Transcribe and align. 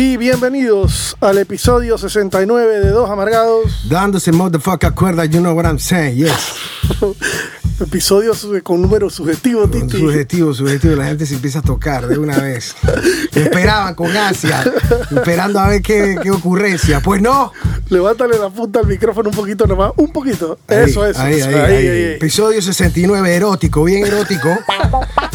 Y 0.00 0.16
bienvenidos 0.16 1.16
al 1.18 1.38
episodio 1.38 1.98
69 1.98 2.78
de 2.78 2.90
Dos 2.90 3.10
Amargados. 3.10 3.88
Dándose 3.88 4.30
motherfucker 4.30 4.94
cuerda, 4.94 5.24
you 5.24 5.40
know 5.40 5.56
what 5.56 5.64
I'm 5.64 5.80
saying, 5.80 6.14
yes. 6.14 6.54
episodio 7.80 8.32
con 8.62 8.80
número 8.80 9.10
subjetivo, 9.10 9.68
Titi. 9.68 9.98
Subjetivo, 9.98 10.54
subjetivo, 10.54 10.94
la 10.94 11.06
gente 11.06 11.26
se 11.26 11.34
empieza 11.34 11.58
a 11.58 11.62
tocar 11.62 12.06
de 12.06 12.16
una 12.16 12.38
vez. 12.38 12.76
Esperaban 13.34 13.96
con 13.96 14.16
ansia, 14.16 14.62
esperando 15.10 15.58
a 15.58 15.66
ver 15.70 15.82
qué, 15.82 16.16
qué 16.22 16.30
ocurrencia. 16.30 17.00
Pues 17.00 17.20
no. 17.20 17.52
Levántale 17.88 18.38
la 18.38 18.50
punta 18.50 18.78
al 18.78 18.86
micrófono 18.86 19.30
un 19.30 19.34
poquito 19.34 19.66
nomás, 19.66 19.94
un 19.96 20.12
poquito. 20.12 20.60
Ahí, 20.68 20.90
eso, 20.90 21.04
eso. 21.04 21.20
ahí, 21.20 21.40
ahí. 21.40 22.14
Episodio 22.14 22.62
69, 22.62 23.34
erótico, 23.34 23.82
bien 23.82 24.06
erótico. 24.06 24.60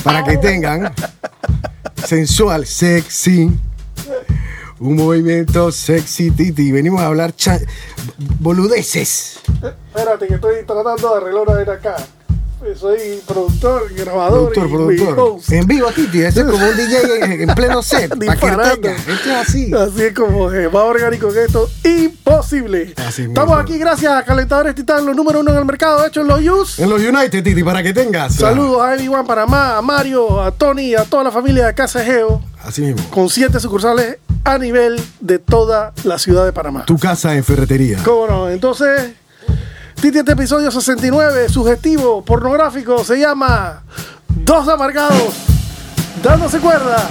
para 0.03 0.23
que 0.23 0.37
tengan 0.37 0.93
sensual, 2.05 2.65
sexy. 2.65 3.51
Un 4.83 4.97
movimiento 4.97 5.71
sexy, 5.71 6.29
Titi. 6.31 6.71
Venimos 6.71 6.99
a 7.01 7.05
hablar 7.07 7.33
cha- 7.35 7.59
boludeces. 8.39 9.39
Espérate, 9.95 10.27
que 10.27 10.33
estoy 10.35 10.55
tratando 10.65 11.09
de 11.11 11.17
arreglar 11.21 11.43
una 11.47 11.53
vez 11.57 11.67
acá. 11.69 11.95
Soy 12.79 13.21
productor, 13.27 13.93
grabador 13.93 14.53
Productor, 14.53 15.37
y. 15.49 15.55
En 15.55 15.67
vivo, 15.67 15.87
Titi. 15.91 16.21
Eso 16.21 16.41
es 16.41 16.45
como 16.51 16.65
un 16.65 16.75
DJ 16.77 17.15
en, 17.25 17.49
en 17.49 17.55
pleno 17.55 17.81
set. 17.81 18.13
Disparando. 18.15 18.87
Esto 18.89 19.11
es 19.29 19.35
así. 19.49 19.73
Así 19.73 20.01
es 20.03 20.13
como 20.13 20.49
eh, 20.51 20.67
más 20.69 20.83
orgánico 20.83 21.31
que 21.31 21.43
esto. 21.43 21.69
Imposible. 21.83 22.93
Así 23.05 23.23
mismo. 23.23 23.33
Estamos 23.35 23.59
aquí 23.61 23.77
gracias 23.77 24.11
a 24.13 24.23
Calentadores 24.23 24.75
Titán, 24.75 25.05
los 25.05 25.15
número 25.15 25.41
uno 25.41 25.51
en 25.51 25.57
el 25.57 25.65
mercado, 25.65 26.05
hechos 26.05 26.21
en 26.23 26.27
los 26.29 26.41
Yus. 26.41 26.79
En 26.79 26.89
los 26.89 27.01
United, 27.01 27.43
Titi, 27.43 27.63
para 27.63 27.83
que 27.83 27.93
tengas. 27.93 28.35
Saludos 28.35 28.81
a 28.81 28.93
Everyone 28.93 29.25
Panamá, 29.27 29.77
a 29.77 29.81
Mario, 29.81 30.41
a 30.41 30.51
Tony, 30.51 30.93
a 30.95 31.03
toda 31.03 31.23
la 31.25 31.31
familia 31.31 31.67
de 31.67 31.73
Casa 31.73 32.03
Geo, 32.03 32.41
Así 32.63 32.81
mismo. 32.81 33.01
con 33.09 33.29
siete 33.29 33.59
sucursales 33.59 34.17
a 34.43 34.57
nivel 34.57 35.01
de 35.19 35.39
toda 35.39 35.93
la 36.03 36.19
ciudad 36.19 36.45
de 36.45 36.53
Panamá. 36.53 36.85
Tu 36.85 36.97
casa 36.97 37.35
en 37.35 37.43
ferretería. 37.43 37.99
¿Cómo 38.03 38.27
no? 38.27 38.49
Entonces, 38.49 39.13
Titi, 40.01 40.19
este 40.19 40.33
episodio 40.33 40.69
69, 40.69 41.49
subjetivo, 41.49 42.23
pornográfico, 42.25 43.03
se 43.03 43.19
llama 43.19 43.83
Dos 44.27 44.67
Amargados, 44.67 45.33
dándose 46.21 46.59
cuerda. 46.59 47.07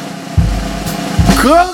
Con... 1.42 1.69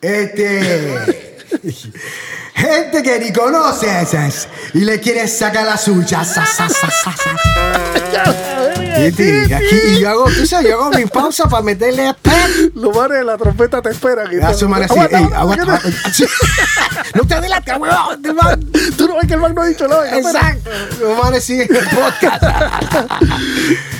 Este. 0.00 1.36
Gente 2.54 3.02
que 3.02 3.18
ni 3.18 3.32
conoce 3.32 4.02
esas 4.02 4.48
y 4.74 4.80
le 4.80 5.00
quiere 5.00 5.26
sacar 5.28 5.64
la 5.64 5.76
suya. 5.76 6.24
Sa, 6.24 6.44
sa, 6.44 6.68
sa, 6.68 6.90
sa, 6.90 7.14
sa. 7.16 7.34
Titi, 8.96 9.52
aquí 9.54 9.76
y 9.92 10.00
yo 10.00 10.10
hago, 10.10 10.24
tú 10.24 10.44
sabes, 10.46 10.68
yo 10.70 10.78
hago 10.82 10.90
mi 10.90 11.06
pausa 11.06 11.48
para 11.48 11.62
meterle 11.62 12.12
pen. 12.20 12.72
Los 12.74 12.94
manes 12.94 13.18
de 13.18 13.24
la 13.24 13.38
trompeta 13.38 13.80
te 13.80 13.90
esperan. 13.90 14.26
A 14.42 14.52
su 14.52 14.68
madre 14.68 14.86
así, 14.86 14.94
Aguanta, 14.98 15.18
ey, 15.18 15.24
aguanta, 15.34 15.62
aguanta, 15.62 15.78
¿qué 15.82 15.90
te- 15.90 16.24
aguanta. 16.24 17.10
No 17.14 17.24
te 17.26 17.34
adelantes, 17.34 17.74
huevón. 17.78 18.72
Tú 18.96 19.06
no 19.08 19.16
ves 19.16 19.26
que 19.26 19.34
el 19.34 19.40
man 19.40 19.54
no 19.54 19.62
ha 19.62 19.66
dicho 19.66 19.88
nada. 19.88 20.18
Exacto. 20.18 20.70
Los 21.00 21.18
manes 21.18 21.44
siguen 21.44 21.68
el 21.74 21.88
podcast. 21.88 22.42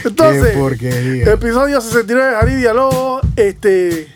Entonces, 0.05 0.56
episodio 1.28 1.81
69 1.81 2.31
de 2.31 2.37
Jaridia 2.37 2.72
Lobo. 2.75 3.21
Este, 3.37 4.09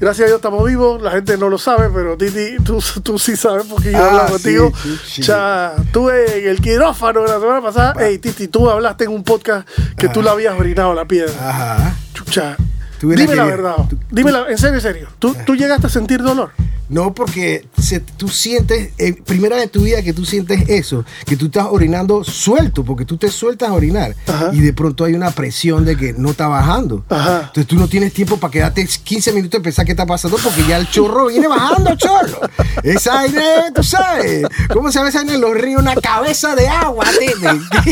gracias 0.00 0.24
a 0.24 0.26
Dios 0.28 0.36
estamos 0.36 0.64
vivos. 0.66 1.00
La 1.02 1.10
gente 1.10 1.36
no 1.36 1.48
lo 1.48 1.58
sabe, 1.58 1.88
pero 1.92 2.16
Titi, 2.16 2.56
tú, 2.64 2.82
tú 3.02 3.18
sí 3.18 3.36
sabes 3.36 3.64
porque 3.68 3.92
yo 3.92 3.98
Ah, 3.98 4.06
hablaba 4.08 4.28
contigo. 4.30 4.72
sí. 5.06 5.22
Ya, 5.22 5.74
tuve 5.92 6.40
en 6.40 6.48
el 6.48 6.60
quirófano 6.60 7.24
la 7.26 7.38
semana 7.40 7.60
pasada. 7.62 7.94
Ey, 8.04 8.18
Titi, 8.18 8.48
tú 8.48 8.68
hablaste 8.70 9.04
en 9.04 9.10
un 9.12 9.22
podcast 9.24 9.68
que 9.96 10.08
tú 10.08 10.22
le 10.22 10.30
habías 10.30 10.58
orinado 10.58 10.94
la 10.94 11.04
piedra. 11.04 11.32
Ajá. 11.48 11.96
Chucha. 12.14 12.56
Dime 13.00 13.26
que- 13.26 13.36
la 13.36 13.44
verdad. 13.44 13.76
tú- 13.90 13.98
Dime 14.10 14.32
la, 14.32 14.48
en 14.48 14.56
serio, 14.58 14.76
en 14.76 14.80
serio. 14.80 15.08
¿Tú, 15.18 15.36
tú 15.44 15.54
llegaste 15.54 15.86
a 15.86 15.90
sentir 15.90 16.22
dolor? 16.22 16.50
No, 16.88 17.12
porque 17.14 17.66
se- 17.78 18.00
tú 18.00 18.28
sientes, 18.28 18.90
eh, 18.98 19.14
primera 19.24 19.56
vez 19.56 19.64
en 19.64 19.70
tu 19.70 19.82
vida 19.82 20.02
que 20.02 20.12
tú 20.12 20.24
sientes 20.24 20.68
eso, 20.68 21.04
que 21.26 21.36
tú 21.36 21.46
estás 21.46 21.66
orinando 21.70 22.22
suelto, 22.24 22.84
porque 22.84 23.04
tú 23.04 23.16
te 23.16 23.28
sueltas 23.30 23.70
a 23.70 23.72
orinar 23.72 24.14
Ajá. 24.26 24.50
y 24.52 24.60
de 24.60 24.72
pronto 24.72 25.04
hay 25.04 25.14
una 25.14 25.30
presión 25.32 25.84
de 25.84 25.96
que 25.96 26.12
no 26.12 26.30
está 26.30 26.46
bajando. 26.48 27.04
Ajá. 27.08 27.40
Entonces 27.48 27.66
tú 27.66 27.74
no 27.76 27.88
tienes 27.88 28.12
tiempo 28.12 28.36
para 28.38 28.50
quedarte 28.52 28.86
15 28.86 29.32
minutos 29.32 29.58
y 29.60 29.62
pensar 29.62 29.84
qué 29.84 29.92
está 29.92 30.06
pasando 30.06 30.36
porque 30.42 30.64
ya 30.68 30.76
el 30.76 30.88
chorro 30.88 31.26
viene 31.26 31.48
bajando, 31.48 31.94
chorro. 31.96 32.40
Esa 32.82 33.20
aire, 33.20 33.42
tú 33.74 33.82
sabes, 33.82 34.46
¿cómo 34.72 34.90
se 34.92 34.98
llama 34.98 35.08
esa 35.08 35.20
aire 35.20 35.34
en 35.34 35.40
los 35.40 35.54
ríos? 35.56 35.82
Una 35.82 35.94
cabeza 35.96 36.54
de 36.54 36.68
agua, 36.68 37.04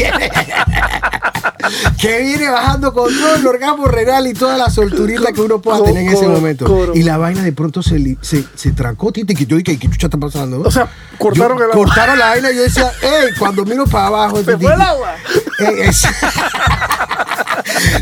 que 2.01 2.19
viene- 2.23 2.51
bajando 2.51 2.93
con 2.93 3.13
todo 3.13 3.35
el 3.37 3.47
orgasmo 3.47 3.87
renal 3.87 4.27
y 4.27 4.35
toda 4.35 4.57
la 4.59 4.71
solturita 4.71 5.33
que 5.33 5.41
uno 5.41 5.61
pueda 5.61 5.83
tener 5.83 6.03
en 6.05 6.11
ese 6.11 6.29
momento. 6.29 6.93
Y 6.95 7.03
la 7.03 7.17
vaina 7.17 7.43
de 7.43 7.53
pronto 7.53 7.83
se, 7.83 8.17
se, 8.21 8.45
se 8.55 8.73
trancó, 8.85 9.11
Titi, 9.11 9.35
que 9.35 9.47
yo 9.47 9.57
dije, 9.57 9.79
¿qué 9.79 9.89
chucha 9.89 10.09
está 10.09 10.19
pasando? 10.19 10.61
O 10.61 10.71
sea, 10.71 10.87
cortaron 11.19 11.57
Yo- 11.57 11.65
el 11.65 11.71
agua. 11.73 11.85
Cortaron 11.87 12.19
la 12.19 12.27
vaina 12.29 12.51
y 12.51 12.57
yo 12.57 12.63
decía, 12.65 12.93
hey, 13.01 13.29
cuando 13.39 13.65
miro 13.65 13.87
para 13.87 14.09
abajo. 14.09 14.45
Se 14.45 14.59
fue 14.59 14.75
el 14.75 14.81
agua. 14.81 15.15
Ey, 15.59 15.81
es- 15.89 16.03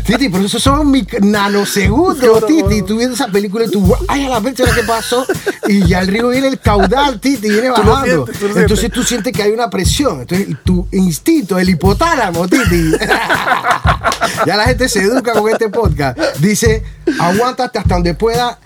Titi, 0.05 0.27
pero 0.27 0.45
eso 0.45 0.59
son 0.59 0.91
mic- 0.91 1.21
nanosegundos, 1.21 2.45
Titi. 2.45 2.81
Tú 2.81 2.97
viendo 2.97 3.15
esa 3.15 3.27
película 3.27 3.63
y 3.63 3.71
tú, 3.71 3.95
ay, 4.09 4.25
a 4.25 4.29
la 4.29 4.39
vez, 4.41 4.55
¿qué 4.55 4.83
pasó? 4.85 5.25
Y 5.67 5.87
ya 5.87 6.01
el 6.01 6.07
río 6.07 6.27
viene 6.29 6.49
el 6.49 6.59
caudal, 6.59 7.17
Titi, 7.21 7.49
viene 7.49 7.69
Tú 7.73 7.81
bajando. 7.83 8.25
sientes, 8.25 8.39
tú 8.39 8.47
lo 8.49 8.57
Entonces 8.57 8.79
sientes. 8.79 8.99
tú 9.01 9.07
sientes 9.07 9.33
que 9.33 9.43
hay 9.43 9.51
una 9.51 9.69
presión. 9.69 10.19
Entonces 10.21 10.47
tu 10.65 10.85
instinto, 10.91 11.57
el 11.57 11.69
hipotálamo, 11.69 12.45
Titi. 12.49 12.91
ya 14.45 14.57
la 14.57 14.65
gente 14.65 14.89
se 14.89 15.03
educa 15.03 15.31
con 15.31 15.49
este 15.49 15.69
podcast. 15.69 16.17
Dice, 16.39 16.83
aguántate 17.19 17.79
hasta 17.79 17.93
donde 17.95 18.13
pueda 18.15 18.59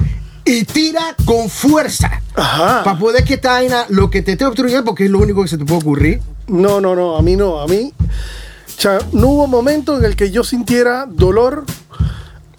y 0.48 0.64
tira 0.64 1.16
con 1.26 1.50
fuerza. 1.50 2.22
Ajá. 2.36 2.84
Para 2.84 2.98
poder 2.98 3.24
que 3.24 3.36
esta 3.36 3.52
vaina, 3.52 3.86
lo 3.90 4.10
que 4.10 4.22
te 4.22 4.34
esté 4.34 4.46
obstruyendo, 4.46 4.86
porque 4.86 5.06
es 5.06 5.12
lo 5.12 5.20
único 5.20 5.42
que 5.42 5.50
se 5.50 5.58
te 5.58 5.66
puede 5.66 5.82
ocurrir. 5.82 6.22
No, 6.48 6.80
no, 6.80 6.96
no, 6.96 7.18
a 7.18 7.22
mí 7.22 7.36
no, 7.36 7.60
a 7.60 7.68
mí. 7.68 7.94
o 8.00 8.82
sea, 8.82 9.00
no 9.12 9.28
hubo 9.28 9.48
momento 9.48 9.98
en 9.98 10.06
el 10.06 10.16
que 10.16 10.32
yo 10.32 10.44
sintiera 10.44 11.06
dolor 11.06 11.66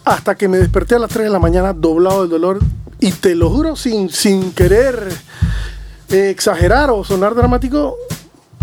hasta 0.05 0.35
que 0.35 0.47
me 0.47 0.57
desperté 0.57 0.95
a 0.95 0.99
las 0.99 1.09
3 1.09 1.25
de 1.25 1.29
la 1.31 1.39
mañana 1.39 1.73
doblado 1.73 2.21
del 2.21 2.29
dolor. 2.29 2.59
Y 2.99 3.11
te 3.13 3.33
lo 3.33 3.49
juro, 3.49 3.75
sin, 3.75 4.09
sin 4.09 4.51
querer 4.51 5.09
eh, 6.09 6.29
exagerar 6.29 6.91
o 6.91 7.03
sonar 7.03 7.33
dramático, 7.33 7.95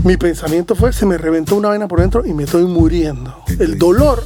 mi 0.04 0.16
pensamiento 0.16 0.75
fue, 0.75 0.92
se 0.92 1.06
me 1.06 1.16
reventó 1.19 1.56
una 1.56 1.69
vaina 1.69 1.88
por 1.88 2.00
dentro 2.00 2.25
y 2.26 2.32
me 2.32 2.44
estoy 2.44 2.65
muriendo. 2.65 3.42
El 3.59 3.78
dolor, 3.78 4.25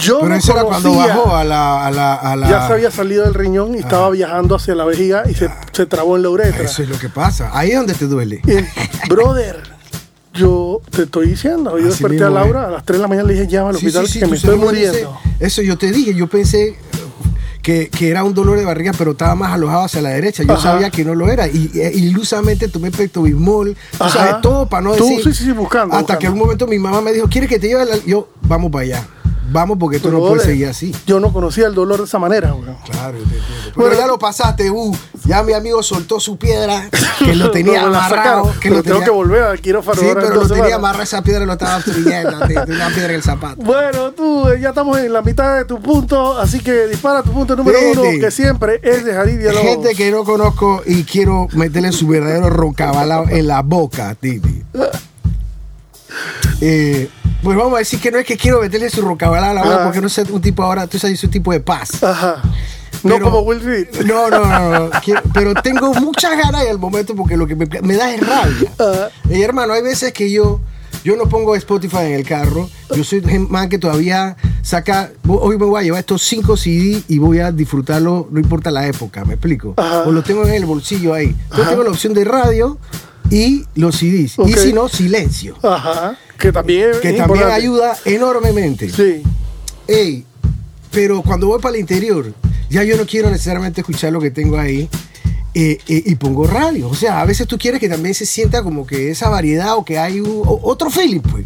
yo 0.00 0.18
Pero 0.20 0.28
no 0.30 0.34
eso 0.36 0.52
era 0.52 0.64
cuando 0.64 0.94
bajó 0.96 1.36
a 1.36 1.44
la, 1.44 1.86
a 1.86 1.90
la, 1.90 2.14
a 2.14 2.36
la- 2.36 2.48
Ya 2.48 2.66
se 2.66 2.72
había 2.72 2.90
salido 2.90 3.24
del 3.24 3.34
riñón 3.34 3.74
y 3.74 3.78
estaba 3.78 4.10
viajando 4.10 4.56
hacia 4.56 4.74
la 4.74 4.84
vejiga 4.84 5.24
y 5.30 5.34
se, 5.34 5.48
se 5.72 5.86
trabó 5.86 6.16
en 6.16 6.22
la 6.22 6.30
uretra. 6.30 6.64
Eso 6.64 6.82
es 6.82 6.88
lo 6.88 6.98
que 6.98 7.08
pasa. 7.08 7.50
Ahí 7.52 7.70
es 7.70 7.76
donde 7.76 7.94
te 7.94 8.06
duele. 8.06 8.40
Y, 8.46 9.08
brother, 9.08 9.60
yo 10.34 10.80
te 10.90 11.02
estoy 11.02 11.28
diciendo, 11.28 11.70
yo 11.72 11.88
Así 11.88 12.02
desperté 12.02 12.24
a 12.24 12.30
Laura 12.30 12.62
es. 12.62 12.66
a 12.68 12.70
las 12.70 12.84
3 12.84 12.98
de 12.98 13.02
la 13.02 13.08
mañana 13.08 13.28
le 13.28 13.34
dije, 13.34 13.46
llama 13.46 13.70
al 13.70 13.76
Sí, 13.76 13.86
hospital 13.86 14.06
sí, 14.06 14.12
sí, 14.14 14.18
que 14.20 14.24
tú 14.24 14.30
me 14.30 14.36
estoy 14.36 14.56
muriendo. 14.56 15.18
Eso 15.38 15.62
yo 15.62 15.76
te 15.76 15.90
dije. 15.92 16.14
Yo 16.14 16.26
pensé 16.26 16.76
que, 17.60 17.88
que 17.90 18.08
era 18.08 18.24
un 18.24 18.32
dolor 18.34 18.58
de 18.58 18.64
barriga, 18.64 18.92
pero 18.96 19.12
estaba 19.12 19.34
más 19.34 19.52
alojado 19.52 19.84
hacia 19.84 20.00
la 20.00 20.08
derecha. 20.10 20.42
Yo 20.42 20.54
Ajá. 20.54 20.62
sabía 20.72 20.90
que 20.90 21.04
no 21.04 21.14
lo 21.14 21.28
era. 21.28 21.46
Y 21.48 21.70
e, 21.74 21.92
ilusamente 21.94 22.68
tomé 22.68 22.90
pectobismol. 22.90 23.76
Tú 23.98 24.04
Ajá. 24.04 24.10
sabes, 24.18 24.40
todo 24.40 24.66
para 24.66 24.82
no 24.82 24.94
Tú, 24.94 25.04
decir. 25.04 25.22
sí, 25.24 25.34
sí, 25.34 25.44
sí, 25.44 25.52
buscando, 25.52 25.94
Hasta 25.94 26.18
que 26.18 26.26
en 26.26 26.32
un 26.32 26.38
momento 26.38 26.66
mi 26.66 26.78
mamá 26.78 27.00
me 27.02 27.12
dijo, 27.12 27.28
¿quieres 27.28 27.48
que 27.50 27.58
te 27.58 27.68
lleve? 27.68 27.84
la-?" 27.84 27.98
Yo, 28.06 28.28
vamos 28.42 28.72
para 28.72 28.84
allá. 28.84 29.06
Vamos 29.52 29.76
porque 29.78 29.96
esto 29.98 30.10
no 30.10 30.20
puede 30.20 30.42
seguir 30.44 30.66
así. 30.68 30.94
Yo 31.06 31.20
no 31.20 31.32
conocía 31.32 31.66
el 31.66 31.74
dolor 31.74 31.98
de 31.98 32.04
esa 32.04 32.18
manera, 32.18 32.54
weón. 32.54 32.76
Claro, 32.90 33.18
yo 33.18 33.24
te 33.24 33.36
entiendo. 33.36 33.46
Pero 33.74 33.74
Bueno. 33.86 33.94
ya 33.96 34.06
lo 34.06 34.18
pasaste, 34.18 34.70
uh. 34.70 34.96
Ya 35.26 35.42
mi 35.42 35.52
amigo 35.52 35.82
soltó 35.82 36.18
su 36.18 36.36
piedra, 36.36 36.88
que 37.18 37.34
lo 37.36 37.50
tenía 37.52 37.82
No, 37.82 37.88
amarrado. 37.88 38.14
sacaron, 38.16 38.60
que 38.60 38.70
lo 38.70 38.82
tengo 38.82 38.96
tenía- 38.98 39.04
que 39.04 39.10
volver 39.10 39.42
al 39.44 39.60
quirófano 39.60 40.00
Sí, 40.00 40.06
pero 40.14 40.34
lo 40.34 40.48
tenía 40.48 40.74
amarrado 40.76 41.02
esa 41.04 41.22
piedra 41.22 41.42
y 41.44 41.46
lo 41.46 41.52
estaba. 41.52 41.80
Tenía 41.82 42.22
una 42.28 42.88
piedra 42.88 43.10
en 43.10 43.14
el 43.14 43.22
zapato. 43.22 43.62
Bueno, 43.62 44.10
tú 44.12 44.48
eh, 44.48 44.58
ya 44.60 44.70
estamos 44.70 44.98
en 44.98 45.12
la 45.12 45.22
mitad 45.22 45.56
de 45.58 45.64
tu 45.64 45.80
punto, 45.80 46.38
así 46.38 46.60
que 46.60 46.86
dispara 46.88 47.22
tu 47.22 47.30
punto 47.32 47.54
número 47.54 47.78
uno, 47.92 48.02
que 48.02 48.30
siempre 48.30 48.80
es 48.82 49.04
de 49.04 49.12
Jaridia 49.14 49.52
Lobos. 49.52 49.66
Gente 49.66 49.94
que 49.94 50.10
no 50.10 50.24
conozco 50.24 50.82
y 50.86 51.04
quiero 51.04 51.46
meterle 51.52 51.92
su 51.92 52.08
verdadero 52.08 52.48
roncabalao 52.50 53.28
en 53.28 53.46
la 53.46 53.62
boca, 53.62 54.14
Titi. 54.14 54.62
Eh, 56.60 57.08
pues 57.42 57.56
vamos 57.56 57.74
a 57.74 57.78
decir 57.78 58.00
que 58.00 58.10
no 58.10 58.18
es 58.18 58.26
que 58.26 58.36
quiero 58.36 58.60
meterle 58.60 58.88
su 58.88 59.02
roncabalao 59.02 59.50
a 59.50 59.54
la 59.54 59.62
boca 59.62 59.74
Ajá. 59.74 59.84
porque 59.84 60.00
no 60.00 60.08
sé 60.08 60.22
un 60.30 60.40
tipo 60.40 60.62
ahora, 60.62 60.86
tú 60.86 60.98
sabes, 60.98 61.18
es 61.18 61.24
un 61.24 61.30
tipo 61.30 61.52
de 61.52 61.60
paz. 61.60 62.02
Ajá. 62.02 62.42
No 63.02 63.18
como 63.18 63.40
Will 63.40 63.60
Smith. 63.60 64.04
No, 64.06 64.30
no, 64.30 64.44
no, 64.44 64.90
pero 65.34 65.54
tengo 65.54 65.92
muchas 65.94 66.36
ganas 66.38 66.62
en 66.62 66.70
el 66.70 66.78
momento 66.78 67.16
porque 67.16 67.36
lo 67.36 67.46
que 67.46 67.56
me, 67.56 67.66
me 67.66 67.96
da 67.96 68.14
es 68.14 68.24
rabia. 68.24 68.72
Ajá. 68.78 69.10
Eh, 69.28 69.42
hermano, 69.42 69.72
hay 69.72 69.82
veces 69.82 70.12
que 70.12 70.30
yo, 70.30 70.60
yo 71.02 71.16
no 71.16 71.28
pongo 71.28 71.56
Spotify 71.56 71.98
en 71.98 72.12
el 72.12 72.24
carro. 72.24 72.70
Yo 72.94 73.02
soy 73.02 73.20
man 73.48 73.68
que 73.68 73.78
todavía 73.78 74.36
saca. 74.62 75.10
Hoy 75.26 75.58
me 75.58 75.66
voy 75.66 75.80
a 75.80 75.82
llevar 75.82 76.00
estos 76.00 76.22
cinco 76.22 76.56
CD 76.56 77.02
y 77.08 77.18
voy 77.18 77.40
a 77.40 77.50
disfrutarlo, 77.50 78.28
no 78.30 78.38
importa 78.38 78.70
la 78.70 78.86
época, 78.86 79.24
¿me 79.24 79.34
explico? 79.34 79.74
Ajá. 79.76 80.02
O 80.02 80.12
lo 80.12 80.22
tengo 80.22 80.46
en 80.46 80.54
el 80.54 80.64
bolsillo 80.64 81.12
ahí. 81.14 81.34
Yo 81.56 81.66
tengo 81.66 81.82
la 81.82 81.90
opción 81.90 82.14
de 82.14 82.24
radio 82.24 82.78
y 83.34 83.64
los 83.74 83.96
CDs. 83.96 84.36
Y 84.46 84.52
si 84.52 84.72
no, 84.72 84.88
silencio. 84.88 85.56
Ajá. 85.62 86.16
Que 86.38 86.52
también 86.52 86.90
es 86.90 86.96
Que 86.98 87.08
también 87.12 87.22
importante. 87.22 87.54
ayuda 87.54 87.96
enormemente. 88.04 88.90
Sí. 88.90 89.22
Ey, 89.88 90.24
pero 90.90 91.22
cuando 91.22 91.46
voy 91.46 91.60
para 91.60 91.74
el 91.76 91.80
interior, 91.80 92.32
ya 92.68 92.82
yo 92.84 92.96
no 92.96 93.06
quiero 93.06 93.30
necesariamente 93.30 93.80
escuchar 93.80 94.12
lo 94.12 94.20
que 94.20 94.30
tengo 94.30 94.58
ahí. 94.58 94.88
eh, 95.54 95.76
eh, 95.86 96.02
y 96.06 96.14
pongo 96.14 96.46
radio. 96.46 96.88
O 96.88 96.94
sea, 96.94 97.20
a 97.20 97.26
veces 97.26 97.46
tú 97.46 97.58
quieres 97.58 97.78
que 97.78 97.86
también 97.88 98.14
se 98.14 98.24
sienta 98.24 98.62
como 98.62 98.86
que 98.86 99.10
esa 99.10 99.28
variedad 99.28 99.76
o 99.76 99.84
que 99.84 99.98
hay 99.98 100.18
un- 100.18 100.42
o- 100.46 100.60
otro 100.62 100.88
feeling, 100.90 101.20
pues. 101.20 101.44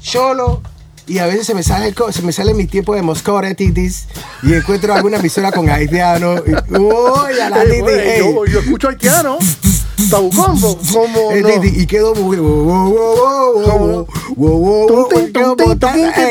Solo. 0.00 0.60
Y 1.06 1.18
a 1.18 1.26
veces 1.26 1.46
se 1.46 1.54
me 1.54 1.62
sale, 1.62 1.86
el 1.88 1.94
se 2.12 2.22
me 2.22 2.32
sale 2.32 2.52
mi 2.54 2.66
tiempo 2.66 2.94
de 2.94 3.02
moscoretitis 3.02 4.06
y 4.42 4.54
encuentro 4.54 4.92
alguna 4.94 5.18
emisora 5.18 5.52
con 5.52 5.68
haitiano. 5.68 6.36
y- 6.36 6.74
Uy, 6.76 7.38
a 7.40 7.50
la 7.50 7.62
Ey, 7.62 7.68
titi, 7.68 7.80
güey, 7.80 7.98
ey. 8.10 8.18
yo, 8.20 8.46
yo 8.46 8.60
escucho 8.60 8.88
haitiano. 8.88 9.38
Tabucombo, 10.10 10.78
como 10.92 11.32
eh, 11.32 11.42
no. 11.42 11.64
Y 11.64 11.86
quedó 11.86 12.14
mujer. 12.14 12.40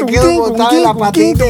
Quedó 0.05 0.39
botada 0.39 0.71
en 0.71 0.83
la 0.83 0.93
patita. 0.93 1.45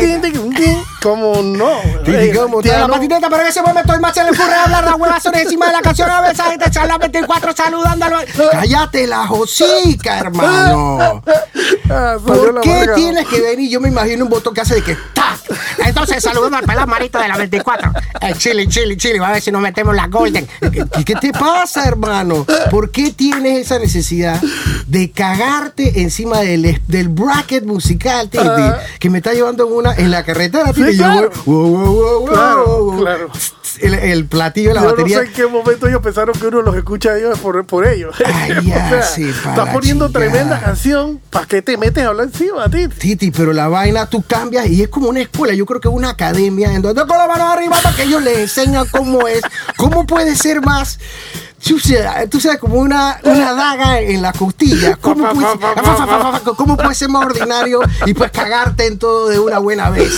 ¿Cómo 1.01 1.41
no? 1.41 1.69
Tiene 2.05 2.29
eh, 2.29 2.33
la 2.33 2.87
patineta, 2.87 3.29
pero 3.29 3.41
en 3.41 3.47
ese 3.47 3.61
momento 3.61 3.99
más 3.99 4.13
se 4.13 4.23
le 4.23 4.29
ocurre 4.29 4.53
hablar 4.53 4.85
la 4.85 4.95
hueva 4.95 5.19
sobre 5.19 5.41
encima 5.41 5.67
de 5.67 5.73
la 5.73 5.81
canción 5.81 6.09
a 6.09 6.21
veces 6.21 6.45
de 6.57 6.71
charla 6.71 6.97
24 6.97 7.53
saludándolo. 7.53 8.17
Cállate 8.51 9.07
la 9.07 9.27
josica, 9.27 10.19
hermano. 10.19 11.21
Ah, 11.89 12.17
¿Por 12.25 12.61
qué 12.61 12.87
tienes 12.95 13.27
que 13.27 13.41
venir? 13.41 13.69
Yo 13.69 13.81
me 13.81 13.89
imagino 13.89 14.23
un 14.23 14.29
botón 14.29 14.53
que 14.53 14.61
hace 14.61 14.75
de 14.75 14.83
que 14.83 14.95
¡tac! 15.13 15.42
Entonces 15.85 16.23
saludando 16.23 16.57
al 16.57 16.65
pelado 16.65 16.87
marito 16.87 17.19
de 17.19 17.27
la 17.27 17.37
24. 17.37 17.91
Eh, 18.21 18.33
chile, 18.37 18.67
chile, 18.67 18.97
chile. 18.97 19.19
Va 19.19 19.29
a 19.29 19.31
ver 19.33 19.41
si 19.41 19.51
nos 19.51 19.61
metemos 19.61 19.95
la 19.95 20.07
golden. 20.07 20.47
¿Qué, 20.59 20.85
qué 21.05 21.15
te 21.15 21.31
pasa, 21.31 21.85
hermano? 21.87 22.45
¿Por 22.71 22.91
qué 22.91 23.11
tienes 23.11 23.59
esa 23.65 23.79
necesidad 23.79 24.41
de 24.87 25.11
cagarte 25.11 26.01
encima 26.01 26.39
del, 26.39 26.81
del 26.87 27.09
bracket 27.09 27.63
musical, 27.65 28.29
Titi, 28.29 28.43
Ah. 28.45 28.79
que 28.99 29.09
me 29.09 29.17
está 29.19 29.33
llevando 29.33 29.65
en 29.67 29.73
una 29.73 29.93
en 29.95 30.11
la 30.11 30.23
carretera, 30.23 30.71
Titi? 30.73 30.83
Sí, 30.91 30.95
y 30.95 30.97
yo 30.97 31.03
claro. 31.05 31.29
voy, 31.45 31.55
wow, 31.55 31.69
wow, 31.69 31.85
wow, 31.85 32.19
wow, 32.19 32.25
Claro, 32.27 32.65
wow. 32.65 32.97
claro. 32.99 33.29
El, 33.81 33.95
el 33.95 34.25
platillo 34.27 34.69
de 34.69 34.75
la 34.75 34.81
Yo 34.83 34.89
batería. 34.91 35.17
no 35.17 35.23
sé 35.23 35.29
en 35.29 35.33
qué 35.33 35.47
momento 35.47 35.87
ellos 35.87 36.01
pensaron 36.03 36.35
que 36.39 36.45
uno 36.47 36.61
los 36.61 36.75
escucha 36.75 37.09
a 37.09 37.17
ellos 37.17 37.39
por, 37.39 37.65
por 37.65 37.87
ellos. 37.87 38.15
Ay, 38.23 38.53
ya, 38.65 39.01
sí, 39.01 39.31
pa' 39.43 39.49
estás 39.51 39.69
poniendo 39.73 40.09
tremenda 40.11 40.59
canción. 40.59 41.19
¿Para 41.31 41.47
qué 41.47 41.61
te 41.63 41.75
metes 41.77 42.03
a 42.05 42.09
hablar 42.09 42.27
encima, 42.27 42.69
ti? 42.69 42.87
Titi, 42.87 43.31
pero 43.31 43.51
la 43.51 43.67
vaina 43.67 44.05
tú 44.07 44.21
cambias 44.21 44.67
y 44.67 44.83
es 44.83 44.89
como 44.89 45.09
una 45.09 45.21
escuela, 45.21 45.52
yo 45.55 45.65
creo 45.65 45.81
que 45.81 45.87
una 45.87 46.09
academia 46.09 46.73
en 46.73 46.81
donde 46.81 47.05
con 47.05 47.17
la 47.17 47.27
mano 47.27 47.49
arriba 47.49 47.77
para 47.81 47.95
que 47.95 48.03
ellos 48.03 48.21
les 48.21 48.37
enseñan 48.39 48.87
cómo 48.91 49.27
es, 49.27 49.41
cómo 49.77 50.05
puede 50.05 50.35
ser 50.35 50.61
más, 50.61 50.99
chucha, 51.63 52.27
tú 52.29 52.39
sabes, 52.39 52.59
como 52.59 52.75
una, 52.75 53.19
una 53.23 53.53
daga 53.55 53.99
en 54.01 54.21
la 54.21 54.33
costilla, 54.33 54.97
cómo 54.97 55.29
puede, 55.31 55.47
cómo 56.57 56.77
puede 56.77 56.93
ser 56.93 57.09
más 57.09 57.25
ordinario 57.25 57.79
y 58.05 58.13
pues 58.13 58.31
cagarte 58.31 58.85
en 58.85 58.99
todo 58.99 59.29
de 59.29 59.39
una 59.39 59.59
buena 59.59 59.89
vez. 59.89 60.11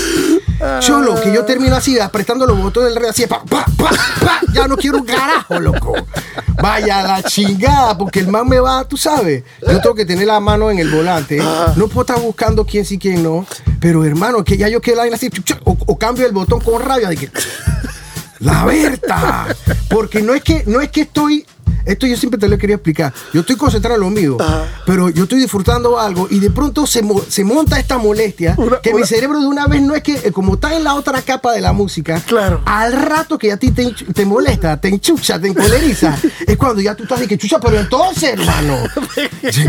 Cholo, 0.80 1.22
que 1.22 1.34
yo 1.34 1.46
termino 1.46 1.76
así, 1.76 2.00
apretando 2.00 2.46
los 2.48 2.58
botones 2.62 2.94
del 2.94 3.02
rey 3.02 3.10
así, 3.10 3.28
pa, 3.28 3.44
pa, 3.44 3.66
pa, 3.78 3.90
pa, 4.22 4.40
ya 4.54 4.68
no 4.68 4.78
quiero 4.78 5.00
un 5.00 5.06
carajo, 5.06 5.60
loco. 5.60 5.94
Vaya 6.62 7.04
la 7.04 7.24
chingada, 7.24 7.98
porque 7.98 8.22
el 8.22 8.28
man 8.30 8.48
me 8.48 8.60
va, 8.60 8.86
tú 8.86 8.98
sabes, 8.98 9.44
yo 9.62 9.80
tengo 9.82 9.94
que 9.94 10.06
tener 10.06 10.26
la 10.26 10.40
mano 10.40 10.72
en 10.72 10.80
el 10.80 10.90
volante, 10.90 11.38
no 11.76 11.88
puedo 11.88 12.02
estar 12.02 12.20
buscando 12.20 12.66
quién 12.66 12.86
sí, 12.86 12.98
quién 12.98 13.22
no, 13.22 13.46
pero 13.80 14.04
hermano, 14.06 14.44
que 14.44 14.58
ya 14.58 14.70
yo 14.70 14.82
quiero 14.82 15.04
la 15.04 15.16
así, 15.16 15.30
o, 15.66 15.78
o 15.86 15.98
cambio 15.98 16.26
el 16.26 16.32
botón 16.32 16.62
con 16.62 16.82
rabia 16.82 17.10
de 17.10 17.18
que... 17.18 17.30
La 18.40 18.66
Berta, 18.66 19.48
porque 19.90 20.22
no 20.22 20.34
es 20.34 20.44
que 20.44 20.64
no 20.66 20.82
es 20.82 20.90
que 20.90 21.02
estoy 21.02 21.46
esto 21.86 22.08
yo 22.08 22.18
siempre 22.18 22.40
te 22.40 22.48
lo 22.48 22.58
quería 22.58 22.76
explicar. 22.76 23.14
Yo 23.34 23.42
estoy 23.42 23.56
concentrado 23.56 23.96
en 23.96 24.02
lo 24.02 24.10
mío, 24.10 24.38
Ajá. 24.40 24.66
pero 24.86 25.10
yo 25.10 25.24
estoy 25.24 25.40
disfrutando 25.40 26.00
algo 26.00 26.28
y 26.30 26.40
de 26.40 26.50
pronto 26.50 26.86
se, 26.88 27.02
mo- 27.02 27.22
se 27.28 27.44
monta 27.44 27.80
esta 27.80 27.98
molestia 27.98 28.56
Una- 28.58 28.80
que 28.82 28.94
mi 28.94 29.04
cerebro 29.06 29.40
de 29.40 29.48
una 29.48 29.68
vez 29.68 29.82
no 29.82 29.96
es 29.96 30.04
que, 30.04 30.14
eh, 30.16 30.32
como 30.32 30.56
está 30.56 30.76
en 30.76 30.84
la 30.84 30.96
otra 30.96 31.22
capa 31.22 31.54
de 31.54 31.62
la 31.62 31.74
música, 31.74 32.22
Claro. 32.26 32.62
al 32.66 32.94
rato 32.94 33.38
que 33.38 33.52
a 33.52 33.58
ti 33.58 33.72
te, 33.72 33.94
te 34.14 34.26
molesta, 34.26 34.80
te 34.80 34.88
enchucha, 34.90 35.40
te 35.40 35.48
encoleriza, 35.48 36.18
es 36.48 36.58
cuando 36.58 36.82
ya 36.82 36.96
tú 36.96 37.04
estás 37.04 37.20
de 37.20 37.28
que 37.28 37.38
chucha, 37.38 37.60
pero 37.60 37.80
entonces, 37.80 38.32
hermano, 38.34 38.78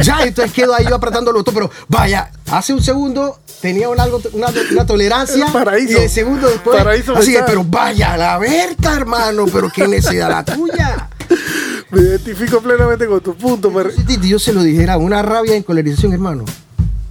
ya, 0.02 0.22
entonces 0.22 0.52
quedo 0.52 0.74
ahí 0.74 0.86
yo 0.88 0.94
apretando 0.94 1.32
botón, 1.32 1.54
pero 1.54 1.70
vaya, 1.88 2.30
hace 2.50 2.72
un 2.72 2.82
segundo 2.82 3.38
tenía 3.60 3.88
un 3.88 3.98
algo, 4.00 4.20
una, 4.32 4.48
una 4.72 4.86
tolerancia 4.86 5.46
Paraíso. 5.52 5.98
y 5.98 6.02
el 6.04 6.10
segundo 6.10 6.48
después, 6.48 6.76
Paraíso 6.78 7.14
así 7.16 7.32
que, 7.32 7.42
pero 7.42 7.64
vaya, 7.64 8.16
la 8.16 8.38
Berta, 8.38 8.94
hermano, 8.94 9.46
pero 9.52 9.70
qué 9.74 9.86
necesidad 9.88 10.28
la 10.30 10.44
tuya. 10.44 11.08
Me 11.90 12.00
identifico 12.00 12.60
plenamente 12.60 13.06
con 13.06 13.20
tu 13.20 13.34
punto. 13.36 13.70
me 13.70 13.84
re- 13.84 13.92
Si 13.92 14.04
Titi, 14.04 14.28
yo 14.28 14.38
se 14.38 14.52
lo 14.52 14.62
dijera, 14.62 14.96
una 14.98 15.22
rabia 15.22 15.54
en 15.54 15.62
colerización, 15.62 16.12
hermano. 16.12 16.44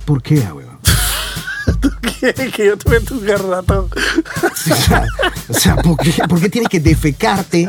¿Por 0.06 0.22
qué, 0.22 0.44
ah, 0.48 0.54
weón? 0.54 0.76
que, 2.22 2.34
que 2.52 2.66
yo 2.66 2.78
tuve 2.78 3.00
tu 3.02 3.20
garratón. 3.22 3.88
O 4.44 4.56
sea, 4.56 5.06
o 5.50 5.54
sea, 5.54 5.76
¿por, 5.78 5.98
qué, 5.98 6.14
por 6.28 6.40
qué 6.40 6.50
tienes 6.50 6.70
que 6.70 6.80
defecarte 6.80 7.68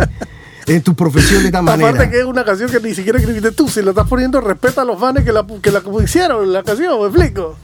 en 0.67 0.82
tu 0.82 0.94
profesión 0.94 1.41
de 1.43 1.47
esta 1.47 1.62
manera? 1.62 1.91
Aparte 1.91 2.11
que 2.11 2.19
es 2.20 2.25
una 2.25 2.44
canción 2.44 2.70
que 2.70 2.81
ni 2.81 2.94
siquiera 2.94 3.19
escribiste 3.19 3.52
tú. 3.52 3.69
Si 3.69 3.82
la 3.82 3.91
estás 3.91 4.09
poniendo, 4.09 4.41
respeta 4.41 4.82
a 4.82 4.85
los 4.85 4.99
fans 4.99 5.23
que 5.25 5.32
la, 5.32 5.47
que 5.62 5.70
la 5.70 5.82
hicieron 6.02 6.52
la 6.52 6.62
canción, 6.62 7.00
me 7.00 7.06
explico. 7.06 7.56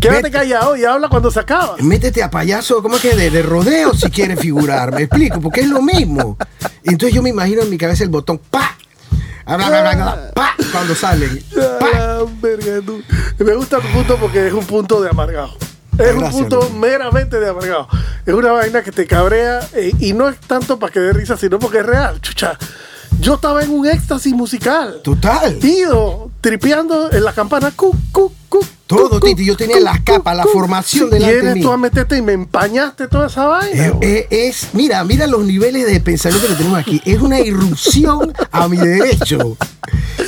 Quédate 0.00 0.30
callado 0.30 0.76
y 0.76 0.84
habla 0.84 1.08
cuando 1.08 1.30
se 1.30 1.40
acaba. 1.40 1.76
Métete 1.80 2.22
a 2.22 2.30
payaso, 2.30 2.82
¿cómo 2.82 2.96
es 2.96 3.02
que? 3.02 3.14
De, 3.16 3.30
de 3.30 3.42
rodeo 3.42 3.92
si 3.94 4.10
quieres 4.10 4.38
figurar, 4.40 4.94
me 4.94 5.02
explico, 5.02 5.40
porque 5.40 5.60
es 5.60 5.68
lo 5.68 5.82
mismo. 5.82 6.36
Entonces 6.84 7.14
yo 7.14 7.22
me 7.22 7.30
imagino 7.30 7.62
en 7.62 7.70
mi 7.70 7.76
cabeza 7.76 8.04
el 8.04 8.10
botón 8.10 8.38
¡pa! 8.50 8.76
¡Pa! 9.44 10.54
Cuando 10.72 10.94
salen. 10.94 11.42
¡pa! 11.78 12.26
Me 13.38 13.54
gusta 13.54 13.78
tu 13.78 13.88
punto 13.88 14.16
porque 14.16 14.46
es 14.46 14.52
un 14.52 14.64
punto 14.64 15.00
de 15.00 15.10
amargado. 15.10 15.56
Es 15.98 16.14
un 16.14 16.30
punto 16.30 16.70
meramente 16.70 17.38
de 17.38 17.48
amargado. 17.48 17.88
Es 18.24 18.34
una 18.34 18.52
vaina 18.52 18.82
que 18.82 18.92
te 18.92 19.06
cabrea 19.06 19.60
eh, 19.74 19.92
y 19.98 20.12
no 20.12 20.28
es 20.28 20.38
tanto 20.38 20.78
para 20.78 20.92
que 20.92 21.00
dé 21.00 21.12
risa, 21.12 21.36
sino 21.36 21.58
porque 21.58 21.78
es 21.78 21.86
real. 21.86 22.20
Chucha, 22.20 22.58
yo 23.20 23.34
estaba 23.34 23.62
en 23.62 23.70
un 23.70 23.86
éxtasis 23.86 24.32
musical. 24.32 25.00
Total. 25.02 25.58
Ido, 25.62 26.30
tripeando 26.40 27.12
en 27.12 27.24
la 27.24 27.32
campana. 27.32 27.70
Cu, 27.74 27.94
cu, 28.12 28.32
Todo, 28.90 29.20
Titi, 29.20 29.44
yo 29.44 29.56
tenía 29.56 29.78
las 29.78 30.00
capas, 30.00 30.36
la 30.36 30.44
formación 30.44 31.10
de 31.10 31.18
eres 31.18 31.54
mí. 31.54 31.62
tú 31.62 31.70
a 31.70 31.76
meterte 31.76 32.16
y 32.16 32.22
me 32.22 32.32
empañaste 32.32 33.06
toda 33.06 33.28
esa 33.28 33.46
vaina. 33.46 33.86
Eh, 33.86 33.94
eh, 34.00 34.26
es, 34.48 34.70
mira, 34.72 35.04
mira 35.04 35.28
los 35.28 35.44
niveles 35.44 35.86
de 35.86 36.00
pensamiento 36.00 36.48
que 36.48 36.54
tenemos 36.54 36.76
aquí. 36.76 37.00
Es 37.04 37.20
una 37.20 37.38
irrupción 37.38 38.32
a 38.50 38.66
mi 38.66 38.78
derecho. 38.78 39.56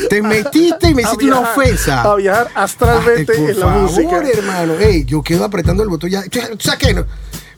Te 0.09 0.23
metiste 0.23 0.91
y 0.91 0.95
me 0.95 1.03
hiciste 1.03 1.25
una 1.25 1.41
ofensa. 1.41 2.03
A 2.03 2.15
viajar 2.15 2.51
astralmente 2.55 3.33
Ay, 3.33 3.41
por 3.41 3.51
en 3.51 3.59
la 3.59 3.67
favor, 3.67 3.83
música. 3.83 4.23
hermano. 4.29 4.75
Ey, 4.75 5.05
yo 5.07 5.23
quedo 5.23 5.45
apretando 5.45 5.83
el 5.83 5.89
botón 5.89 6.11
ya. 6.11 6.23
¿Tú 6.23 6.39
sabes 6.61 6.79
qué? 6.79 7.05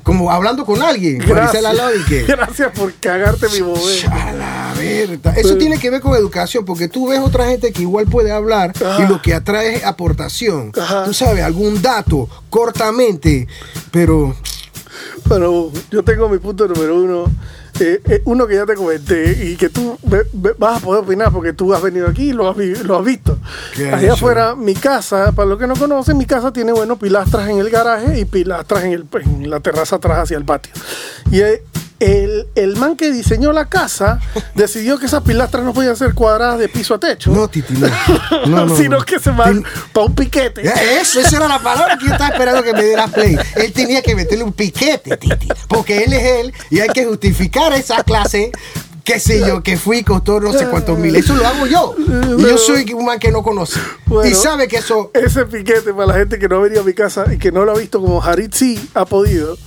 Como 0.04 0.30
hablando 0.30 0.64
con 0.64 0.80
alguien. 0.82 1.18
que. 1.18 2.22
Gracias 2.28 2.70
por 2.78 2.92
cagarte 2.94 3.48
mi 3.48 3.60
bobé. 3.62 4.02
La. 4.38 4.74
Eso 5.36 5.48
Sí. 5.54 5.58
tiene 5.58 5.78
que 5.78 5.88
ver 5.90 6.00
con 6.02 6.14
educación, 6.14 6.64
porque 6.64 6.88
tú 6.88 7.08
ves 7.08 7.18
otra 7.20 7.46
gente 7.46 7.72
que 7.72 7.82
igual 7.82 8.06
puede 8.06 8.30
hablar 8.30 8.72
Ajá. 8.76 9.02
y 9.02 9.08
lo 9.08 9.20
que 9.22 9.32
atrae 9.34 9.76
es 9.76 9.84
aportación. 9.84 10.72
Ajá. 10.78 11.04
Tú 11.04 11.14
sabes, 11.14 11.42
algún 11.42 11.80
dato, 11.82 12.28
cortamente, 12.50 13.48
pero 13.90 14.36
Pero 15.28 15.72
yo 15.90 16.02
tengo 16.04 16.28
mi 16.28 16.38
punto 16.38 16.68
número 16.68 16.96
uno. 16.96 17.24
Eh, 17.80 18.00
eh, 18.04 18.22
uno 18.24 18.46
que 18.46 18.54
ya 18.54 18.66
te 18.66 18.74
comenté 18.74 19.44
y 19.50 19.56
que 19.56 19.68
tú 19.68 19.98
vas 20.58 20.76
a 20.76 20.80
poder 20.84 21.02
opinar 21.04 21.32
porque 21.32 21.52
tú 21.52 21.74
has 21.74 21.82
venido 21.82 22.06
aquí 22.08 22.30
y 22.30 22.32
lo 22.32 22.48
has, 22.48 22.56
vi- 22.56 22.74
lo 22.74 22.98
has 22.98 23.04
visto. 23.04 23.38
¿Qué 23.74 23.88
has 23.88 23.94
Allá 23.94 24.12
afuera, 24.14 24.54
mi 24.54 24.74
casa, 24.74 25.32
para 25.32 25.48
los 25.48 25.58
que 25.58 25.66
no 25.66 25.74
conocen, 25.74 26.16
mi 26.18 26.26
casa 26.26 26.52
tiene, 26.52 26.72
bueno, 26.72 26.96
pilastras 26.98 27.48
en 27.48 27.58
el 27.58 27.70
garaje 27.70 28.18
y 28.20 28.24
pilastras 28.24 28.84
en, 28.84 28.92
el, 28.92 29.06
en 29.22 29.50
la 29.50 29.60
terraza 29.60 29.96
atrás 29.96 30.18
hacia 30.18 30.36
el 30.36 30.44
patio. 30.44 30.72
Y 31.30 31.40
eh, 31.40 31.62
el, 32.00 32.46
el 32.54 32.76
man 32.76 32.96
que 32.96 33.10
diseñó 33.12 33.52
la 33.52 33.66
casa 33.66 34.20
decidió 34.54 34.98
que 34.98 35.06
esas 35.06 35.22
pilastras 35.22 35.64
no 35.64 35.72
podían 35.72 35.96
ser 35.96 36.14
cuadradas 36.14 36.58
de 36.58 36.68
piso 36.68 36.94
a 36.94 36.98
techo. 36.98 37.30
no, 37.30 37.48
Titi, 37.48 37.74
no. 37.74 37.88
No, 38.46 38.66
no, 38.66 38.76
sino 38.76 38.98
no. 38.98 39.04
que 39.04 39.18
se 39.18 39.30
van 39.30 39.64
para 39.92 40.06
un 40.06 40.14
piquete. 40.14 40.62
Eso, 41.00 41.20
esa 41.20 41.36
era 41.36 41.48
la 41.48 41.58
palabra 41.58 41.96
que 41.98 42.06
yo 42.06 42.12
estaba 42.12 42.30
esperando 42.30 42.62
que 42.62 42.72
me 42.72 42.84
diera 42.84 43.06
play. 43.06 43.38
Él 43.56 43.72
tenía 43.72 44.02
que 44.02 44.14
meterle 44.14 44.44
un 44.44 44.52
piquete, 44.52 45.16
Titi, 45.16 45.48
porque 45.68 46.04
él 46.04 46.12
es 46.12 46.24
él 46.24 46.54
y 46.70 46.80
hay 46.80 46.88
que 46.88 47.04
justificar 47.04 47.72
esa 47.72 48.02
clase. 48.02 48.52
Qué 49.04 49.20
sé 49.20 49.46
yo, 49.46 49.62
que 49.62 49.76
fui 49.76 50.02
costó 50.02 50.40
no 50.40 50.50
sé 50.52 50.66
cuántos 50.66 50.98
mil. 50.98 51.14
Eso 51.14 51.36
lo 51.36 51.46
hago 51.46 51.66
yo. 51.66 51.94
Y 52.38 52.42
yo 52.42 52.56
soy 52.56 52.90
un 52.94 53.04
man 53.04 53.18
que 53.18 53.30
no 53.30 53.42
conoce. 53.42 53.78
Bueno. 54.06 54.30
y 54.30 54.34
sabe 54.34 54.66
que 54.66 54.78
eso. 54.78 55.10
ese 55.12 55.44
piquete 55.44 55.92
para 55.92 56.06
la 56.06 56.14
gente 56.14 56.38
que 56.38 56.48
no 56.48 56.56
ha 56.56 56.60
venido 56.60 56.80
a 56.80 56.84
mi 56.84 56.94
casa 56.94 57.26
y 57.30 57.36
que 57.36 57.52
no 57.52 57.66
lo 57.66 57.72
ha 57.72 57.78
visto 57.78 58.00
como 58.00 58.22
Harit 58.22 58.54
sí 58.54 58.90
ha 58.94 59.04
podido. 59.04 59.58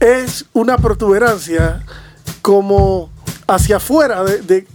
Es 0.00 0.46
una 0.52 0.76
protuberancia 0.76 1.82
como 2.42 3.10
hacia 3.46 3.76
afuera 3.76 4.24
de, 4.24 4.40
de 4.42 4.66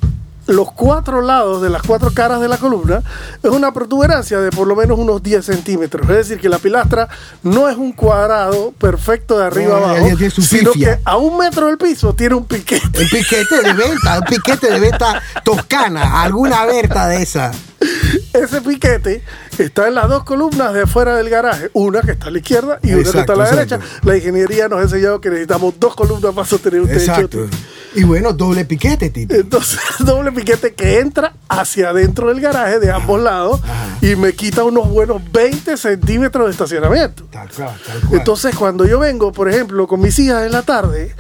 los 0.48 0.72
cuatro 0.72 1.22
lados 1.22 1.62
de 1.62 1.70
las 1.70 1.82
cuatro 1.84 2.12
caras 2.12 2.42
de 2.42 2.48
la 2.48 2.58
columna 2.58 3.02
es 3.42 3.50
una 3.50 3.72
protuberancia 3.74 4.40
de 4.40 4.52
por 4.52 4.68
lo 4.68 4.76
menos 4.76 4.98
unos 5.00 5.22
10 5.24 5.46
centímetros. 5.46 6.10
Es 6.10 6.16
decir, 6.16 6.40
que 6.40 6.50
la 6.50 6.60
pilastra 6.60 7.08
no 7.44 7.70
es 7.70 7.78
un 7.78 7.92
cuadrado 7.92 8.72
perfecto 8.72 9.38
de 9.38 9.46
arriba 9.46 9.80
No, 9.80 9.86
abajo, 9.86 10.08
su 10.30 10.42
sino 10.42 10.72
que 10.74 11.00
a 11.04 11.18
un 11.18 11.38
metro 11.38 11.68
del 11.68 11.78
piso 11.78 12.14
tiene 12.14 12.36
un 12.36 12.46
piquete. 12.46 13.02
El 13.02 13.10
piquete 13.10 13.62
de 13.62 13.74
venta, 13.74 14.20
un 14.20 14.26
piquete 14.26 14.72
de 14.72 14.80
venta 14.80 15.22
toscana, 15.44 16.22
alguna 16.22 16.66
verta 16.66 17.08
de 17.08 17.22
esa. 17.22 17.52
Ese 18.34 18.62
piquete 18.62 19.22
está 19.58 19.88
en 19.88 19.96
las 19.96 20.08
dos 20.08 20.24
columnas 20.24 20.74
de 20.74 20.84
afuera 20.84 21.16
del 21.18 21.30
garaje, 21.30 21.70
una 21.74 22.02
que 22.02 22.12
está 22.12 22.28
a 22.28 22.32
la 22.32 22.38
izquierda 22.38 22.80
y 22.82 22.94
una 22.94 23.04
que 23.04 23.20
está 23.20 23.34
a 23.34 23.36
la 23.36 23.44
Exacto, 23.50 23.78
derecha. 23.78 24.00
La 24.04 24.16
ingeniería 24.16 24.70
nos 24.70 24.80
ha 24.80 24.84
enseñado 24.84 25.20
que 25.20 25.30
necesitamos 25.30 25.74
dos 25.80 25.96
columnas 25.96 26.34
para 26.34 26.48
sostener 26.48 26.82
un 26.82 26.88
techo. 26.88 27.00
Exacto. 27.00 27.48
Y 27.94 28.04
bueno, 28.04 28.32
doble 28.32 28.64
piquete, 28.64 29.10
Titi. 29.10 29.36
Entonces, 29.36 29.80
doble 30.00 30.32
piquete 30.32 30.74
que 30.74 31.00
entra 31.00 31.34
hacia 31.50 31.90
adentro 31.90 32.30
del 32.30 32.40
garaje 32.40 32.80
de 32.80 32.90
ambos 32.90 33.22
lados 33.22 33.60
y 34.02 34.16
me 34.16 34.32
quita 34.34 34.64
unos 34.64 34.88
buenos 34.90 35.22
20 35.32 35.76
centímetros 35.76 36.46
de 36.46 36.52
estacionamiento. 36.52 37.26
Tal 37.26 37.50
cual, 37.50 37.76
tal 37.86 38.00
cual. 38.02 38.14
Entonces, 38.14 38.56
cuando 38.56 38.86
yo 38.86 39.00
vengo, 39.00 39.34
por 39.34 39.50
ejemplo, 39.50 39.88
con 39.88 40.00
mis 40.00 40.18
hijas 40.20 40.46
en 40.46 40.54
la 40.54 40.62
tarde 40.62 41.14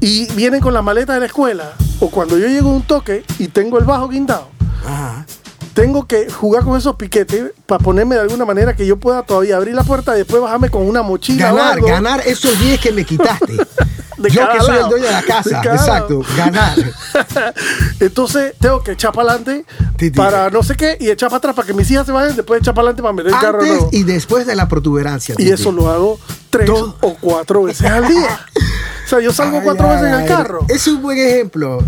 y 0.00 0.32
vienen 0.32 0.60
con 0.60 0.72
la 0.72 0.80
maleta 0.80 1.12
de 1.12 1.20
la 1.20 1.26
escuela, 1.26 1.72
o 2.00 2.10
cuando 2.10 2.38
yo 2.38 2.46
llego 2.46 2.70
a 2.70 2.72
un 2.72 2.82
toque 2.82 3.24
y 3.38 3.48
tengo 3.48 3.78
el 3.78 3.84
bajo 3.84 4.08
guindado, 4.08 4.48
Ajá. 4.86 5.26
Tengo 5.78 6.06
que 6.08 6.28
jugar 6.28 6.64
con 6.64 6.76
esos 6.76 6.96
piquetes 6.96 7.52
para 7.66 7.78
ponerme 7.82 8.16
de 8.16 8.22
alguna 8.22 8.44
manera 8.44 8.74
que 8.74 8.84
yo 8.84 8.96
pueda 8.98 9.22
todavía 9.22 9.56
abrir 9.56 9.74
la 9.74 9.84
puerta 9.84 10.14
y 10.16 10.18
después 10.18 10.42
bajarme 10.42 10.70
con 10.70 10.82
una 10.82 11.02
mochila. 11.02 11.52
o 11.52 11.56
Ganar, 11.56 11.72
algo. 11.74 11.86
ganar 11.86 12.20
esos 12.26 12.58
10 12.58 12.80
que 12.80 12.92
me 12.92 13.04
quitaste. 13.04 13.52
De 14.18 14.30
Yo 14.30 14.40
cada 14.40 14.52
que 14.54 14.58
soy 14.60 14.68
lado. 14.74 14.84
el 14.86 14.90
dueño 14.90 15.06
de 15.06 15.12
la 15.12 15.22
casa. 15.22 15.62
Exacto, 15.62 16.22
ganar. 16.36 16.74
Entonces 18.00 18.54
tengo 18.60 18.82
que 18.82 18.92
echar 18.92 19.12
para 19.12 19.30
adelante 19.34 19.64
para 20.16 20.50
no 20.50 20.64
sé 20.64 20.74
qué 20.74 20.96
y 20.98 21.08
echar 21.08 21.28
para 21.28 21.38
atrás 21.38 21.54
para 21.54 21.66
que 21.68 21.72
mis 21.74 21.88
hijas 21.92 22.04
se 22.04 22.10
vayan, 22.10 22.34
después 22.34 22.60
echar 22.60 22.74
para 22.74 22.88
adelante 22.88 23.02
para 23.02 23.12
meter 23.14 23.32
el 23.32 23.38
carro 23.38 23.60
Antes 23.60 23.74
nuevo. 23.74 23.90
y 23.92 24.02
después 24.02 24.44
de 24.44 24.56
la 24.56 24.66
protuberancia. 24.66 25.36
Y 25.38 25.48
eso 25.50 25.70
lo 25.70 25.88
hago 25.88 26.18
tres 26.50 26.66
Todo. 26.66 26.96
o 27.00 27.14
cuatro 27.20 27.62
veces 27.62 27.88
al 27.88 28.08
día. 28.08 28.40
O 29.06 29.10
sea, 29.10 29.20
yo 29.20 29.32
salgo 29.32 29.56
Ay, 29.56 29.62
cuatro 29.64 29.86
ay, 29.88 29.96
veces 30.02 30.12
en 30.14 30.20
el 30.20 30.28
carro. 30.28 30.66
Es 30.68 30.86
un 30.86 31.00
buen 31.00 31.16
ejemplo. 31.16 31.78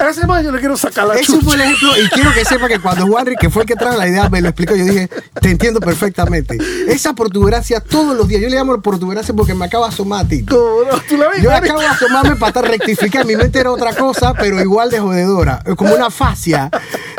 A 0.00 0.08
ese 0.10 0.26
más 0.26 0.42
yo 0.42 0.50
le 0.50 0.58
quiero 0.60 0.76
sacar 0.76 1.06
la 1.06 1.14
Es 1.14 1.26
chucha. 1.26 1.44
buen 1.44 1.60
ejemplo 1.60 1.90
y 1.98 2.08
quiero 2.08 2.32
que 2.32 2.44
sepa 2.44 2.68
que 2.68 2.78
cuando 2.78 3.06
Juanri, 3.06 3.36
que 3.36 3.50
fue 3.50 3.62
el 3.62 3.68
que 3.68 3.74
trajo 3.76 3.98
la 3.98 4.08
idea, 4.08 4.28
me 4.30 4.40
lo 4.40 4.48
explicó, 4.48 4.74
yo 4.74 4.84
dije, 4.84 5.08
te 5.40 5.50
entiendo 5.50 5.78
perfectamente. 5.80 6.56
Esa 6.88 7.12
protuberancia 7.12 7.80
todos 7.80 8.16
los 8.16 8.26
días, 8.26 8.40
yo 8.40 8.48
le 8.48 8.56
llamo 8.56 8.80
protuberancia 8.80 9.34
porque 9.34 9.54
me 9.54 9.66
acaba 9.66 9.88
de 9.88 9.92
asomar, 9.94 10.26
Titi. 10.26 10.46
¿Cómo 10.46 10.84
no? 10.90 10.98
¿Tú 11.08 11.16
la 11.16 11.26
viste? 11.28 11.42
Yo 11.42 11.52
acabo 11.52 11.80
de 11.80 11.86
asomarme 11.86 12.36
para 12.36 12.48
estar 12.48 12.64
rectificar. 12.68 13.26
Mi 13.26 13.36
mente 13.36 13.58
era 13.60 13.70
otra 13.70 13.92
cosa, 13.94 14.32
pero 14.34 14.58
igual 14.60 14.90
de 14.90 15.00
jodedora. 15.00 15.62
Como 15.76 15.94
una 15.94 16.10
fascia. 16.10 16.70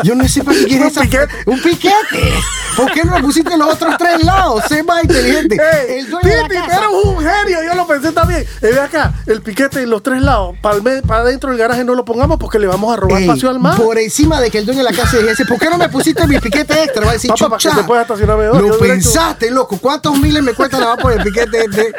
Yo 0.03 0.15
no 0.15 0.27
sé 0.27 0.43
para 0.43 0.57
qué 0.57 0.65
quieres 0.65 0.85
Un 0.87 0.91
esa. 0.91 1.01
piquete. 1.01 1.33
Un 1.45 1.61
piquete. 1.61 2.33
¿Por 2.75 2.91
qué 2.93 3.03
no 3.03 3.15
le 3.15 3.21
pusiste 3.23 3.55
los 3.57 3.73
otros 3.75 3.95
tres 3.97 4.23
lados? 4.23 4.63
Sé 4.67 4.81
más 4.83 5.03
inteligente. 5.03 5.55
Ey, 5.55 5.99
el 5.99 6.09
dueño 6.09 6.27
de 6.29 6.35
la 6.37 6.47
Titi, 6.47 6.55
casa. 6.61 6.77
eres 6.77 6.89
un 7.03 7.17
genio, 7.17 7.57
yo 7.67 7.75
lo 7.75 7.85
pensé 7.85 8.11
también. 8.11 8.41
Eh, 8.41 8.47
ve 8.61 8.79
acá, 8.79 9.13
el 9.27 9.41
piquete 9.41 9.81
en 9.83 9.89
los 9.89 10.01
tres 10.01 10.21
lados, 10.21 10.55
para 10.61 10.77
adentro 11.21 11.49
del 11.51 11.59
garaje 11.59 11.83
no 11.83 11.93
lo 11.95 12.05
pongamos 12.05 12.39
porque 12.39 12.57
le 12.59 12.70
vamos 12.71 12.93
a 12.93 12.95
robar 12.97 13.17
Ey, 13.21 13.23
espacio 13.27 13.49
al 13.49 13.59
mar. 13.59 13.77
por 13.77 13.97
encima 13.99 14.41
de 14.41 14.49
que 14.49 14.57
el 14.57 14.65
dueño 14.65 14.83
de 14.83 14.89
la 14.91 14.95
casa 14.95 15.17
dijese, 15.17 15.45
¿por 15.45 15.59
qué 15.59 15.69
no 15.69 15.77
me 15.77 15.89
pusiste 15.89 16.25
mi 16.27 16.39
piquete 16.39 16.83
extra? 16.83 17.03
Va 17.05 17.11
a 17.11 17.13
decir, 17.13 17.29
Papá, 17.29 17.39
para 17.49 17.57
que 17.57 17.63
"Chucha, 17.63 17.75
se 17.75 17.83
pueda 17.83 18.01
estacionar 18.01 18.37
mejor, 18.37 18.61
Lo 18.61 18.67
yo 18.67 18.77
derecho". 18.77 18.93
pensaste, 18.93 19.51
loco. 19.51 19.77
¿Cuántos 19.77 20.17
miles 20.17 20.41
me 20.43 20.53
cuesta 20.53 20.79
lavar 20.79 20.97
por 20.99 21.11
el 21.13 21.21
piquete 21.23 21.67
de 21.67 21.93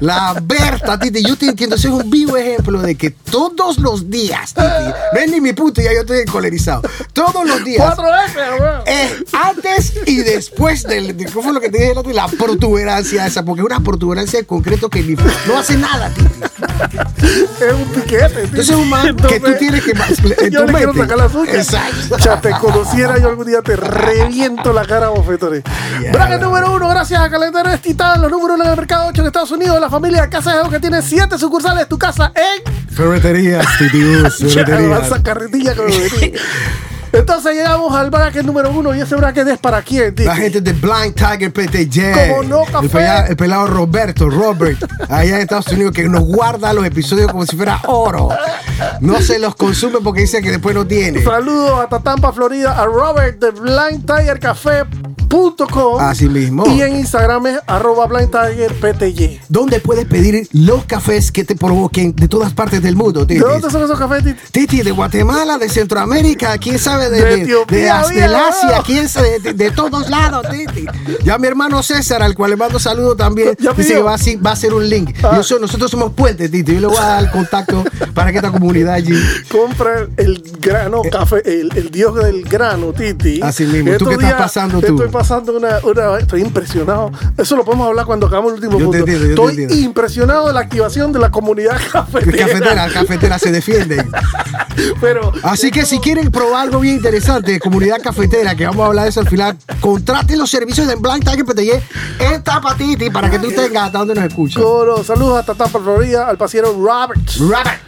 la 0.00 0.34
Berta, 0.42 0.98
Titi? 0.98 1.22
Yo 1.24 1.36
te 1.36 1.46
entiendo, 1.46 1.78
soy 1.78 1.90
un 1.92 2.10
vivo 2.10 2.36
ejemplo 2.36 2.80
de 2.82 2.94
que 2.96 3.10
todos 3.10 3.78
los 3.78 4.10
días, 4.10 4.52
Titi, 4.54 5.20
es 5.24 5.30
ni 5.30 5.40
mi 5.40 5.52
punto, 5.52 5.80
ya 5.80 5.92
yo 5.92 6.00
estoy 6.00 6.20
encolerizado. 6.20 6.82
Todos 7.12 7.46
los 7.46 7.64
días. 7.64 7.84
Cuatro 7.84 8.04
veces, 8.12 8.60
weón. 8.60 8.80
Eh, 8.86 9.24
antes 9.32 9.92
y 10.06 10.16
después 10.18 10.82
del. 10.84 11.16
de- 11.16 11.26
¿Cómo 11.26 11.42
fue 11.44 11.52
lo 11.52 11.60
que 11.60 11.70
te 11.70 11.78
dije? 11.78 11.94
La 12.12 12.28
protuberancia 12.28 13.26
esa, 13.26 13.44
porque 13.44 13.60
es 13.62 13.66
una 13.66 13.80
protuberancia 13.80 14.38
de 14.40 14.46
concreto 14.46 14.88
que 14.88 15.02
ni- 15.02 15.14
no 15.46 15.58
hace 15.58 15.76
nada, 15.76 16.10
Titi. 16.10 16.28
Es 17.60 17.72
un 17.74 17.84
piquete. 17.92 18.42
Entonces 18.44 18.68
es 18.70 18.76
un 18.76 18.88
man 18.88 19.16
que 19.16 19.40
tú 19.40 19.52
tienes 19.58 19.82
que. 19.82 19.90
en 19.92 20.50
yo 20.50 20.64
le 20.64 20.72
quiero 20.72 20.92
mente. 20.92 21.00
sacar 21.00 21.18
las 21.18 21.34
uñas. 21.34 21.54
Exacto. 21.54 22.18
Ya 22.18 22.40
te 22.40 22.50
conociera 22.52 23.18
yo 23.18 23.28
algún 23.28 23.46
día 23.46 23.62
te 23.62 23.76
reviento 23.76 24.72
la 24.72 24.84
cara 24.84 25.06
a 25.06 25.08
bofetones. 25.10 25.62
Bracket 26.12 26.40
la- 26.40 26.46
número 26.46 26.72
uno, 26.74 26.88
gracias 26.88 27.20
a 27.20 27.28
Calendarios 27.30 27.80
Titán, 27.80 28.20
los 28.20 28.30
números 28.30 28.56
uno 28.56 28.64
en 28.64 28.70
el 28.70 28.76
mercado 28.76 29.06
8 29.08 29.20
en 29.22 29.26
Estados 29.26 29.50
Unidos, 29.50 29.80
la 29.80 29.90
familia 29.90 30.28
Casa 30.28 30.52
de 30.54 30.60
Oro 30.60 30.70
que 30.70 30.80
tiene 30.80 31.02
siete 31.02 31.38
sucursales, 31.38 31.88
tu 31.88 31.98
casa 31.98 32.32
en 32.34 32.94
Ferreterías, 32.94 33.66
Titi. 33.78 34.02
Ya, 34.54 34.62
esa 34.62 35.22
carretilla 35.22 35.74
con 35.74 35.86
Entonces 37.12 37.54
llegamos 37.54 37.94
al 37.94 38.10
bracket 38.10 38.44
número 38.44 38.70
uno 38.70 38.94
y 38.94 39.00
ese 39.00 39.14
bracket 39.16 39.48
es 39.48 39.58
para 39.58 39.82
quién, 39.82 40.14
Titi? 40.14 40.26
La 40.26 40.36
gente 40.36 40.60
de 40.60 40.72
Blind 40.72 41.14
Tiger 41.14 41.52
PTJ. 41.52 42.28
Como 42.30 42.42
no, 42.44 42.64
café. 42.64 42.84
El 42.86 42.90
pelado, 42.90 43.26
el 43.28 43.36
pelado 43.36 43.66
Roberto, 43.66 44.28
Robert, 44.28 44.82
allá 45.08 45.36
en 45.36 45.40
Estados 45.42 45.68
Unidos, 45.68 45.92
que 45.92 46.08
nos 46.08 46.24
guarda 46.24 46.72
los 46.72 46.84
episodios 46.84 47.30
como 47.30 47.46
si 47.46 47.56
fuera 47.56 47.80
oro. 47.86 48.28
No 49.00 49.20
se 49.22 49.38
los 49.38 49.54
consume 49.56 49.98
porque 50.02 50.22
dice 50.22 50.42
que 50.42 50.50
después 50.50 50.74
no 50.74 50.86
tiene. 50.86 51.22
Saludos 51.22 51.80
hasta 51.82 52.00
Tampa, 52.00 52.32
Florida, 52.32 52.72
a 52.80 52.84
Robert 52.86 53.38
de 53.40 53.50
blindtigercafé.com. 53.52 56.00
Así 56.00 56.28
mismo. 56.28 56.64
Y 56.66 56.82
en 56.82 56.96
Instagram 56.96 57.46
es 57.46 57.58
arroba 57.66 58.06
blindtigerpty. 58.06 59.40
¿Dónde 59.48 59.80
puedes 59.80 60.04
pedir 60.06 60.46
los 60.52 60.84
cafés 60.84 61.32
que 61.32 61.44
te 61.44 61.56
provoquen 61.56 62.14
de 62.14 62.28
todas 62.28 62.52
partes 62.52 62.82
del 62.82 62.94
mundo, 62.96 63.20
¿De 63.24 63.34
Titi? 63.34 63.40
dónde 63.40 63.70
son 63.70 63.82
esos 63.84 63.98
cafés, 63.98 64.22
Titi? 64.24 64.40
Titi, 64.52 64.82
de 64.82 64.90
Guatemala, 64.92 65.58
de 65.58 65.68
Centroamérica, 65.68 66.56
quién 66.58 66.78
sabe 66.78 67.05
de, 67.10 67.20
De 67.46 67.64
de, 67.68 67.90
Asia, 67.90 68.28
¿no? 68.28 68.82
quién 68.84 69.08
sabe 69.08 69.38
de, 69.40 69.52
de- 69.52 69.52
de 69.54 69.70
todos 69.70 70.08
lados, 70.10 70.46
Titi. 70.50 70.86
Ya 71.24 71.38
mi 71.38 71.46
hermano 71.48 71.82
César, 71.82 72.22
al 72.22 72.34
cual 72.34 72.50
le 72.50 72.56
mando 72.56 72.78
saludos 72.78 73.16
también, 73.16 73.56
dice 73.76 73.94
que 73.94 74.02
va 74.02 74.14
a, 74.14 74.18
va 74.44 74.50
a 74.50 74.52
hacer 74.52 74.72
un 74.74 74.88
link. 74.88 75.16
Ah. 75.22 75.32
Nosotros 75.36 75.90
somos 75.90 76.12
puentes, 76.12 76.50
Titi. 76.50 76.74
Yo 76.74 76.80
le 76.80 76.86
voy 76.86 76.96
a 76.98 77.06
dar 77.06 77.24
el 77.24 77.30
contacto 77.30 77.84
para 78.14 78.30
que 78.30 78.38
esta 78.38 78.50
comunidad 78.50 78.94
allí. 78.94 79.14
Compra 79.50 80.06
el 80.16 80.42
grano 80.60 81.02
café, 81.10 81.42
el, 81.44 81.70
el 81.76 81.90
dios 81.90 82.14
del 82.16 82.42
grano, 82.44 82.92
Titi. 82.92 83.36
Eh. 83.36 83.40
Así 83.42 83.64
mismo. 83.66 83.90
Estos 83.92 84.08
¿Tú 84.10 84.18
qué 84.18 84.24
estás 84.24 84.40
pasando 84.40 84.80
tú? 84.80 84.94
Estoy 84.94 85.08
pasando 85.08 85.56
una, 85.56 85.78
una- 85.82 86.18
Estoy 86.18 86.42
impresionado. 86.42 87.10
Eso 87.36 87.56
lo 87.56 87.64
podemos 87.64 87.88
hablar 87.88 88.06
cuando 88.06 88.26
acabamos 88.26 88.52
el 88.52 88.64
último 88.64 88.78
Yo 88.78 88.90
te 88.90 88.98
punto. 88.98 89.12
entiendo, 89.12 89.22
yo 89.22 89.34
te 89.34 89.42
estoy 89.50 89.62
entiendo. 89.64 89.74
impresionado 89.86 90.46
de 90.46 90.52
la 90.52 90.60
activación 90.60 91.12
de 91.12 91.18
la 91.18 91.30
comunidad 91.30 91.76
cafetera. 91.92 92.46
Cafetera, 92.46 92.88
cafetera 92.92 93.38
se 93.38 93.50
defienden. 93.52 94.10
Pero 95.00 95.32
Así 95.42 95.70
que 95.70 95.86
si 95.86 95.98
quieren 96.00 96.30
probar 96.30 96.62
algo 96.62 96.80
bien 96.86 96.96
interesante 96.98 97.58
comunidad 97.58 98.00
cafetera, 98.00 98.54
que 98.54 98.64
vamos 98.64 98.84
a 98.84 98.86
hablar 98.86 99.04
de 99.04 99.10
eso 99.10 99.20
al 99.20 99.28
final, 99.28 99.56
contraten 99.80 100.38
los 100.38 100.48
servicios 100.50 100.86
de 100.86 100.94
Blank 100.94 101.24
Tiger 101.24 101.44
PTY 101.44 101.70
en 102.20 102.42
Tapatiti 102.44 103.10
para 103.10 103.28
que 103.28 103.38
tú 103.40 103.48
tengas 103.48 103.86
hasta 103.86 103.98
donde 103.98 104.14
nos 104.14 104.24
escuchas. 104.24 104.62
Coro, 104.62 105.02
saludos 105.02 105.40
hasta 105.40 105.54
Tampa, 105.54 105.80
Florida, 105.80 106.28
al 106.28 106.38
pasiero 106.38 106.72
Robert. 106.72 107.20
Robert. 107.38 107.80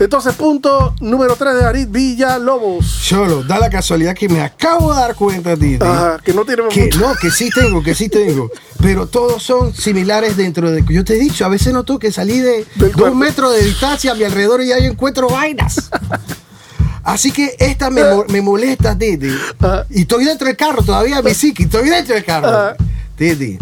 Entonces, 0.00 0.34
punto 0.34 0.94
número 1.00 1.36
3 1.36 1.54
de 1.56 1.64
Arid 1.64 1.88
Villalobos. 1.90 3.00
Cholo, 3.04 3.44
da 3.44 3.58
la 3.58 3.68
casualidad 3.70 4.14
que 4.16 4.28
me 4.28 4.40
acabo 4.40 4.92
de 4.94 4.98
dar 5.00 5.14
cuenta, 5.14 5.54
Titi. 5.56 5.84
Ajá, 5.84 6.18
que 6.24 6.32
no 6.32 6.44
tiene 6.44 6.62
Que 6.70 6.84
mucho. 6.86 7.00
no, 7.00 7.14
que 7.16 7.30
sí 7.30 7.50
tengo, 7.54 7.82
que 7.82 7.94
sí 7.94 8.08
tengo. 8.08 8.50
Pero 8.80 9.06
todos 9.06 9.42
son 9.42 9.74
similares 9.74 10.36
dentro 10.38 10.70
de. 10.70 10.82
Yo 10.88 11.04
te 11.04 11.14
he 11.14 11.18
dicho, 11.18 11.44
a 11.44 11.48
veces 11.48 11.72
noto 11.74 11.98
que 11.98 12.10
salí 12.10 12.40
de 12.40 12.64
Del 12.76 12.90
dos 12.92 12.94
cuerpo. 12.94 13.14
metros 13.16 13.52
de 13.54 13.62
distancia 13.62 14.12
a 14.12 14.14
mi 14.14 14.24
alrededor 14.24 14.62
y 14.62 14.68
yo 14.68 14.74
encuentro 14.76 15.28
vainas. 15.28 15.90
Así 17.02 17.30
que 17.32 17.54
esta 17.58 17.90
me, 17.90 18.02
mo- 18.04 18.24
me 18.28 18.40
molesta, 18.42 18.96
Titi. 18.96 19.30
Ajá. 19.58 19.86
Y 19.90 20.02
estoy 20.02 20.24
dentro 20.24 20.46
del 20.46 20.56
carro 20.56 20.82
todavía, 20.82 21.22
mi 21.22 21.32
psiqui, 21.32 21.64
estoy 21.64 21.88
dentro 21.88 22.14
del 22.14 22.24
carro. 22.24 22.76
Titi, 23.16 23.58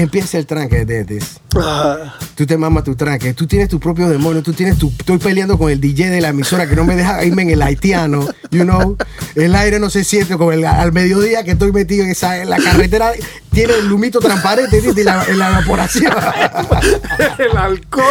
empieza 0.00 0.38
el 0.38 0.46
tranque, 0.46 0.84
Titi. 0.86 1.18
Ah, 1.56 2.14
Tú 2.34 2.46
te 2.46 2.56
mamas 2.56 2.82
tu 2.84 2.94
tranque, 2.96 3.34
tú 3.34 3.46
tienes 3.46 3.68
tu 3.68 3.78
propio 3.78 4.08
demonio, 4.08 4.42
tú 4.42 4.52
tienes 4.52 4.78
tu. 4.78 4.88
Estoy 4.98 5.18
peleando 5.18 5.58
con 5.58 5.70
el 5.70 5.80
DJ 5.80 6.08
de 6.10 6.20
la 6.20 6.28
emisora 6.28 6.66
que 6.66 6.74
no 6.74 6.84
me 6.84 6.96
deja 6.96 7.22
irme 7.24 7.42
en 7.42 7.50
el 7.50 7.62
haitiano, 7.62 8.26
you 8.50 8.62
know. 8.64 8.96
El 9.34 9.54
aire 9.54 9.78
no 9.78 9.90
se 9.90 10.02
siente 10.04 10.36
como 10.38 10.52
el- 10.52 10.64
al 10.64 10.92
mediodía 10.92 11.44
que 11.44 11.52
estoy 11.52 11.72
metido 11.72 12.04
en 12.04 12.10
esa 12.10 12.38
en 12.40 12.48
la 12.50 12.56
carretera, 12.58 13.12
tiene 13.52 13.74
el 13.74 13.86
lumito 13.88 14.18
transparente. 14.20 14.82
Y 14.96 15.02
la, 15.04 15.24
en 15.24 15.38
la 15.38 15.48
evaporación. 15.50 16.12
el 17.38 17.56
alcohol, 17.56 18.04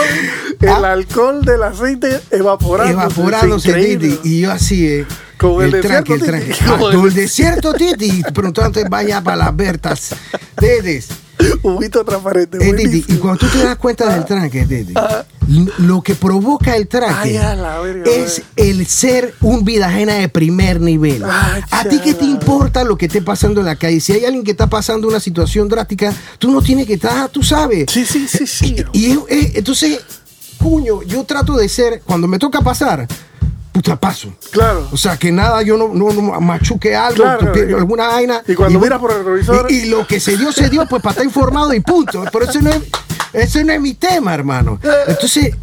el 0.59 0.69
Ah. 0.69 0.91
alcohol 0.93 1.43
del 1.43 1.63
aceite 1.63 2.19
evaporándose. 2.31 3.05
Evaporándose. 3.05 3.73
Titi. 3.73 4.19
Y 4.23 4.41
yo 4.41 4.51
así, 4.51 4.87
eh. 4.87 5.05
Como 5.37 5.61
el 5.63 5.71
desierto, 5.71 6.17
tranque. 6.19 6.45
Titi. 6.53 6.63
Ah, 6.67 6.77
el 6.93 6.99
el 7.07 7.13
desierto, 7.13 7.73
Titi. 7.73 8.23
Pero 8.33 8.47
entonces 8.47 8.85
vaya 8.89 9.21
para 9.21 9.37
las 9.37 9.55
Bertas. 9.55 10.15
Titi. 10.59 10.99
Humito 11.63 12.03
transparente. 12.03 12.57
Eh, 12.59 13.03
y 13.07 13.15
cuando 13.15 13.39
tú 13.39 13.47
te 13.47 13.63
das 13.63 13.75
cuenta 13.77 14.13
del 14.13 14.25
tranque, 14.25 14.65
Titi, 14.65 14.93
l- 15.49 15.71
lo 15.79 16.01
que 16.01 16.15
provoca 16.15 16.75
el 16.75 16.87
tranque 16.87 17.37
Ay, 17.39 18.01
es 18.05 18.41
el 18.55 18.85
ser 18.87 19.33
un 19.41 19.63
vida 19.63 19.87
ajena 19.87 20.15
de 20.15 20.29
primer 20.29 20.79
nivel. 20.81 21.23
Ay, 21.23 21.61
¿A 21.71 21.83
ti 21.85 21.99
qué 22.03 22.13
te 22.13 22.25
importa 22.25 22.83
lo 22.83 22.97
que 22.97 23.05
esté 23.05 23.21
pasando 23.21 23.59
en 23.59 23.65
la 23.67 23.75
calle? 23.75 23.99
Si 23.99 24.13
hay 24.13 24.25
alguien 24.25 24.43
que 24.43 24.51
está 24.51 24.67
pasando 24.67 25.07
una 25.07 25.19
situación 25.19 25.67
drástica, 25.67 26.13
tú 26.39 26.49
no 26.51 26.61
tienes 26.61 26.87
que 26.87 26.93
estar, 26.95 27.29
tú 27.29 27.43
sabes. 27.43 27.85
Sí, 27.91 28.05
sí, 28.05 28.27
sí, 28.27 28.47
sí. 28.47 28.75
Y, 28.93 28.99
y, 28.99 29.19
eh, 29.29 29.51
entonces, 29.55 29.99
cuño, 30.57 31.01
yo 31.03 31.23
trato 31.23 31.55
de 31.57 31.67
ser, 31.69 32.01
cuando 32.05 32.27
me 32.27 32.37
toca 32.39 32.61
pasar, 32.61 33.07
paso. 33.99 34.33
Claro. 34.51 34.87
O 34.91 34.97
sea, 34.97 35.17
que 35.17 35.31
nada, 35.31 35.61
yo 35.61 35.77
no, 35.77 35.89
no, 35.93 36.11
no 36.13 36.21
machuque 36.41 36.95
algo, 36.95 37.23
Claro, 37.23 37.51
y- 37.55 37.73
alguna 37.73 38.07
vaina. 38.07 38.41
y 38.47 38.53
cuando 38.55 38.79
bueno, 38.79 38.97
miras 38.97 38.99
por 38.99 39.11
el 39.11 39.25
retrovisor- 39.45 39.65
Y, 39.69 39.73
y 39.73 39.85
lo 39.89 40.05
que 40.07 40.19
se 40.19 40.37
dio, 40.37 40.51
se 40.51 40.69
dio, 40.69 40.85
pues 40.87 41.01
para 41.01 41.11
estar 41.11 41.25
informado 41.25 41.73
y 41.73 41.79
punto. 41.79 42.23
Pero 42.31 42.45
eso 42.45 42.61
no 42.61 42.69
es, 42.69 42.81
ese 43.33 43.63
no 43.63 43.73
es 43.73 43.81
mi 43.81 43.93
tema, 43.93 44.33
hermano. 44.33 44.79
Entonces, 45.07 45.55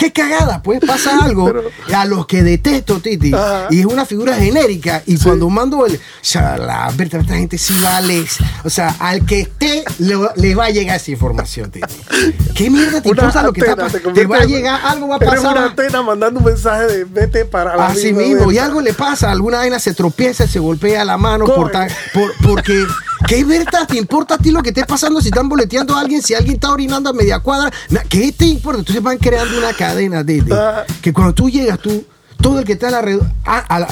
qué 0.00 0.12
cagada, 0.12 0.62
pues 0.62 0.80
pasa 0.80 1.18
algo 1.24 1.44
Pero- 1.44 1.70
a 1.94 2.04
los 2.06 2.26
que 2.26 2.42
detesto, 2.42 3.00
Titi. 3.00 3.32
Ajá. 3.34 3.66
Y 3.70 3.80
es 3.80 3.86
una 3.86 4.06
figura 4.06 4.34
genérica. 4.34 5.02
Y 5.06 5.18
cuando 5.18 5.48
mando 5.50 5.84
el. 5.84 5.96
O 5.96 5.98
sea, 6.22 6.56
la 6.56 6.90
verdad, 6.96 7.20
esta 7.20 7.34
gente 7.34 7.58
sí 7.58 7.78
vale. 7.82 8.24
O 8.64 8.70
sea, 8.70 8.96
al 8.98 9.26
que 9.26 9.40
esté, 9.40 9.84
le, 9.98 10.16
le 10.36 10.54
va 10.54 10.64
a 10.66 10.70
llegar 10.70 10.96
esa 10.96 11.10
información, 11.10 11.70
Titi. 11.70 11.86
¿Qué 12.54 12.70
mierda 12.70 13.02
te 13.02 13.10
importa 13.10 13.42
lo 13.42 13.52
que 13.52 13.60
está 13.60 13.76
pasando? 13.76 14.12
Te 14.12 14.26
va 14.26 14.38
a 14.38 14.44
llegar, 14.44 14.80
algo 14.84 15.08
va 15.08 15.16
a 15.16 15.18
Eres 15.18 15.34
pasar. 15.34 15.56
una 15.58 15.66
antena 15.66 16.02
mandando 16.02 16.40
un 16.40 16.46
mensaje 16.46 16.86
de 16.86 17.04
vete 17.04 17.44
para 17.44 17.76
la 17.76 17.88
Así 17.88 18.12
mismo, 18.14 18.50
y 18.50 18.58
algo 18.58 18.80
le 18.80 18.94
pasa, 18.94 19.30
alguna 19.30 19.58
vaina 19.58 19.78
se 19.78 19.92
tropieza, 19.94 20.46
se 20.46 20.58
golpea 20.58 21.04
la 21.04 21.18
mano 21.18 21.44
por, 21.44 21.70
por- 22.14 22.32
porque 22.42 22.86
¿qué 23.26 23.44
verdad 23.44 23.86
te 23.86 23.96
importa 23.98 24.34
a 24.34 24.38
ti 24.38 24.50
lo 24.50 24.62
que 24.62 24.70
esté 24.70 24.84
pasando 24.84 25.20
si 25.20 25.28
están 25.28 25.48
boleteando 25.48 25.94
a 25.96 26.00
alguien, 26.00 26.22
si 26.22 26.34
alguien 26.34 26.54
está 26.54 26.70
orinando 26.72 27.10
a 27.10 27.12
media 27.12 27.38
cuadra? 27.40 27.70
¿Qué 28.08 28.32
te 28.32 28.46
importa? 28.46 28.80
Entonces 28.80 29.02
van 29.02 29.18
creando 29.18 29.56
una 29.58 29.72
cadena 29.72 30.22
de, 30.24 30.42
de- 30.42 30.54
Ah. 30.54 30.84
que 31.02 31.12
cuando 31.12 31.32
tú 31.34 31.48
llegas 31.50 31.78
tú 31.80 32.04
todo 32.40 32.58
el 32.60 32.64
que 32.64 32.72
está 32.72 32.88
alrededor, 32.88 33.26
a- 33.44 33.58
a 33.58 33.80
la- 33.80 33.88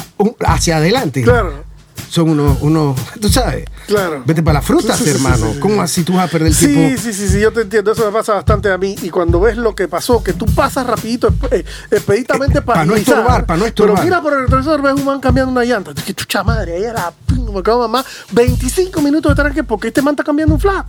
hacia 0.46 0.78
adelante 0.78 1.22
Claro. 1.22 1.64
Son 2.08 2.30
unos, 2.30 2.58
unos, 2.60 2.96
tú 3.20 3.28
sabes. 3.28 3.64
Claro. 3.86 4.22
Vete 4.26 4.42
para 4.42 4.58
las 4.58 4.64
frutas, 4.66 4.98
Sí, 4.98 5.08
hermano. 5.08 5.46
sí, 5.48 5.52
sí. 5.54 5.60
¿Cómo 5.60 5.82
así 5.82 6.02
tú 6.04 6.14
vas 6.14 6.28
a 6.28 6.30
perder 6.30 6.48
el 6.48 6.54
Sí, 6.54 6.66
tiempo? 6.68 7.00
sí, 7.02 7.12
sí, 7.12 7.28
sí, 7.28 7.40
yo 7.40 7.52
te 7.52 7.62
entiendo. 7.62 7.92
Eso 7.92 8.04
me 8.06 8.12
pasa 8.12 8.34
bastante 8.34 8.70
a 8.70 8.78
mí. 8.78 8.94
Y 9.02 9.10
cuando 9.10 9.40
ves 9.40 9.56
lo 9.56 9.74
que 9.74 9.88
pasó, 9.88 10.22
que 10.22 10.32
tú 10.32 10.46
pasas 10.46 10.86
rapidito, 10.86 11.32
eh, 11.50 11.64
expeditamente 11.90 12.58
Eh, 12.58 12.62
para 12.62 12.80
pa' 12.80 12.84
no 12.86 12.94
estorbar, 12.96 13.46
pa' 13.46 13.56
no 13.56 13.64
estorbar. 13.66 13.96
Pero 13.96 14.04
mira 14.04 14.22
por 14.22 14.32
el 14.34 14.40
retrovisor, 14.40 14.82
ves 14.82 14.94
un 14.94 15.04
man 15.04 15.20
cambiando 15.20 15.50
una 15.52 15.64
llanta. 15.64 15.94
Que 15.94 16.14
chucha 16.14 16.42
madre, 16.44 16.76
ahí 16.76 16.84
era, 16.84 17.12
me 17.52 17.62
cago 17.62 17.80
mamá. 17.80 18.04
25 18.32 19.00
minutos 19.00 19.34
de 19.34 19.42
tranque 19.42 19.64
porque 19.64 19.88
este 19.88 20.02
man 20.02 20.12
está 20.14 20.24
cambiando 20.24 20.54
un 20.54 20.60
flat. 20.60 20.86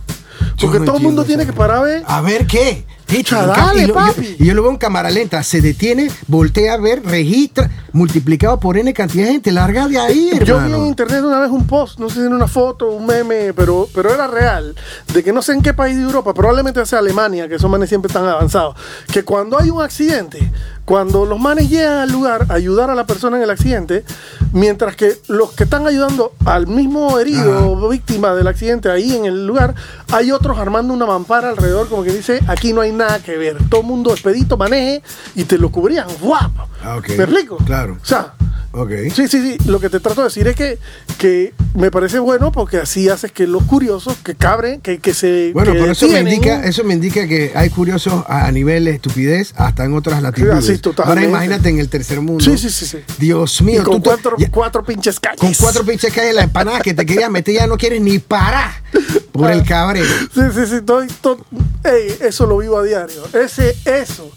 Porque 0.60 0.78
no 0.80 0.84
todo 0.84 0.96
el 0.98 1.02
mundo 1.02 1.22
entiendo 1.22 1.24
tiene 1.24 1.46
que 1.46 1.52
parar 1.52 1.78
a 1.78 1.82
ver. 1.82 2.02
A 2.06 2.20
ver 2.20 2.46
qué. 2.46 2.84
Pucha, 3.06 3.44
dale, 3.44 3.82
y, 3.82 3.86
lo- 3.86 3.94
papi. 3.94 4.36
yo, 4.38 4.44
y 4.44 4.46
yo 4.46 4.54
lo 4.54 4.62
veo 4.62 4.70
en 4.70 4.76
cámara 4.76 5.10
lenta, 5.10 5.42
se 5.42 5.60
detiene, 5.60 6.08
voltea 6.28 6.74
a 6.74 6.76
ver, 6.76 7.02
registra, 7.04 7.68
multiplicado 7.92 8.60
por 8.60 8.78
N 8.78 8.94
cantidad 8.94 9.26
de 9.26 9.32
gente, 9.32 9.50
larga 9.50 9.88
de 9.88 9.98
ahí, 9.98 10.30
Yo 10.44 10.58
vi 10.58 10.66
en 10.66 10.66
hermano. 10.66 10.86
internet 10.86 11.24
una 11.24 11.40
vez 11.40 11.50
un 11.50 11.66
post, 11.66 11.98
no 11.98 12.08
sé 12.08 12.14
si 12.14 12.20
era 12.20 12.30
una 12.36 12.46
foto, 12.46 12.88
un 12.90 13.06
meme, 13.06 13.52
pero, 13.52 13.88
pero 13.92 14.14
era 14.14 14.28
real, 14.28 14.76
de 15.12 15.24
que 15.24 15.32
no 15.32 15.42
sé 15.42 15.54
en 15.54 15.62
qué 15.62 15.74
país 15.74 15.96
de 15.96 16.04
Europa, 16.04 16.32
probablemente 16.34 16.86
sea 16.86 17.00
Alemania, 17.00 17.48
que 17.48 17.56
esos 17.56 17.68
manes 17.68 17.88
siempre 17.88 18.06
están 18.06 18.26
avanzados, 18.28 18.76
que 19.12 19.24
cuando 19.24 19.58
hay 19.58 19.70
un 19.70 19.82
accidente, 19.82 20.48
cuando 20.84 21.26
los 21.26 21.40
manes 21.40 21.68
llegan 21.68 21.98
al 21.98 22.12
lugar 22.12 22.46
a 22.48 22.54
ayudar 22.54 22.90
a 22.90 22.94
la 22.94 23.06
persona 23.06 23.36
en 23.38 23.42
el 23.42 23.50
accidente, 23.50 24.04
mientras 24.52 24.94
que 24.94 25.14
los 25.26 25.50
que 25.52 25.64
están 25.64 25.84
ayudando 25.86 26.32
al 26.44 26.68
mismo 26.68 27.18
herido 27.18 27.72
o 27.72 27.88
víctima 27.88 28.34
del 28.34 28.46
accidente 28.46 28.88
ahí 28.88 29.16
en 29.16 29.24
el 29.24 29.48
lugar, 29.48 29.74
hay 30.12 30.29
otros 30.30 30.58
armando 30.58 30.92
una 30.94 31.06
mampara 31.06 31.50
alrededor, 31.50 31.88
como 31.88 32.02
que 32.04 32.12
dice, 32.12 32.40
aquí 32.46 32.72
no 32.72 32.80
hay 32.80 32.92
nada 32.92 33.22
que 33.22 33.36
ver, 33.36 33.56
todo 33.68 33.82
mundo 33.82 34.12
expedito, 34.12 34.56
maneje, 34.56 35.02
y 35.34 35.44
te 35.44 35.58
lo 35.58 35.70
cubrían, 35.70 36.06
guapo. 36.20 36.68
Ah, 36.82 36.96
ok. 36.96 37.08
¿Me 37.10 37.24
explico? 37.24 37.56
Claro. 37.58 37.98
O 38.02 38.04
sea, 38.06 38.34
Ok. 38.72 38.90
Sí, 39.12 39.26
sí, 39.26 39.42
sí. 39.42 39.56
Lo 39.66 39.80
que 39.80 39.90
te 39.90 39.98
trato 39.98 40.20
de 40.20 40.28
decir 40.28 40.46
es 40.46 40.54
que, 40.54 40.78
que 41.18 41.52
me 41.74 41.90
parece 41.90 42.20
bueno 42.20 42.52
porque 42.52 42.78
así 42.78 43.08
haces 43.08 43.32
que 43.32 43.46
los 43.46 43.64
curiosos, 43.64 44.16
que 44.24 44.36
cabren, 44.36 44.80
que, 44.80 44.98
que 44.98 45.12
se. 45.12 45.50
Bueno, 45.52 45.72
que 45.72 45.80
pero 45.80 45.92
eso 45.92 46.08
me, 46.08 46.20
indica, 46.20 46.64
eso 46.64 46.84
me 46.84 46.94
indica 46.94 47.26
que 47.26 47.50
hay 47.54 47.70
curiosos 47.70 48.24
a, 48.28 48.46
a 48.46 48.52
nivel 48.52 48.84
de 48.84 48.92
estupidez 48.92 49.54
hasta 49.56 49.84
en 49.84 49.94
otras 49.94 50.22
latitudes. 50.22 50.80
Ahora 51.04 51.24
imagínate 51.24 51.68
en 51.68 51.80
el 51.80 51.88
tercer 51.88 52.20
mundo. 52.20 52.44
Sí, 52.44 52.56
sí, 52.56 52.70
sí, 52.70 52.86
sí. 52.86 52.98
Dios 53.18 53.60
Y 53.60 53.64
mío, 53.64 53.82
con 53.82 53.96
tú 53.96 54.02
cuatro, 54.04 54.36
cuatro 54.50 54.84
pinches 54.84 55.18
calles. 55.18 55.40
con 55.40 55.52
cuatro 55.54 55.84
pinches 55.84 56.12
calles 56.12 56.34
la 56.34 56.42
empanada 56.44 56.80
que 56.80 56.94
te 56.94 57.04
querías 57.04 57.30
meter 57.30 57.54
ya 57.54 57.66
no 57.66 57.76
quieres 57.76 58.00
ni 58.00 58.20
parar 58.20 58.70
por 59.32 59.50
el 59.50 59.62
cabrero. 59.64 60.06
Sí, 60.34 60.40
sí, 60.54 60.66
sí. 60.66 60.74
estoy- 60.76 61.08
to- 61.20 61.44
ey, 61.84 62.14
eso 62.20 62.46
lo 62.46 62.58
vivo 62.58 62.78
a 62.78 62.82
diario. 62.82 63.22
Ese, 63.32 63.76
eso. 63.84 64.30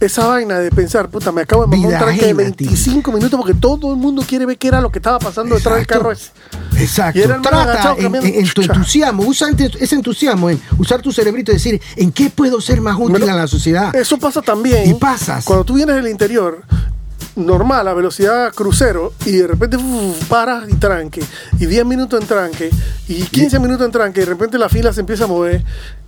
Esa 0.00 0.26
vaina 0.26 0.58
de 0.58 0.70
pensar, 0.72 1.08
puta, 1.08 1.30
me 1.30 1.42
acabo 1.42 1.64
de 1.66 1.76
Vida 1.76 1.90
de 1.90 2.10
ajena, 2.10 2.34
25 2.34 3.12
minutos 3.12 3.38
porque 3.38 3.54
todo 3.54 3.92
el 3.92 3.98
mundo 3.98 4.24
quiere 4.26 4.46
ver 4.46 4.58
qué 4.58 4.66
era 4.66 4.80
lo 4.80 4.90
que 4.90 4.98
estaba 4.98 5.20
pasando 5.20 5.54
detrás 5.54 5.76
del 5.76 5.86
carro 5.86 6.10
ese. 6.10 6.30
Exacto. 6.76 7.20
Y 7.20 7.22
era 7.22 7.36
el 7.36 7.42
Trata 7.42 7.90
en, 7.96 8.02
cambiando. 8.02 8.28
en- 8.28 8.34
en 8.44 8.48
tu 8.52 8.62
entusiasmo, 8.62 9.22
usa 9.24 9.48
ese 9.78 9.94
entusiasmo 9.94 10.50
en 10.50 10.60
usar 10.78 11.00
tu 11.02 11.12
cerebrito 11.12 11.52
y 11.52 11.54
decir, 11.54 11.80
¿en 11.94 12.10
qué 12.10 12.30
puedo 12.30 12.60
ser 12.60 12.80
más 12.80 12.96
útil 12.98 13.28
a 13.30 13.34
la 13.36 13.46
sociedad? 13.46 13.94
Eso 13.94 14.18
pasa 14.18 14.42
también. 14.42 14.90
Y 14.90 14.94
pasas. 14.94 15.44
Cuando 15.44 15.64
tú 15.64 15.74
vienes 15.74 15.94
del 15.94 16.08
interior, 16.08 16.62
normal, 17.36 17.88
a 17.88 17.94
velocidad 17.94 18.52
crucero, 18.54 19.12
y 19.24 19.32
de 19.32 19.46
repente 19.46 19.76
uf, 19.76 20.24
paras 20.28 20.64
y 20.68 20.74
tranque, 20.74 21.22
y 21.58 21.66
10 21.66 21.86
minutos 21.86 22.20
en 22.20 22.26
tranque, 22.26 22.70
y 23.08 23.22
15 23.22 23.58
minutos 23.58 23.86
en 23.86 23.92
tranque, 23.92 24.20
y 24.20 24.24
de 24.24 24.30
repente 24.30 24.58
la 24.58 24.68
fila 24.68 24.92
se 24.92 25.00
empieza 25.00 25.24
a 25.24 25.26
mover. 25.26 25.62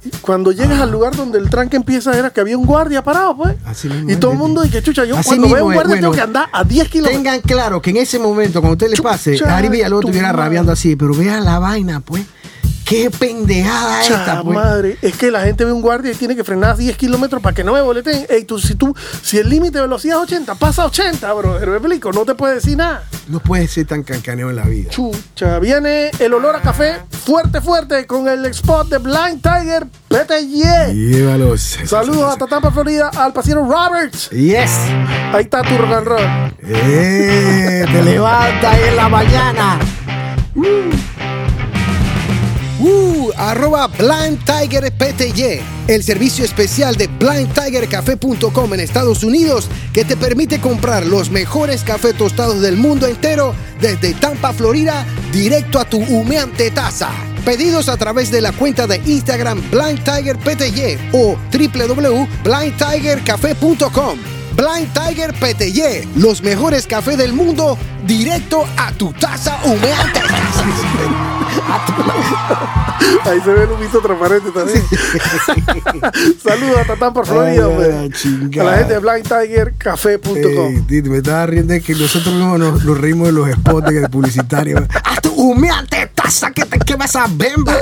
Y 0.04 0.10
Cuando 0.18 0.52
llegas 0.52 0.80
al 0.80 0.90
lugar 0.90 1.16
donde 1.16 1.38
el 1.38 1.48
tranque 1.48 1.76
empieza, 1.76 2.16
era 2.16 2.30
que 2.30 2.40
había 2.40 2.58
un 2.58 2.66
guardia 2.66 3.02
parado, 3.02 3.36
pues. 3.36 3.56
Así 3.64 3.88
mismo 3.88 4.10
y 4.10 4.16
todo 4.16 4.32
el 4.32 4.38
mundo 4.38 4.62
dice, 4.62 4.82
chucha, 4.82 5.04
yo 5.04 5.16
Así 5.16 5.28
cuando 5.28 5.48
veo 5.48 5.66
un 5.66 5.72
guardia 5.72 5.94
bueno, 5.94 6.00
tengo 6.00 6.12
que 6.12 6.20
andar 6.20 6.48
a 6.52 6.62
10 6.62 6.88
kilómetros. 6.88 7.22
Tengan 7.22 7.40
claro 7.40 7.80
que 7.80 7.90
en 7.90 7.96
ese 7.98 8.18
momento, 8.18 8.60
cuando 8.60 8.74
usted 8.74 8.94
le 8.94 9.02
pase, 9.02 9.38
Ari 9.44 9.68
Villalobos 9.68 10.02
tu 10.02 10.08
estuviera 10.08 10.32
rabiando 10.32 10.72
así, 10.72 10.96
pero 10.96 11.14
vea 11.14 11.40
la 11.40 11.58
vaina, 11.58 12.00
pues. 12.00 12.24
Qué 12.84 13.10
pendejada 13.10 14.02
Cha 14.02 14.20
esta, 14.20 14.42
pues. 14.42 14.54
madre, 14.54 14.98
es 15.00 15.16
que 15.16 15.30
la 15.30 15.40
gente 15.42 15.64
ve 15.64 15.72
un 15.72 15.80
guardia 15.80 16.12
y 16.12 16.14
tiene 16.14 16.36
que 16.36 16.44
frenar 16.44 16.70
a 16.70 16.74
10 16.76 16.96
kilómetros 16.96 17.42
para 17.42 17.54
que 17.54 17.64
no 17.64 17.72
me 17.72 17.80
boleten. 17.80 18.26
Ey, 18.28 18.44
tú, 18.44 18.58
si 18.58 18.74
tú, 18.74 18.94
si 19.22 19.38
el 19.38 19.48
límite 19.48 19.78
de 19.78 19.82
velocidad 19.82 20.18
es 20.18 20.22
80, 20.24 20.54
pasa 20.56 20.84
80, 20.84 21.32
bro. 21.32 21.58
Me 21.60 21.76
explico, 21.76 22.12
no 22.12 22.24
te 22.24 22.34
puede 22.34 22.56
decir 22.56 22.76
nada. 22.76 23.04
No 23.28 23.40
puede 23.40 23.66
ser 23.68 23.86
tan 23.86 24.02
cancaneo 24.02 24.50
en 24.50 24.56
la 24.56 24.64
vida. 24.64 24.90
Chucha, 24.90 25.58
viene 25.60 26.10
el 26.18 26.34
olor 26.34 26.56
a 26.56 26.60
café 26.60 27.00
fuerte, 27.10 27.62
fuerte 27.62 28.06
con 28.06 28.28
el 28.28 28.44
spot 28.46 28.88
de 28.88 28.98
Blind 28.98 29.40
Tiger 29.40 29.86
PTY. 30.08 30.92
Llévalos. 30.92 31.78
Saludos 31.86 32.32
hasta 32.32 32.46
Tampa, 32.46 32.70
Florida, 32.70 33.10
al 33.16 33.32
paciente 33.32 33.62
Roberts. 33.62 34.28
Yes. 34.30 34.70
Ahí 35.32 35.44
está 35.44 35.62
tu 35.62 35.76
rock 35.78 35.92
and 35.92 36.06
roll. 36.06 36.52
Eh, 36.62 37.84
te 37.90 38.02
levanta 38.02 38.72
ahí 38.72 38.82
en 38.88 38.96
la 38.96 39.08
mañana. 39.08 39.78
Uh, 40.54 40.62
arroba 43.36 43.88
Blind 43.88 44.38
Tiger 44.44 44.92
el 45.88 46.02
servicio 46.02 46.44
especial 46.44 46.96
de 46.96 47.06
blindtigercafé.com 47.06 48.74
en 48.74 48.80
Estados 48.80 49.22
Unidos 49.22 49.68
que 49.92 50.04
te 50.04 50.16
permite 50.16 50.60
comprar 50.60 51.06
los 51.06 51.30
mejores 51.30 51.82
cafés 51.82 52.16
tostados 52.16 52.60
del 52.60 52.76
mundo 52.76 53.06
entero 53.06 53.54
desde 53.80 54.14
Tampa, 54.14 54.52
Florida, 54.52 55.06
directo 55.32 55.78
a 55.78 55.84
tu 55.84 55.98
humeante 55.98 56.70
taza. 56.70 57.10
Pedidos 57.44 57.88
a 57.88 57.96
través 57.96 58.30
de 58.30 58.40
la 58.40 58.52
cuenta 58.52 58.86
de 58.86 59.02
Instagram 59.04 59.60
Blind 59.70 60.02
Tiger 60.02 60.38
PTY 60.38 61.10
o 61.12 61.36
www.blindtigercafé.com. 61.52 64.33
Blind 64.56 64.92
Tiger 64.92 65.34
PTY, 65.34 66.08
los 66.16 66.42
mejores 66.42 66.86
cafés 66.86 67.18
del 67.18 67.32
mundo, 67.32 67.76
directo 68.06 68.64
a 68.76 68.92
tu 68.92 69.12
taza 69.12 69.58
humeante. 69.64 70.20
Ahí 73.24 73.40
se 73.40 73.52
ve 73.52 73.64
el 73.64 73.70
humito 73.70 74.00
transparente 74.00 74.50
también. 74.50 74.82
Saludos 76.42 76.78
hasta 76.78 76.96
Tampa, 76.96 77.24
Florida, 77.24 77.66
Ay, 77.66 78.60
A 78.60 78.64
la 78.64 78.76
gente 78.78 78.94
de 78.94 78.98
blindtigercafé.com. 79.00 80.86
Me 80.88 81.16
estaba 81.18 81.46
riendo 81.46 81.74
de 81.74 81.80
que 81.80 81.94
nosotros 81.94 82.34
mismos 82.34 82.58
nos, 82.58 82.84
nos 82.84 82.98
reímos 82.98 83.28
de 83.28 83.32
los 83.32 83.50
spots 83.50 83.88
de 83.88 84.08
publicitarios. 84.08 84.82
¡A 85.04 85.20
tu 85.20 85.32
humeante 85.32 86.10
taza 86.24 86.50
que 86.50 86.64
te 86.64 86.78
quema 86.78 87.04
esa 87.04 87.26
bemba! 87.30 87.76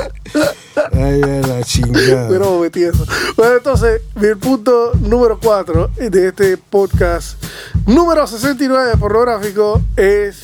Ay, 0.93 1.21
ay, 1.23 1.43
la 1.43 1.63
chingada. 1.63 2.29
Pero 2.29 2.59
metí 2.59 2.83
eso. 2.83 3.07
Bueno, 3.37 3.57
entonces, 3.57 4.03
mi 4.17 4.35
punto 4.35 4.93
número 5.01 5.39
4 5.41 5.91
de 6.11 6.29
este 6.29 6.57
podcast, 6.57 7.43
número 7.87 8.27
69 8.27 8.91
de 8.91 8.97
pornográfico, 8.97 9.81
es. 9.97 10.41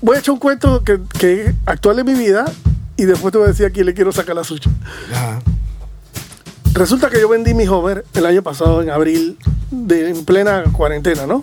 Voy 0.00 0.16
a 0.16 0.20
echar 0.20 0.34
un 0.34 0.38
cuento 0.38 0.84
que, 0.84 1.00
que 1.18 1.46
es 1.46 1.54
actual 1.64 1.98
en 1.98 2.06
mi 2.06 2.14
vida 2.14 2.44
y 2.96 3.04
después 3.04 3.32
te 3.32 3.38
voy 3.38 3.46
a 3.46 3.50
decir 3.50 3.66
a 3.66 3.70
quién 3.70 3.86
le 3.86 3.94
quiero 3.94 4.12
sacar 4.12 4.36
la 4.36 4.44
suya. 4.44 4.70
Ajá. 5.10 5.40
Resulta 6.74 7.08
que 7.08 7.20
yo 7.20 7.28
vendí 7.28 7.54
mi 7.54 7.66
Homer 7.66 8.04
el 8.14 8.26
año 8.26 8.42
pasado, 8.42 8.82
en 8.82 8.90
abril, 8.90 9.38
de, 9.70 10.10
en 10.10 10.24
plena 10.24 10.64
cuarentena, 10.72 11.26
¿no? 11.26 11.42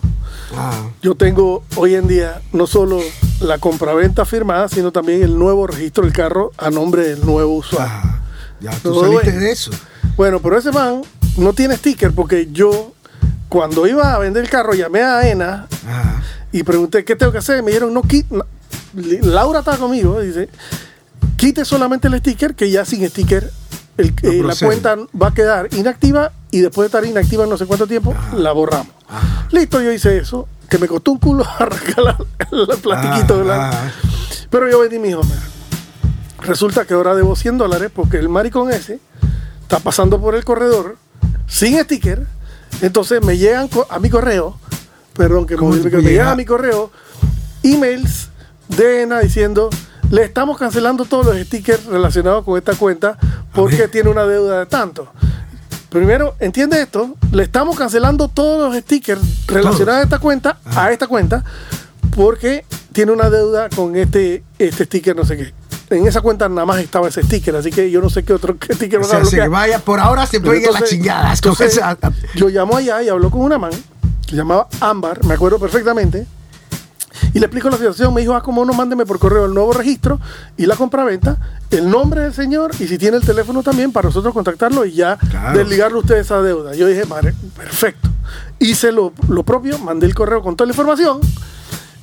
Ajá. 0.55 0.89
Yo 1.01 1.15
tengo 1.15 1.63
hoy 1.75 1.95
en 1.95 2.07
día 2.07 2.41
no 2.53 2.67
solo 2.67 2.99
la 3.39 3.57
compraventa 3.57 4.25
firmada, 4.25 4.67
sino 4.67 4.91
también 4.91 5.23
el 5.23 5.37
nuevo 5.37 5.67
registro 5.67 6.03
del 6.03 6.13
carro 6.13 6.51
a 6.57 6.69
nombre 6.69 7.07
del 7.07 7.25
nuevo 7.25 7.55
usuario. 7.55 7.87
Ajá. 7.91 8.21
Ya 8.59 8.71
tú 8.83 8.99
saliste 9.01 9.31
de 9.31 9.51
eso. 9.51 9.71
Bueno, 10.17 10.39
pero 10.39 10.57
ese 10.57 10.71
man 10.71 11.01
no 11.37 11.53
tiene 11.53 11.75
sticker 11.77 12.11
porque 12.13 12.49
yo, 12.51 12.93
cuando 13.49 13.87
iba 13.87 14.13
a 14.13 14.19
vender 14.19 14.43
el 14.43 14.49
carro, 14.49 14.73
llamé 14.73 15.01
a 15.01 15.27
ENA 15.29 15.67
Ajá. 15.87 16.21
y 16.51 16.61
pregunté 16.63 17.03
qué 17.05 17.15
tengo 17.15 17.31
que 17.31 17.39
hacer. 17.39 17.63
Me 17.63 17.71
dijeron, 17.71 17.93
no, 17.93 18.01
no. 18.29 18.45
Laura 19.23 19.59
está 19.59 19.77
conmigo, 19.77 20.19
dice, 20.19 20.49
quite 21.37 21.63
solamente 21.65 22.07
el 22.07 22.19
sticker, 22.19 22.53
que 22.55 22.69
ya 22.69 22.83
sin 22.85 23.07
sticker 23.09 23.49
el- 23.97 24.13
eh, 24.23 24.43
la 24.43 24.55
cuenta 24.55 24.95
va 25.19 25.27
a 25.29 25.33
quedar 25.33 25.73
inactiva 25.73 26.33
y 26.51 26.59
después 26.59 26.83
de 26.91 26.97
estar 26.97 27.05
inactiva 27.09 27.45
no 27.47 27.57
sé 27.57 27.65
cuánto 27.65 27.87
tiempo, 27.87 28.13
la 28.35 28.51
borramos. 28.51 28.89
Listo, 29.52 29.82
yo 29.82 29.91
hice 29.91 30.17
eso, 30.17 30.47
que 30.69 30.78
me 30.78 30.88
costó 30.88 31.12
un 31.12 31.17
culo 31.19 31.45
arrancar 31.60 32.17
el 32.52 32.67
plastiquito. 32.82 33.34
Ah, 33.36 33.38
de 33.38 33.45
la- 33.45 33.69
ah. 33.69 33.91
Pero 34.50 34.69
yo 34.69 34.80
vendí 34.80 35.00
mi 35.00 35.13
Homer. 35.13 35.38
Resulta 36.39 36.86
que 36.86 36.93
ahora 36.93 37.13
debo 37.15 37.36
100 37.36 37.58
dólares 37.58 37.91
porque 37.93 38.17
el 38.17 38.28
maricón 38.30 38.71
ese 38.71 39.00
está 39.62 39.80
pasando 39.80 40.19
por 40.19 40.36
el 40.36 40.43
corredor 40.43 40.97
sin 41.47 41.80
sticker. 41.84 42.26
Entonces 42.82 43.24
me 43.24 43.38
llegan 43.38 43.69
a 43.89 44.00
mi 44.00 44.10
correo, 44.10 44.58
perdón 45.13 45.45
que 45.45 45.54
me, 45.54 45.60
¿Cómo 45.60 45.71
olvidé, 45.71 45.84
te 45.86 45.89
que 45.91 45.97
me 45.97 46.02
llega? 46.04 46.12
llegan 46.13 46.28
a 46.30 46.36
mi 46.36 46.45
correo 46.45 46.91
emails 47.63 48.30
de 48.69 49.04
ENA 49.04 49.19
diciendo 49.19 49.69
le 50.10 50.24
estamos 50.24 50.58
cancelando 50.58 51.06
todos 51.06 51.26
los 51.28 51.38
stickers 51.38 51.86
relacionados 51.86 52.43
con 52.43 52.58
esta 52.58 52.74
cuenta 52.76 53.17
porque 53.54 53.88
tiene 53.88 54.10
una 54.10 54.26
deuda 54.26 54.60
de 54.60 54.65
tanto. 54.65 55.08
Primero, 55.91 56.36
entiende 56.39 56.82
esto, 56.82 57.15
le 57.34 57.43
estamos 57.43 57.77
cancelando 57.77 58.30
todos 58.30 58.71
los 58.73 58.82
stickers 58.82 59.21
relacionados 59.45 59.99
a 59.99 60.04
esta 60.04 60.19
cuenta, 60.19 60.58
a 60.73 60.89
esta 60.89 61.06
cuenta, 61.06 61.43
porque 62.15 62.63
tiene 62.93 63.12
una 63.12 63.30
deuda 63.30 63.67
con 63.67 63.97
este, 63.97 64.41
este 64.58 64.86
sticker, 64.86 65.17
no 65.17 65.25
sé 65.25 65.36
qué. 65.36 65.54
En 65.93 66.08
esa 66.08 66.21
cuenta 66.21 66.47
nada 66.47 66.65
más 66.65 66.80
estaba 66.80 67.10
ese 67.10 67.21
sticker, 67.23 67.54
así 67.58 67.71
que 67.71 67.91
yo 67.91 67.99
no 68.01 68.10
sé 68.10 68.23
qué 68.23 68.32
otro 68.32 68.58
qué 68.58 68.73
sticker 68.73 68.99
O 68.99 69.01
van 69.01 69.10
a 69.10 69.12
sea, 69.12 69.25
se 69.25 69.36
bloquear. 69.36 69.49
vaya, 69.49 69.80
por 69.80 69.99
ahora 69.99 70.25
se 70.25 70.39
puede 70.39 70.62
ir 70.62 70.67
a 70.69 70.71
la 70.71 70.77
Entonces- 70.77 70.97
chingada. 70.97 71.34
Es 71.34 71.41
como 71.41 71.54
entonces, 71.56 71.77
esa- 71.77 71.97
yo 72.36 72.47
llamo 72.47 72.77
allá 72.77 73.04
y 73.04 73.10
hablo 73.10 73.30
con 73.30 73.41
una 73.41 73.58
man 73.58 73.71
que 74.25 74.30
se 74.32 74.38
llamaba 74.38 74.69
Ámbar, 74.80 75.25
me 75.25 75.34
acuerdo 75.34 75.60
perfectamente. 75.60 76.25
Y 77.34 77.39
le 77.39 77.45
explico 77.45 77.69
la 77.69 77.78
situación. 77.78 78.13
Me 78.13 78.21
dijo, 78.21 78.34
ah, 78.36 78.41
como 78.43 78.63
no, 78.65 78.74
mándeme 78.74 79.06
por 79.06 79.19
correo 79.19 79.45
el 79.45 79.54
nuevo 79.54 79.74
registro 79.74 80.19
y 80.58 80.65
la 80.65 80.76
compraventa, 80.76 81.38
el 81.69 81.89
nombre 81.89 82.21
del 82.21 82.34
señor 82.34 82.71
y 82.80 82.88
si 82.88 82.97
tiene 82.97 83.17
el 83.17 83.24
teléfono 83.24 83.63
también 83.63 83.91
para 83.91 84.08
nosotros 84.10 84.34
contactarlo 84.34 84.86
y 84.86 84.93
ya 84.93 85.17
Claro. 85.17 85.58
desligarle 85.58 85.97
usted 86.00 86.15
esa 86.17 86.41
deuda. 86.41 86.74
Yo 86.76 86.88
dije, 86.88 87.06
madre, 87.06 87.34
perfecto. 87.56 88.10
Hice 88.60 88.91
lo, 88.91 89.13
lo 89.28 89.43
propio, 89.43 89.78
mandé 89.80 90.06
el 90.06 90.15
correo 90.15 90.41
con 90.41 90.56
toda 90.56 90.67
la 90.67 90.71
información 90.74 91.19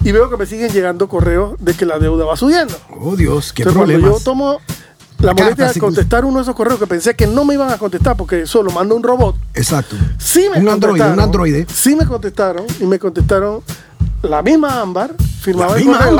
y 0.05 0.12
veo 0.12 0.31
que 0.31 0.37
me 0.37 0.47
siguen 0.47 0.71
llegando 0.71 1.09
correos 1.09 1.55
de 1.59 1.75
que 1.75 1.85
la 1.87 1.99
deuda 1.99 2.25
va 2.25 2.37
subiendo. 2.37 2.75
Oh, 3.01 3.16
Dios, 3.16 3.53
qué 3.53 3.62
Entonces, 3.62 3.97
cuando 3.99 4.16
yo 4.18 4.23
tomo 4.25 4.59
la 5.21 5.35
molestia 5.35 5.73
de 5.73 5.81
contestar 5.81 6.25
uno 6.25 6.37
de 6.38 6.42
esos 6.42 6.55
correos 6.55 6.79
que 6.79 6.87
pensé 6.87 7.16
que 7.16 7.27
no 7.27 7.44
me 7.44 7.55
iban 7.55 7.71
a 7.73 7.79
contestar 7.79 8.16
porque 8.16 8.47
solo 8.47 8.71
mando 8.71 8.94
un 8.94 9.03
robot, 9.03 9.35
Exacto. 9.55 9.97
sí 10.18 10.49
me 10.53 10.59
un 10.61 10.66
contestaron, 10.66 11.12
un 11.14 11.21
androide. 11.21 11.66
Sí 11.73 11.97
me 11.97 12.07
contestaron 12.07 12.64
y 12.81 12.85
me 12.85 12.99
contestaron 13.01 13.61
la 14.22 14.42
misma 14.42 14.81
Ámbar, 14.81 15.14
firmaba 15.40 15.72
La 15.72 15.78
el 15.78 15.85
misma 15.85 15.98
correo. 15.98 16.12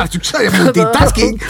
Multitasking. 0.65 1.41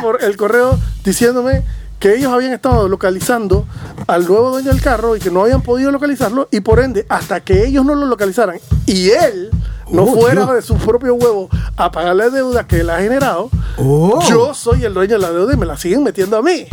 por 0.00 0.22
el 0.22 0.36
correo 0.36 0.78
diciéndome 1.04 1.62
que 1.98 2.14
ellos 2.16 2.32
habían 2.32 2.52
estado 2.54 2.88
localizando 2.88 3.66
al 4.06 4.26
nuevo 4.26 4.50
dueño 4.52 4.70
del 4.72 4.80
carro 4.80 5.16
y 5.16 5.20
que 5.20 5.30
no 5.30 5.42
habían 5.42 5.60
podido 5.62 5.90
localizarlo 5.90 6.48
y 6.50 6.60
por 6.60 6.80
ende 6.80 7.04
hasta 7.08 7.40
que 7.40 7.66
ellos 7.66 7.84
no 7.84 7.94
lo 7.94 8.06
localizaran 8.06 8.56
y 8.86 9.10
él 9.10 9.50
no 9.90 10.04
Oh, 10.04 10.14
fuera 10.14 10.44
Dios. 10.44 10.54
de 10.54 10.62
su 10.62 10.76
propio 10.76 11.14
huevo 11.14 11.48
a 11.76 11.90
pagar 11.90 12.16
la 12.16 12.30
deuda 12.30 12.66
que 12.66 12.80
él 12.80 12.90
ha 12.90 12.98
generado, 13.00 13.50
Oh. 13.76 14.20
yo 14.28 14.54
soy 14.54 14.84
el 14.84 14.94
dueño 14.94 15.14
de 15.16 15.18
la 15.18 15.30
deuda 15.30 15.52
y 15.52 15.56
me 15.56 15.66
la 15.66 15.76
siguen 15.76 16.02
metiendo 16.04 16.36
a 16.36 16.42
mí. 16.42 16.66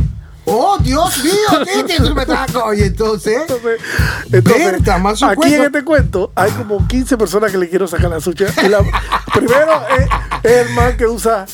Oh, 0.49 0.77
Dios 0.79 1.23
mío, 1.23 1.33
Titi, 1.65 1.93
eso 2.01 2.15
me 2.15 2.25
trajo. 2.25 2.63
Oye, 2.63 2.85
entonces. 2.85 3.37
Entonces, 3.41 3.81
entonces, 4.31 4.71
Berta, 4.71 4.97
más 4.97 5.21
un 5.21 5.29
aquí 5.29 5.35
cuento. 5.41 5.55
en 5.57 5.63
este 5.65 5.83
cuento 5.83 6.31
hay 6.35 6.51
como 6.51 6.87
15 6.87 7.17
personas 7.17 7.51
que 7.51 7.57
le 7.57 7.69
quiero 7.69 7.85
sacar 7.87 8.09
la 8.09 8.21
suya. 8.21 8.47
Y 8.63 8.69
la- 8.69 8.79
primero 9.33 9.81
es, 9.99 10.49
es 10.49 10.67
el 10.67 10.73
man 10.73 10.95
que 10.97 11.05
usa. 11.05 11.45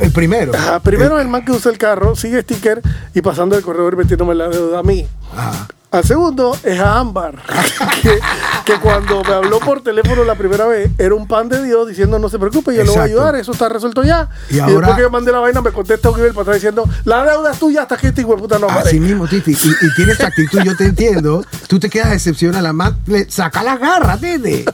El 0.00 0.12
primero. 0.12 0.52
ajá, 0.54 0.80
primero 0.80 1.16
es 1.18 1.22
el 1.22 1.28
man 1.28 1.44
que 1.44 1.52
usa 1.52 1.72
el 1.72 1.78
carro, 1.78 2.14
sigue 2.14 2.42
sticker 2.42 2.82
y 3.14 3.22
pasando 3.22 3.56
el 3.56 3.62
corredor 3.62 3.94
y 3.94 3.96
metiéndome 3.96 4.34
la 4.34 4.48
deuda 4.48 4.80
a 4.80 4.82
mí. 4.82 5.06
Ajá. 5.34 5.66
Al 5.92 6.04
segundo 6.04 6.56
es 6.64 6.80
a 6.80 6.98
Ámbar, 6.98 7.34
que, 8.02 8.18
que 8.64 8.80
cuando 8.80 9.22
me 9.22 9.34
habló 9.34 9.60
por 9.60 9.82
teléfono 9.82 10.24
la 10.24 10.34
primera 10.36 10.66
vez 10.66 10.90
era 10.96 11.14
un 11.14 11.26
pan 11.28 11.50
de 11.50 11.62
Dios 11.62 11.86
diciendo 11.86 12.18
no 12.18 12.30
se 12.30 12.38
preocupe, 12.38 12.74
yo 12.74 12.82
le 12.82 12.88
voy 12.88 12.98
a 12.98 13.02
Exacto. 13.04 13.20
ayudar, 13.20 13.36
eso 13.36 13.52
está 13.52 13.68
resuelto 13.68 14.02
ya. 14.02 14.28
Y 14.48 14.56
Y, 14.56 14.60
ahora- 14.60 14.74
después 14.74 14.96
que 14.96 15.02
yo 15.02 15.10
mandé 15.10 15.32
la 15.32 15.40
vaina 15.40 15.60
me 15.60 15.70
contesta 15.70 16.08
un 16.08 16.18
email 16.18 16.32
para 16.32 16.42
atrás 16.42 16.56
diciendo 16.56 16.88
la 17.04 17.24
deuda 17.26 17.52
es 17.52 17.58
tuya 17.58 17.82
hasta 17.82 17.98
que 17.98 18.08
este 18.08 18.22
hijo 18.22 18.34
de 18.34 18.38
puta 18.40 18.58
no 18.58 18.68
Así 18.68 18.78
aparezca". 18.78 19.00
mismo, 19.00 19.28
Titi. 19.28 19.52
Y, 19.52 19.68
y 19.86 19.94
tienes 19.94 20.16
tu 20.16 20.24
actitud, 20.26 20.60
yo 20.64 20.74
te 20.76 20.84
entiendo. 20.86 21.44
Tú 21.68 21.78
te 21.78 21.90
quedas 21.90 22.10
decepcionada. 22.10 22.62
La 22.62 22.72
más. 22.72 22.94
le- 23.06 23.30
Saca 23.30 23.62
la 23.62 23.76
garra, 23.76 24.16
Titi. 24.16 24.64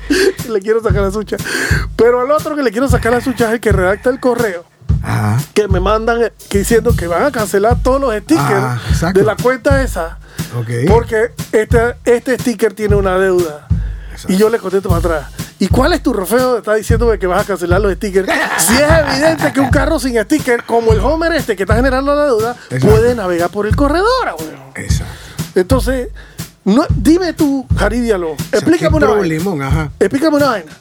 le 0.48 0.60
quiero 0.60 0.80
sacar 0.82 1.02
la 1.02 1.10
sucha. 1.10 1.36
Pero 1.96 2.20
al 2.20 2.30
otro 2.30 2.54
que 2.54 2.62
le 2.62 2.70
quiero 2.70 2.88
sacar 2.88 3.12
la 3.12 3.20
sucha 3.20 3.46
es 3.48 3.54
el 3.54 3.60
que 3.60 3.72
redacta 3.72 4.10
el 4.10 4.20
correo. 4.20 4.64
Ajá. 5.02 5.38
Que 5.54 5.66
me 5.68 5.80
mandan 5.80 6.22
eh, 6.22 6.32
que 6.48 6.58
diciendo 6.58 6.94
que 6.96 7.06
van 7.08 7.22
a 7.24 7.30
cancelar 7.32 7.82
todos 7.82 8.00
los 8.00 8.14
stickers 8.14 8.44
Ah, 8.48 8.80
exacto. 8.90 9.18
de 9.20 9.26
la 9.26 9.34
cuenta 9.36 9.82
esa. 9.82 10.18
Porque 10.88 11.30
este, 11.52 11.94
este 12.04 12.38
sticker 12.38 12.72
tiene 12.74 12.96
una 12.96 13.18
deuda. 13.18 13.66
Y 14.28 14.36
yo 14.36 14.48
le 14.50 14.58
contesto 14.58 14.88
para 14.88 14.98
atrás. 14.98 15.32
¿Y 15.60 15.68
cuál 15.68 15.92
es 15.92 16.02
tu 16.02 16.12
rofeo? 16.12 16.58
Está 16.58 16.74
diciéndome 16.74 17.18
que 17.18 17.26
vas 17.26 17.42
a 17.42 17.46
cancelar 17.46 17.80
los 17.80 17.92
stickers. 17.94 18.28
si 18.58 18.74
es 18.74 18.82
evidente 19.08 19.52
que 19.52 19.60
un 19.60 19.70
carro 19.70 19.98
sin 19.98 20.16
sticker, 20.22 20.62
como 20.64 20.92
el 20.92 21.00
Homer 21.00 21.32
este 21.32 21.56
que 21.56 21.64
está 21.64 21.74
generando 21.76 22.14
la 22.14 22.26
deuda, 22.26 22.56
Exacto. 22.70 22.86
puede 22.88 23.14
navegar 23.14 23.50
por 23.50 23.66
el 23.66 23.74
corredor. 23.76 24.06
weón. 24.38 24.54
Exacto. 24.76 25.12
Entonces, 25.54 26.08
no, 26.64 26.84
dime 26.94 27.32
tú, 27.32 27.66
Jaridialo, 27.76 28.32
explícame 28.52 28.96
una 28.96 29.06
vaina. 29.08 29.66
ajá. 29.66 29.90
Explícame 29.98 30.36
una 30.36 30.46
vaina. 30.46 30.72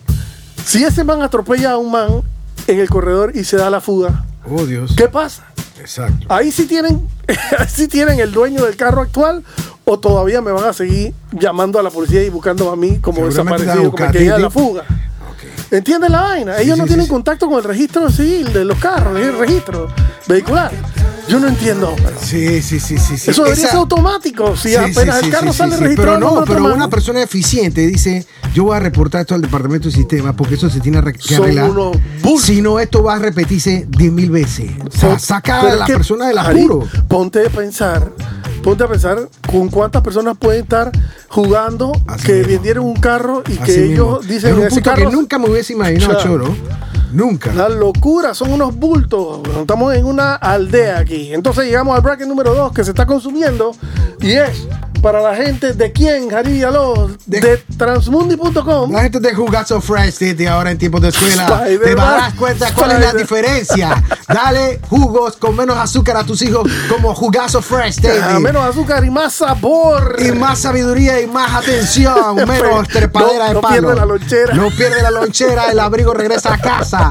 Si 0.66 0.84
ese 0.84 1.04
man 1.04 1.22
atropella 1.22 1.72
a 1.72 1.78
un 1.78 1.92
man 1.92 2.22
en 2.68 2.80
el 2.80 2.90
corredor 2.90 3.32
y 3.36 3.44
se 3.46 3.58
da 3.58 3.70
la 3.70 3.82
fuga, 3.82 4.26
Oh, 4.50 4.66
Dios. 4.66 4.94
¿qué 4.96 5.08
pasa? 5.08 5.44
Exacto. 5.80 6.26
Ahí 6.30 6.52
sí 6.52 6.66
tienen, 6.66 7.08
ahí 7.28 7.68
sí 7.68 7.88
tienen 7.88 8.20
el 8.20 8.32
dueño 8.32 8.64
del 8.66 8.76
carro 8.76 9.02
actual 9.02 9.44
o 9.86 10.00
todavía 10.00 10.42
me 10.42 10.52
van 10.52 10.66
a 10.66 10.74
seguir 10.74 11.14
llamando 11.32 11.80
a 11.80 11.84
la 11.84 11.90
policía 11.90 12.24
y 12.24 12.30
buscando 12.30 12.72
a 12.72 12.76
mí 12.76 13.00
como 13.00 13.26
desaparecido, 13.26 13.92
como 13.92 14.12
que 14.12 14.20
de 14.20 14.40
la 14.40 14.50
fuga. 14.50 14.82
Ok. 14.82 15.72
¿Entienden 15.72 16.12
la 16.12 16.22
vaina? 16.22 16.60
Ellos 16.60 16.76
sí, 16.76 16.80
no 16.80 16.86
sí, 16.86 16.90
tienen 16.90 17.06
sí. 17.06 17.12
contacto 17.12 17.48
con 17.48 17.58
el 17.58 17.64
registro 17.64 18.10
civil 18.12 18.52
de 18.52 18.66
los 18.66 18.78
carros, 18.80 19.18
el 19.18 19.38
registro 19.38 19.88
vehicular. 20.28 20.72
Yo 21.28 21.40
no 21.40 21.48
entiendo. 21.48 21.94
pero 21.98 22.18
Sí, 22.22 22.62
sí, 22.62 22.80
sí, 22.80 22.98
sí. 22.98 23.18
sí. 23.18 23.32
Eso 23.32 23.44
debería 23.44 23.64
Esa- 23.66 23.72
ser 23.72 23.80
automático. 23.80 24.56
Si 24.56 24.70
Sí, 24.70 24.76
apenas 24.76 25.20
sí, 25.20 25.26
el 25.26 25.32
carro 25.32 25.52
sale 25.54 25.76
registrado. 25.78 26.18
Pero 26.20 26.36
no, 26.40 26.44
pero 26.46 26.74
una 26.74 26.90
persona 26.90 27.22
eficiente 27.22 27.86
dice, 27.86 28.26
yo 28.54 28.64
voy 28.66 28.78
a 28.78 28.80
reportar 28.80 29.22
esto 29.22 29.36
al 29.36 29.42
departamento 29.42 29.90
de 29.90 29.96
sistema 29.96 30.34
porque 30.34 30.56
eso 30.56 30.70
se 30.70 30.80
tiene 30.80 31.02
que 31.14 31.36
arreglar. 31.36 31.72
Si 32.42 32.62
no, 32.62 32.80
esto 32.80 33.04
va 33.04 33.16
a 33.16 33.20
repetirse 33.20 33.86
10 33.90 34.12
mil 34.12 34.32
veces. 34.32 34.72
O 34.88 34.92
sea, 34.98 35.10
Pon- 35.10 35.20
saca 35.20 35.58
pero 35.60 35.70
a 35.70 35.74
es 35.74 35.80
la 35.80 35.86
que, 35.86 35.94
persona 35.94 36.28
del 36.28 36.38
Ari, 36.38 36.62
apuro. 36.62 36.88
Ponte 37.08 37.46
a 37.46 37.50
pensar, 37.50 38.12
ponte 38.64 38.84
a 38.84 38.88
pensar 38.88 39.28
con 39.52 39.68
cuántas 39.70 40.02
personas 40.02 40.38
pueden 40.38 40.64
estar 40.64 40.92
jugando 41.28 41.92
Así 42.08 42.26
que 42.28 42.34
mismo. 42.36 42.48
vendieron 42.54 42.86
un 42.86 42.96
carro 42.96 43.44
y 43.48 43.54
Así 43.54 43.62
que 43.74 43.78
mismo. 43.80 43.94
ellos 43.94 44.20
Es 44.22 44.28
dicen 44.30 44.54
un 44.56 44.60
ese 44.62 44.70
punto 44.70 44.90
carro 44.90 45.10
que 45.10 45.16
nunca 45.16 45.38
me 45.40 45.50
hubiese 45.50 45.74
imaginado, 45.74 46.14
Chao. 46.14 46.24
Choro. 46.24 46.56
Nunca. 47.12 47.54
La 47.54 47.70
locura, 47.70 48.34
son 48.34 48.52
unos 48.54 48.76
bultos. 48.76 49.40
Estamos 49.60 49.94
en 49.96 50.06
una 50.06 50.36
aldea 50.36 51.00
aquí. 51.00 51.34
Entonces 51.34 51.66
llegamos 51.66 51.96
al 51.96 52.02
bracket 52.02 52.28
número 52.28 52.54
2 52.54 52.72
que 52.74 52.84
se 52.84 52.92
está 52.92 53.06
consumiendo 53.06 53.72
y 54.20 54.32
es 54.34 54.68
para 55.02 55.22
la 55.22 55.36
gente 55.36 55.74
de 55.74 55.92
quién, 55.92 56.28
Jari 56.30 56.60
De- 56.60 57.40
de, 57.40 57.58
transmundi.com. 57.78 58.92
La 58.92 59.04
gente 59.04 59.20
de 59.20 59.34
Jugazo 59.34 59.80
Fresh 59.80 60.14
City 60.16 60.48
ahora 60.48 60.72
en 60.72 60.78
tiempos 60.80 61.02
de 61.02 61.10
escuela 61.10 61.64
te 61.66 61.96
darás 61.96 62.34
cuenta 62.34 62.74
cuál 62.74 62.92
es 62.94 63.00
la 63.02 63.14
diferencia. 63.14 64.04
Dale 64.28 64.80
jugos 64.90 65.38
con 65.38 65.56
menos 65.56 65.78
azúcar 65.78 66.18
a 66.18 66.24
tus 66.24 66.42
hijos 66.42 66.70
como 66.90 67.14
Jugazo 67.14 67.62
Fresh 67.62 67.96
City. 67.96 68.08
Menos 68.42 68.64
azúcar 68.66 69.06
y 69.06 69.10
más 69.12 69.34
sabor. 69.34 70.16
Y 70.20 70.32
más 70.32 70.60
sabiduría 70.60 71.22
y 71.22 71.28
más 71.28 71.54
atención, 71.54 72.36
menos 72.48 72.88
trepadera 72.88 73.40
No- 73.40 73.48
de 73.50 73.54
no 73.54 73.62
palo. 73.62 73.82
pierde 73.82 73.96
la 73.96 74.06
lonchera. 74.06 74.54
No 74.56 74.70
pierde 74.72 75.02
la 75.04 75.12
lonchera, 75.12 75.72
el 75.72 75.80
abrigo 75.80 76.14
regresa 76.14 76.56
a 76.56 76.58
casa. 76.58 77.07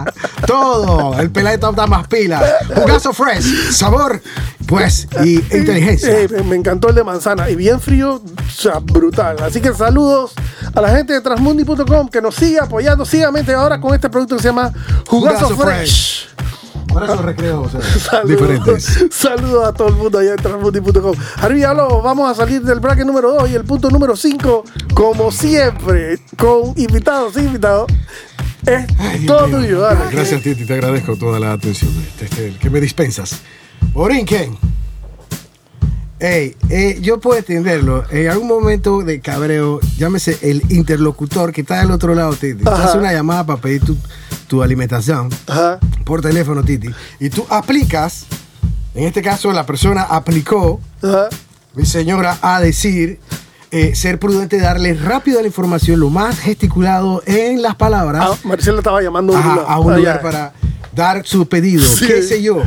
Todo. 0.47 1.19
El 1.19 1.31
peladito 1.31 1.71
está 1.71 1.87
más 1.87 2.07
pilas. 2.09 2.43
Jugazo 2.75 3.13
fresh, 3.13 3.73
sabor, 3.73 4.21
pues, 4.67 5.09
y 5.25 5.37
inteligencia. 5.57 6.11
Eh, 6.21 6.29
me- 6.29 6.43
me 6.43 6.57
encantó 6.57 6.89
el 6.89 6.95
de 6.95 7.05
manzana. 7.05 7.49
Y 7.51 7.57
bien 7.57 7.81
frío, 7.81 8.15
o 8.17 8.51
sea, 8.51 8.79
brutal. 8.81 9.37
Así 9.43 9.61
que 9.61 9.73
saludos 9.75 10.33
a 10.75 10.81
la 10.81 10.91
gente 10.91 11.13
de 11.13 11.21
transmundi.com 11.21 12.09
que 12.09 12.21
nos 12.21 12.35
sigue 12.35 12.59
apoyando 12.61 13.05
ciegamente 13.05 13.55
ahora 13.55 13.81
con 13.81 13.95
este 13.95 14.09
producto 14.11 14.37
que 14.37 14.43
se 14.43 14.49
llama 14.49 14.73
Jugazo, 15.09 15.47
Jugazo 15.49 15.57
Fresh. 15.63 16.29
Por 16.89 17.03
eso 17.05 17.17
recreos 17.17 17.73
Saludos, 18.11 18.29
diferentes. 18.29 19.05
saludos 19.11 19.69
a 19.69 19.73
todo 19.75 19.89
el 19.89 19.95
mundo 19.97 20.19
allá 20.19 20.31
en 20.31 20.37
transmundi.com. 20.37 21.15
Arriba, 21.43 21.75
vamos 21.75 22.31
a 22.31 22.35
salir 22.35 22.63
del 22.63 22.81
bracket 22.81 23.05
número 23.05 23.33
2 23.35 23.51
y 23.51 23.55
el 23.55 23.65
punto 23.65 23.91
número 23.91 24.17
5, 24.17 24.65
como 24.95 25.31
siempre, 25.31 26.19
con 26.39 26.73
invitados, 26.77 27.37
invitados. 27.37 27.87
Es 28.67 28.85
Ay, 28.99 29.19
Dios 29.21 29.27
todo 29.37 29.47
mío. 29.49 29.59
tuyo, 29.59 29.81
dale. 29.81 30.01
Gracias, 30.11 30.43
Titi, 30.43 30.65
te 30.65 30.75
agradezco 30.75 31.17
toda 31.17 31.39
la 31.39 31.53
atención 31.53 31.91
este, 32.07 32.25
este, 32.25 32.59
que 32.59 32.71
me 32.71 32.81
dispensas. 32.81 33.41
Orinquen. 33.95 34.57
Ey, 36.19 36.57
eh, 36.71 36.99
yo 37.03 37.21
puedo 37.21 37.39
entenderlo. 37.39 38.05
En 38.11 38.29
algún 38.29 38.49
momento 38.49 39.03
de 39.03 39.21
cabreo, 39.21 39.81
llámese 39.99 40.39
el 40.43 40.63
interlocutor 40.71 41.53
que 41.53 41.61
está 41.61 41.81
del 41.81 41.91
otro 41.91 42.15
lado, 42.15 42.33
Titi. 42.33 42.65
Tú 42.65 42.71
Ajá. 42.71 42.85
haces 42.85 42.97
una 42.97 43.13
llamada 43.13 43.45
para 43.45 43.61
pedir 43.61 43.83
tu, 43.85 43.97
tu 44.49 44.63
alimentación 44.63 45.29
Ajá. 45.47 45.79
por 46.05 46.23
teléfono, 46.23 46.63
Titi. 46.65 46.89
Y 47.21 47.29
tú 47.29 47.47
aplicas, 47.51 48.25
en 48.95 49.05
este 49.05 49.21
caso 49.23 49.53
la 49.53 49.67
persona 49.67 50.03
aplicó, 50.03 50.81
Ajá. 51.03 51.29
mi 51.75 51.85
señora, 51.85 52.39
a 52.41 52.61
decir, 52.61 53.21
eh, 53.77 53.95
ser 53.95 54.19
prudente, 54.19 54.59
darle 54.59 54.95
rápido 54.95 55.41
la 55.41 55.47
información, 55.47 56.01
lo 56.01 56.09
más 56.11 56.39
gesticulado 56.39 57.23
en 57.27 57.61
las 57.63 57.75
palabras 57.75 58.25
Ah, 58.31 58.37
Marcela 58.45 58.79
estaba 58.79 59.03
llamando 59.03 59.35
a 59.35 59.37
un 59.37 59.43
ajá, 59.43 59.55
lugar. 59.55 59.67
a 59.69 59.79
un 59.81 59.93
Ah, 59.93 59.97
lugar 59.97 60.23
para 60.23 60.53
dar 60.95 61.27
su 61.27 61.47
pedido, 61.47 61.85
Sí. 61.85 62.07
qué 62.07 62.23
sé 62.23 62.43
yo. 62.43 62.63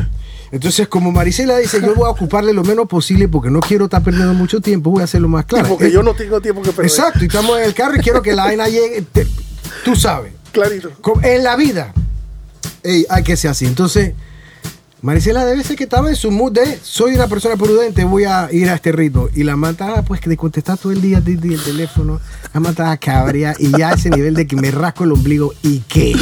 Entonces, 0.51 0.87
como 0.87 1.11
Marisela 1.11 1.57
dice, 1.57 1.79
yo 1.81 1.93
voy 1.95 2.05
a 2.07 2.09
ocuparle 2.09 2.53
lo 2.53 2.63
menos 2.63 2.87
posible 2.87 3.27
porque 3.27 3.49
no 3.51 3.59
quiero 3.59 3.85
estar 3.85 4.01
perdiendo 4.03 4.33
mucho 4.33 4.61
tiempo, 4.61 4.89
voy 4.91 5.01
a 5.01 5.05
hacerlo 5.05 5.27
más 5.27 5.45
claro. 5.45 5.67
porque 5.69 5.87
Eh, 5.87 5.91
yo 5.91 6.01
no 6.03 6.13
tengo 6.15 6.41
tiempo 6.41 6.61
que 6.61 6.71
perder. 6.71 6.85
Exacto, 6.91 7.19
y 7.23 7.27
estamos 7.27 7.57
en 7.59 7.65
el 7.65 7.73
carro 7.73 7.95
y 7.95 7.99
quiero 7.99 8.21
que 8.21 8.33
la 8.33 8.45
vaina 8.45 8.67
llegue. 8.67 9.03
te- 9.11 9.27
tú 9.85 9.95
sabes. 9.95 10.33
Clarito. 10.51 10.89
En 11.21 11.43
la 11.43 11.55
vida, 11.55 11.93
ey, 12.83 13.05
hay 13.09 13.23
que 13.23 13.35
ser 13.37 13.51
así. 13.51 13.65
Entonces, 13.67 14.13
Marisela 15.01 15.45
debe 15.45 15.63
ser 15.63 15.77
que 15.77 15.85
estaba 15.85 16.09
en 16.09 16.15
su 16.15 16.29
mood 16.29 16.51
de 16.51 16.77
soy 16.81 17.15
una 17.15 17.27
persona 17.27 17.55
prudente, 17.55 18.03
voy 18.03 18.25
a 18.25 18.49
ir 18.51 18.69
a 18.69 18.75
este 18.75 18.91
ritmo. 18.91 19.29
Y 19.33 19.43
la 19.43 19.55
mata, 19.55 20.03
pues 20.03 20.19
que 20.19 20.29
de 20.29 20.35
contestar 20.35 20.77
todo 20.77 20.91
el 20.91 21.01
día 21.01 21.21
desde 21.21 21.53
el 21.53 21.63
teléfono, 21.63 22.19
la 22.53 22.59
mata 22.59 22.91
a 22.91 22.97
cabría 22.97 23.55
y 23.57 23.71
ya 23.77 23.89
a 23.89 23.93
ese 23.93 24.09
nivel 24.09 24.33
de 24.33 24.45
que 24.45 24.57
me 24.57 24.71
rasco 24.71 25.05
el 25.05 25.13
ombligo. 25.13 25.53
¿Y 25.63 25.79
qué? 25.81 26.15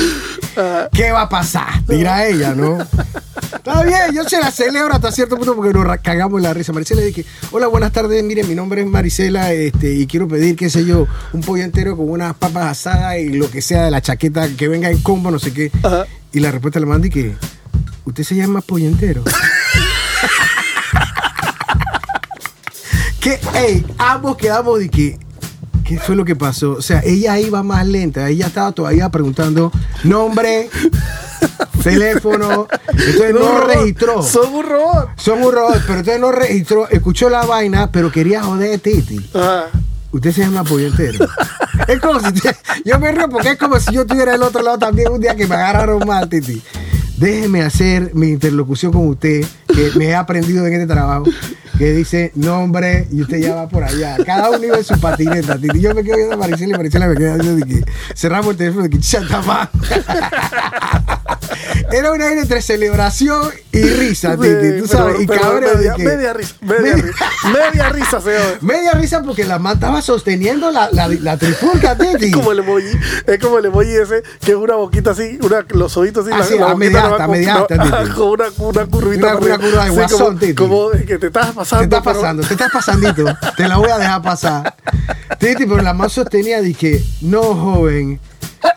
Ah, 0.56 0.90
¿Qué 0.92 1.12
va 1.12 1.24
a 1.24 1.30
pasar? 1.30 1.86
Dirá 1.88 2.28
ella, 2.28 2.54
¿no? 2.54 2.78
Está 2.80 3.84
bien, 3.84 4.14
yo 4.14 4.24
se 4.24 4.40
la 4.40 4.52
celebro 4.52 4.94
hasta 4.94 5.12
cierto 5.12 5.38
punto 5.38 5.56
porque 5.56 5.74
nos 5.74 5.98
cagamos 6.00 6.42
la 6.42 6.54
risa. 6.54 6.72
Maricela 6.74 7.02
dije, 7.02 7.26
hola, 7.52 7.68
buenas 7.68 7.92
tardes, 7.92 8.24
miren, 8.24 8.48
mi 8.48 8.56
nombre 8.56 8.82
es 8.82 8.88
Marisela 8.88 9.54
este, 9.54 9.94
y 9.94 10.06
quiero 10.08 10.28
pedir, 10.28 10.56
qué 10.56 10.70
sé 10.70 10.86
yo, 10.86 11.08
un 11.34 11.42
pollo 11.42 11.64
entero 11.64 11.98
con 11.98 12.10
unas 12.10 12.36
papas 12.36 12.66
asadas 12.66 13.18
y 13.20 13.30
lo 13.30 13.50
que 13.50 13.62
sea 13.62 13.86
de 13.86 13.92
la 13.92 14.02
chaqueta 14.02 14.48
que 14.50 14.68
venga 14.68 14.90
en 14.90 15.00
combo, 15.02 15.32
no 15.32 15.40
sé 15.40 15.54
qué. 15.54 15.72
Ajá. 15.84 16.06
Y 16.32 16.40
la 16.40 16.52
respuesta 16.52 16.80
le 16.80 16.86
mandé 16.86 17.10
que, 17.10 17.36
¿usted 18.06 18.24
se 18.24 18.36
llama 18.36 18.62
pollo 18.62 18.88
entero? 18.88 19.24
que, 23.20 23.40
hey, 23.54 23.86
ambos 23.98 24.38
quedamos 24.38 24.80
de 24.80 24.90
que, 24.90 25.20
¿qué 25.84 26.00
fue 26.00 26.16
lo 26.16 26.24
que 26.26 26.36
pasó? 26.36 26.72
O 26.74 26.82
sea, 26.82 27.02
ella 27.04 27.38
iba 27.40 27.64
más 27.64 27.86
lenta, 27.88 28.30
ella 28.30 28.48
estaba 28.48 28.72
todavía 28.72 29.10
preguntando 29.10 29.72
nombre, 30.04 30.70
teléfono, 31.84 32.68
entonces 32.90 33.34
no, 33.34 33.40
robot. 33.60 33.68
registró. 33.76 34.24
Son 34.24 34.54
un 34.54 34.66
robot. 34.66 35.10
Son 35.18 35.42
un 35.42 35.52
robot, 35.54 35.82
pero 35.86 36.00
entonces 36.00 36.22
no 36.22 36.32
registró, 36.32 36.88
escuchó 36.90 37.30
la 37.30 37.46
vaina, 37.46 37.92
pero 37.92 38.12
quería 38.12 38.44
joder 38.44 38.76
a 38.76 38.78
Titi. 38.78 39.30
Ajá. 39.34 39.66
Usted 40.12 40.32
se 40.32 40.42
llama 40.42 40.64
pollo 40.64 40.88
entero. 40.88 41.28
es 41.88 42.00
como 42.00 42.20
si 42.22 42.32
te- 42.32 42.56
yo 42.86 42.98
me 42.98 43.12
río 43.12 43.30
porque 43.30 43.50
es 43.52 43.58
como 43.58 43.78
si 43.80 43.92
yo 43.94 44.02
estuviera 44.02 44.32
del 44.32 44.44
otro 44.44 44.62
lado 44.64 44.78
también 44.80 45.12
un 45.12 45.20
día 45.20 45.36
que 45.36 45.46
me 45.46 45.56
agarraron 45.56 46.08
mal, 46.08 46.30
Titi. 46.30 46.62
Déjeme 47.18 47.64
hacer 47.64 48.12
mi 48.14 48.30
interlocución 48.30 48.92
con 48.92 49.08
usted, 49.08 49.44
que 49.68 49.90
me 49.98 50.06
he 50.06 50.16
aprendido 50.16 50.68
en 50.68 50.74
este 50.74 50.86
trabajo, 50.86 51.26
que 51.78 51.92
dice 51.94 52.32
nombre 52.36 53.08
y 53.12 53.22
usted 53.22 53.38
ya 53.38 53.56
va 53.56 53.68
por 53.70 53.84
allá. 53.84 54.18
Cada 54.26 54.50
uno 54.50 54.64
iba 54.64 54.78
en 54.78 54.84
su 54.84 55.00
patineta, 55.00 55.58
Titi. 55.58 55.80
Yo 55.80 55.94
me 55.94 56.04
quedo 56.04 56.16
viendo 56.18 56.34
a 56.36 56.38
Maricela 56.38 56.74
y 56.76 56.78
Maricela 56.78 57.08
me 57.08 57.16
queda 57.16 57.36
viendo 57.38 57.66
de 57.66 57.74
que 57.74 57.86
cerramos 58.16 58.52
el 58.52 58.58
teléfono 58.58 58.84
de 58.84 58.90
que 58.90 58.98
más. 59.46 59.70
Era 61.92 62.12
una 62.12 62.28
aire 62.28 62.42
entre 62.42 62.62
celebración 62.62 63.50
y 63.72 63.82
risa, 63.82 64.36
Titi. 64.36 64.82
Tú 64.82 64.88
sabes, 64.88 65.16
pero- 65.28 65.58
y 65.58 65.62
de 65.62 65.76
media, 65.76 65.94
que- 65.96 66.04
media 66.04 66.34
risa. 66.34 66.56
Media, 66.62 66.96
risa. 66.96 67.26
Media 67.54 67.90
risa, 67.90 68.22
señor. 68.22 68.58
Media 68.62 68.92
risa 68.94 69.24
porque 69.24 69.44
la 69.46 69.58
man 69.60 69.76
estaba 69.76 70.02
sosteniendo 70.02 70.72
la, 70.72 70.90
la, 70.92 71.08
la 71.08 71.38
trifulca, 71.38 71.98
Titi. 71.98 72.26
Es 72.28 72.34
como 72.36 72.52
el 72.52 72.60
emoji, 72.60 72.86
es 73.26 73.40
como 73.40 73.58
el 73.60 73.66
emoji 73.66 73.96
ese, 73.96 74.24
que 74.42 74.52
es 74.52 74.58
una 74.58 74.76
boquita 74.76 75.12
así, 75.12 75.38
una, 75.42 75.66
los 75.70 75.96
ojitos 75.98 76.28
así, 76.28 76.34
Ah, 76.34 76.60
la, 76.60 76.66
a 76.72 76.74
boquita 76.74 76.76
media 76.78 77.02
no 77.02 77.06
va 77.08 77.12
alta, 77.14 77.26
con- 77.26 77.32
media 77.38 77.54
no, 77.54 77.60
alta, 77.60 77.84
Titi. 78.04 78.12
con 78.16 78.28
una, 78.30 78.46
una 78.58 78.86
curvita 78.86 79.28
Una- 79.28 79.34
para 79.40 79.46
una 79.46 79.54
arriba. 79.56 79.58
curva 79.70 79.84
de 79.86 79.90
Sí, 79.90 79.96
guasón, 79.96 80.20
como, 80.28 80.40
Titi. 80.40 80.54
como 80.56 80.90
que 80.92 81.18
te 81.20 81.28
estás 81.28 81.46
pasando. 81.48 81.66
Te 81.70 81.84
estás 81.84 82.02
pero- 82.04 82.22
pasando, 82.22 82.44
te 82.44 82.54
estás 82.54 82.72
pasandito. 82.72 83.26
Te 83.56 83.68
la 83.68 83.78
voy 83.78 83.90
a 83.90 83.98
dejar 83.98 84.22
pasar. 84.22 84.76
Titi, 85.40 85.66
pero 85.66 85.82
la 85.82 85.94
más 85.94 86.12
sostenida 86.14 86.62
dije, 86.62 87.04
no, 87.22 87.42
joven. 87.42 88.20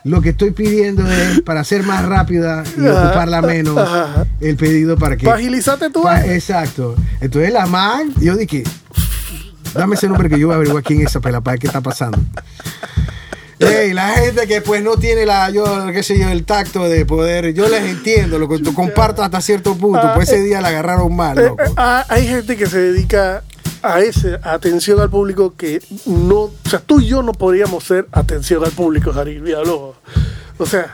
Lo 0.05 0.20
que 0.20 0.31
estoy 0.31 0.50
pidiendo 0.50 1.07
es 1.11 1.40
para 1.40 1.64
ser 1.64 1.83
más 1.85 2.05
rápida 2.05 2.62
y 2.76 2.87
Ajá, 2.87 3.05
ocuparla 3.07 3.42
menos 3.42 3.76
ajá. 3.79 4.26
el 4.40 4.57
pedido 4.57 4.96
para 4.96 5.16
que. 5.16 5.24
Para 5.24 5.38
agilizarte 5.38 5.90
tú. 5.90 6.03
Pa- 6.03 6.24
exacto. 6.26 6.94
Entonces 7.20 7.53
la 7.53 7.66
man, 7.66 8.12
yo 8.20 8.37
dije, 8.37 8.62
dame 9.74 9.94
ese 9.96 10.07
nombre 10.09 10.29
que 10.29 10.38
yo 10.38 10.48
voy 10.48 10.55
a 10.55 10.57
averiguar 10.57 10.83
quién 10.83 11.00
es 11.00 11.07
esa 11.07 11.20
pela 11.20 11.40
para 11.40 11.53
ver 11.55 11.61
qué 11.61 11.66
está 11.66 11.81
pasando. 11.81 12.18
Ey, 13.60 13.92
la 13.92 14.08
gente 14.14 14.46
que 14.46 14.60
pues 14.62 14.82
no 14.82 14.96
tiene 14.96 15.26
la, 15.26 15.50
yo, 15.50 15.64
qué 15.92 16.02
sé 16.02 16.18
yo, 16.18 16.28
el 16.30 16.44
tacto 16.44 16.88
de 16.88 17.04
poder, 17.04 17.52
yo 17.52 17.68
les 17.68 17.82
entiendo, 17.82 18.38
lo 18.38 18.48
que 18.48 18.62
comparto 18.72 19.22
hasta 19.22 19.40
cierto 19.40 19.76
punto, 19.76 20.00
pues 20.14 20.30
ese 20.30 20.42
día 20.42 20.60
la 20.60 20.68
agarraron 20.68 21.14
mal, 21.14 21.38
Eh, 21.38 21.42
loco. 21.42 21.62
ah, 21.76 22.04
hay 22.08 22.26
gente 22.26 22.56
que 22.56 22.66
se 22.66 22.78
dedica 22.78 23.42
a 23.82 24.00
ese 24.00 24.38
atención 24.42 25.00
al 25.00 25.10
público 25.10 25.54
que 25.56 25.82
no, 26.06 26.36
o 26.40 26.52
sea, 26.68 26.80
tú 26.80 27.00
y 27.00 27.06
yo 27.06 27.22
no 27.22 27.32
podríamos 27.32 27.84
ser 27.84 28.06
atención 28.12 28.64
al 28.64 28.72
público, 28.72 29.12
Jari 29.12 29.40
Villalobos. 29.40 29.96
O 30.58 30.66
sea, 30.66 30.92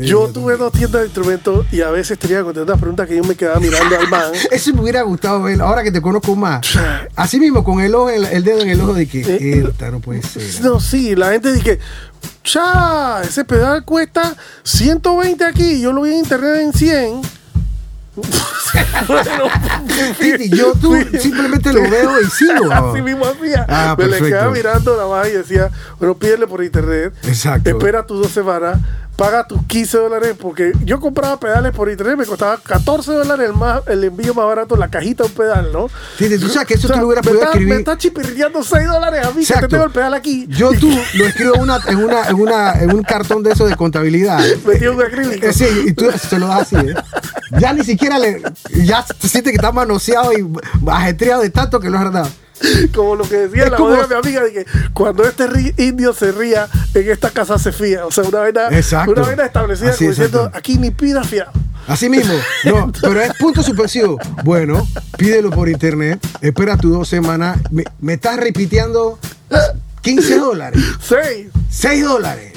Sí, 0.00 0.06
yo 0.06 0.26
yo 0.26 0.32
tuve 0.32 0.56
dos 0.56 0.72
tiendas 0.72 1.00
de 1.02 1.06
instrumentos 1.06 1.66
y 1.72 1.80
a 1.80 1.90
veces 1.90 2.18
tenía 2.18 2.38
que 2.38 2.44
contestar 2.44 2.78
preguntas 2.78 3.06
que 3.08 3.16
yo 3.16 3.24
me 3.24 3.34
quedaba 3.34 3.60
mirando 3.60 3.98
al 3.98 4.08
man. 4.08 4.32
Eso 4.50 4.72
me 4.74 4.82
hubiera 4.82 5.02
gustado 5.02 5.42
ver, 5.42 5.60
ahora 5.60 5.82
que 5.82 5.90
te 5.92 6.00
conozco 6.00 6.34
más. 6.36 6.66
Así 7.16 7.38
mismo, 7.40 7.62
con 7.64 7.80
el, 7.80 7.94
ojo, 7.94 8.10
el, 8.10 8.24
el 8.24 8.44
dedo 8.44 8.60
en 8.60 8.68
el 8.70 8.80
ojo 8.80 8.94
de 8.94 9.06
que, 9.06 9.20
Eh, 9.20 9.64
esta 9.68 9.90
no 9.90 10.00
puede 10.00 10.22
ser. 10.22 10.42
No, 10.62 10.80
sí, 10.80 11.14
la 11.14 11.32
gente 11.32 11.52
dice, 11.52 11.78
cha, 12.42 13.22
ese 13.22 13.44
pedal 13.44 13.84
cuesta 13.84 14.34
120 14.64 15.44
aquí, 15.44 15.80
yo 15.80 15.92
lo 15.92 16.02
vi 16.02 16.10
en 16.12 16.18
internet 16.18 16.60
en 16.62 16.72
100. 16.72 17.37
Titi, 20.18 20.48
yo 20.50 20.72
tú 20.80 20.94
simplemente 21.20 21.72
lo 21.72 21.82
veo 21.82 22.20
y 22.20 22.24
sigo. 22.26 22.72
Así 22.72 23.02
mismo 23.02 23.24
hacía. 23.26 23.64
Ah, 23.68 23.94
me 23.98 24.06
le 24.06 24.18
quedaba 24.18 24.50
mirando 24.50 24.96
la 24.96 25.06
más 25.06 25.28
y 25.28 25.32
decía, 25.32 25.70
bueno, 25.98 26.14
pídele 26.16 26.46
por 26.46 26.62
internet. 26.62 27.12
Exacto. 27.24 27.70
Espera 27.70 28.04
tus 28.06 28.22
dos 28.22 28.30
semanas, 28.32 28.78
paga 29.16 29.46
tus 29.46 29.64
15 29.66 29.98
dólares, 29.98 30.34
porque 30.40 30.72
yo 30.84 31.00
compraba 31.00 31.38
pedales 31.40 31.72
por 31.72 31.90
internet, 31.90 32.16
me 32.18 32.26
costaba 32.26 32.56
14 32.62 33.12
dólares 33.12 33.48
el, 33.50 33.54
más, 33.56 33.80
el 33.86 34.04
envío 34.04 34.32
más 34.34 34.46
barato, 34.46 34.76
la 34.76 34.88
cajita 34.88 35.24
de 35.24 35.30
un 35.30 35.34
pedal, 35.34 35.72
¿no? 35.72 35.88
Titi, 36.16 36.38
tú 36.38 36.48
sabes 36.48 36.68
que 36.68 36.74
eso 36.74 36.86
O 36.86 36.88
sea, 36.88 36.96
tú 36.96 37.00
lo 37.02 37.06
hubieras 37.08 37.26
podido 37.26 37.42
está- 37.44 37.58
Me 37.58 37.76
está 37.76 37.98
chipirriando 37.98 38.62
6 38.62 38.86
dólares 38.86 39.24
a 39.26 39.30
mí, 39.30 39.40
que 39.40 39.46
te 39.46 39.52
Exacto. 39.52 39.68
tengo 39.68 39.84
el 39.84 39.90
pedal 39.90 40.14
aquí. 40.14 40.46
Yo 40.48 40.70
tú 40.72 40.88
lo 41.14 41.26
escribo 41.26 41.54
en, 41.56 41.60
una, 41.62 41.80
en, 41.88 41.96
una, 41.98 42.28
en, 42.28 42.36
una, 42.36 42.72
en 42.80 42.94
un 42.94 43.02
cartón 43.02 43.42
de 43.42 43.52
eso 43.52 43.66
de 43.66 43.74
contabilidad. 43.76 44.38
Metido 44.66 44.92
en 44.92 45.02
acrílico. 45.02 45.46
Eh, 45.46 45.52
Sí, 45.52 45.66
y 45.86 45.92
tú 45.92 46.06
se 46.12 46.38
lo 46.38 46.46
das 46.48 46.60
así, 46.72 46.76
¿eh? 46.76 46.94
Ya 47.58 47.72
ni 47.72 47.82
siquiera 47.82 48.07
le. 48.16 48.40
Ya 48.84 49.04
te 49.04 49.28
sientes 49.28 49.50
que 49.52 49.56
está 49.56 49.72
manoseado 49.72 50.32
y 50.32 50.46
ajetreado 50.88 51.42
de 51.42 51.50
tanto 51.50 51.80
que 51.80 51.90
lo 51.90 51.98
has 51.98 52.12
dado. 52.12 52.28
Como 52.94 53.14
lo 53.14 53.28
que 53.28 53.36
decía 53.36 53.64
Es 53.64 53.70
la 53.70 53.76
como- 53.76 53.94
de 53.94 54.06
mi 54.08 54.14
amiga, 54.14 54.42
de 54.42 54.52
que 54.52 54.66
cuando 54.92 55.24
este 55.24 55.46
indio 55.76 56.12
se 56.12 56.32
ría, 56.32 56.66
en 56.94 57.10
esta 57.10 57.30
casa 57.30 57.58
se 57.58 57.70
fía. 57.72 58.06
O 58.06 58.10
sea, 58.10 58.24
una 58.24 58.38
vaina, 58.40 58.68
Exacto. 58.70 59.12
una 59.12 59.22
vaina 59.22 59.44
establecida 59.44 59.90
Así, 59.90 59.98
como 59.98 60.10
diciendo, 60.10 60.38
exacto. 60.38 60.58
aquí 60.58 60.76
ni 60.78 60.90
pida 60.90 61.22
fiado. 61.22 61.52
Así 61.86 62.08
mismo. 62.08 62.34
No, 62.64 62.92
pero 63.00 63.20
es 63.20 63.32
punto 63.34 63.62
suspensivo. 63.62 64.18
Bueno, 64.44 64.86
pídelo 65.16 65.50
por 65.50 65.68
internet. 65.68 66.18
Espera 66.40 66.76
tus 66.76 66.92
dos 66.92 67.08
semanas. 67.08 67.58
Me, 67.70 67.84
me 68.00 68.14
estás 68.14 68.36
repiteando 68.38 69.18
15 70.02 70.38
dólares. 70.38 70.82
Seis. 71.00 71.48
6 71.70 72.04
dólares. 72.04 72.52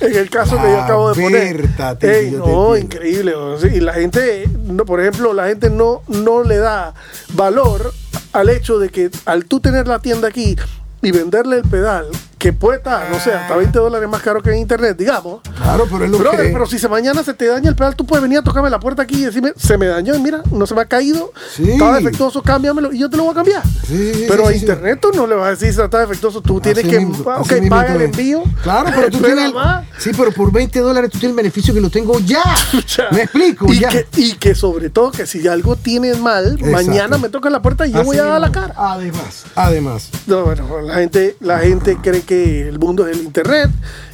En 0.00 0.14
el 0.16 0.30
caso 0.30 0.56
que 0.56 0.62
yo 0.62 0.78
Ah, 0.80 0.84
acabo 0.84 1.12
de 1.12 1.20
poner. 1.22 1.68
Ey, 2.02 2.30
no, 2.30 2.76
increíble. 2.76 3.34
o 3.34 3.58
sea, 3.58 3.74
Y 3.74 3.80
la 3.80 3.92
gente, 3.94 4.48
no, 4.64 4.84
por 4.84 5.00
ejemplo, 5.00 5.32
la 5.32 5.48
gente 5.48 5.70
no, 5.70 6.02
no 6.08 6.42
le 6.44 6.58
da 6.58 6.94
valor 7.34 7.92
al 8.32 8.48
hecho 8.48 8.78
de 8.78 8.90
que 8.90 9.10
al 9.24 9.44
tú 9.46 9.58
tener 9.60 9.88
la 9.88 9.98
tienda 9.98 10.28
aquí 10.28 10.56
y 11.02 11.10
venderle 11.10 11.56
el 11.56 11.62
pedal, 11.62 12.06
que 12.38 12.52
puede 12.52 12.78
estar, 12.78 13.10
no 13.10 13.18
sé, 13.20 13.32
hasta 13.32 13.56
20 13.56 13.78
dólares 13.78 14.08
más 14.08 14.22
caro 14.22 14.42
que 14.42 14.50
en 14.50 14.58
internet, 14.58 14.96
digamos. 14.96 15.40
Claro, 15.62 15.86
pero 15.90 16.04
es 16.04 16.10
lo 16.10 16.18
Brother, 16.18 16.46
que. 16.46 16.52
pero 16.52 16.66
si 16.66 16.78
se 16.78 16.88
mañana 16.88 17.22
se 17.22 17.34
te 17.34 17.46
daña 17.46 17.68
el 17.68 17.76
pedal, 17.76 17.96
tú 17.96 18.06
puedes 18.06 18.22
venir 18.22 18.38
a 18.38 18.42
tocarme 18.42 18.70
la 18.70 18.78
puerta 18.80 19.02
aquí 19.02 19.16
y 19.16 19.24
decirme, 19.24 19.52
se 19.56 19.76
me 19.76 19.86
dañó 19.86 20.14
y 20.14 20.20
mira, 20.20 20.42
no 20.50 20.66
se 20.66 20.74
me 20.74 20.80
ha 20.82 20.84
caído, 20.86 21.32
Sí. 21.54 21.70
está 21.72 21.94
defectuoso, 21.96 22.42
cámbiamelo 22.42 22.92
y 22.92 22.98
yo 23.00 23.10
te 23.10 23.16
lo 23.16 23.24
voy 23.24 23.32
a 23.32 23.34
cambiar. 23.34 23.62
Sí, 23.86 24.26
pero 24.28 24.44
sí, 24.44 24.48
a 24.48 24.52
sí, 24.52 24.54
sí. 24.54 24.60
internet 24.60 24.98
tú 25.02 25.08
no 25.14 25.26
le 25.26 25.34
vas 25.34 25.46
a 25.48 25.50
decir 25.50 25.72
si 25.74 25.80
está 25.80 25.98
defectuoso, 26.00 26.40
tú 26.40 26.60
tienes 26.60 26.84
Así 26.84 26.90
que, 26.92 27.00
mismo, 27.04 27.30
ah, 27.30 27.40
ok, 27.40 27.52
mismo 27.52 27.68
paga 27.70 27.94
el 27.94 28.02
envío. 28.02 28.42
Claro, 28.62 28.90
pero 28.94 29.10
tú 29.10 29.18
tienes. 29.18 29.52
más. 29.52 29.84
Sí, 29.98 30.10
pero 30.16 30.30
por 30.32 30.52
20 30.52 30.78
dólares 30.80 31.10
tú 31.10 31.18
tienes 31.18 31.32
el 31.32 31.36
beneficio 31.36 31.74
que 31.74 31.80
lo 31.80 31.90
tengo 31.90 32.18
ya. 32.20 32.42
Ya. 32.96 33.08
Me 33.10 33.22
explico, 33.22 33.66
y 33.72 33.80
ya. 33.80 33.88
Que, 33.88 34.06
y 34.16 34.32
que 34.34 34.54
sobre 34.54 34.88
todo 34.90 35.10
que 35.10 35.26
si 35.26 35.46
algo 35.48 35.76
tiene 35.76 36.14
mal, 36.14 36.52
Exacto. 36.58 36.70
mañana 36.70 37.18
me 37.18 37.28
toca 37.28 37.50
la 37.50 37.60
puerta 37.60 37.86
y 37.86 37.90
yo 37.92 37.98
Así 37.98 38.06
voy 38.06 38.16
a 38.18 38.24
dar 38.24 38.40
la 38.40 38.50
cara. 38.52 38.74
Además, 38.76 39.44
además. 39.56 40.08
No, 40.26 40.44
bueno, 40.44 40.80
la 40.82 40.94
gente, 40.94 41.36
la 41.40 41.58
gente 41.58 41.98
cree 42.02 42.22
que 42.28 42.68
el 42.68 42.78
mundo 42.78 43.06
es 43.08 43.16
el 43.16 43.24
internet 43.24 43.70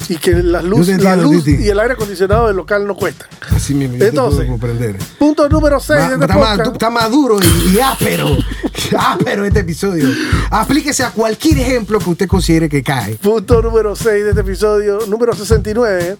y 0.07 0.15
que 0.15 0.31
la 0.41 0.61
Yo 0.61 0.67
luz, 0.69 0.87
la 0.87 1.17
luz 1.17 1.43
Titi. 1.43 1.63
y 1.65 1.67
el 1.69 1.77
aire 1.81 1.95
acondicionado 1.95 2.47
del 2.47 2.55
local 2.55 2.87
no 2.87 2.95
cuestan. 2.95 3.27
Así 3.53 3.73
mismo, 3.73 3.97
yo 3.97 4.05
Entonces, 4.05 4.39
te 4.39 4.45
puedo 4.45 4.51
comprender. 4.59 4.95
Punto 5.19 5.49
número 5.49 5.79
6 5.81 5.99
Ma- 5.99 6.07
de 6.07 6.13
este 6.13 6.25
está, 6.25 6.37
más, 6.37 6.59
está 6.59 6.89
más 6.89 7.11
duro 7.11 7.37
y, 7.41 7.75
y 7.75 7.79
áspero. 7.81 8.29
áspero 8.97 9.43
este 9.43 9.59
episodio. 9.59 10.07
Aplíquese 10.49 11.03
a 11.03 11.11
cualquier 11.11 11.59
ejemplo 11.59 11.99
que 11.99 12.09
usted 12.09 12.27
considere 12.27 12.69
que 12.69 12.81
cae. 12.81 13.15
Punto 13.15 13.61
número 13.61 13.95
6 13.97 14.23
de 14.23 14.29
este 14.29 14.41
episodio, 14.41 14.99
número 15.07 15.33
69. 15.35 16.17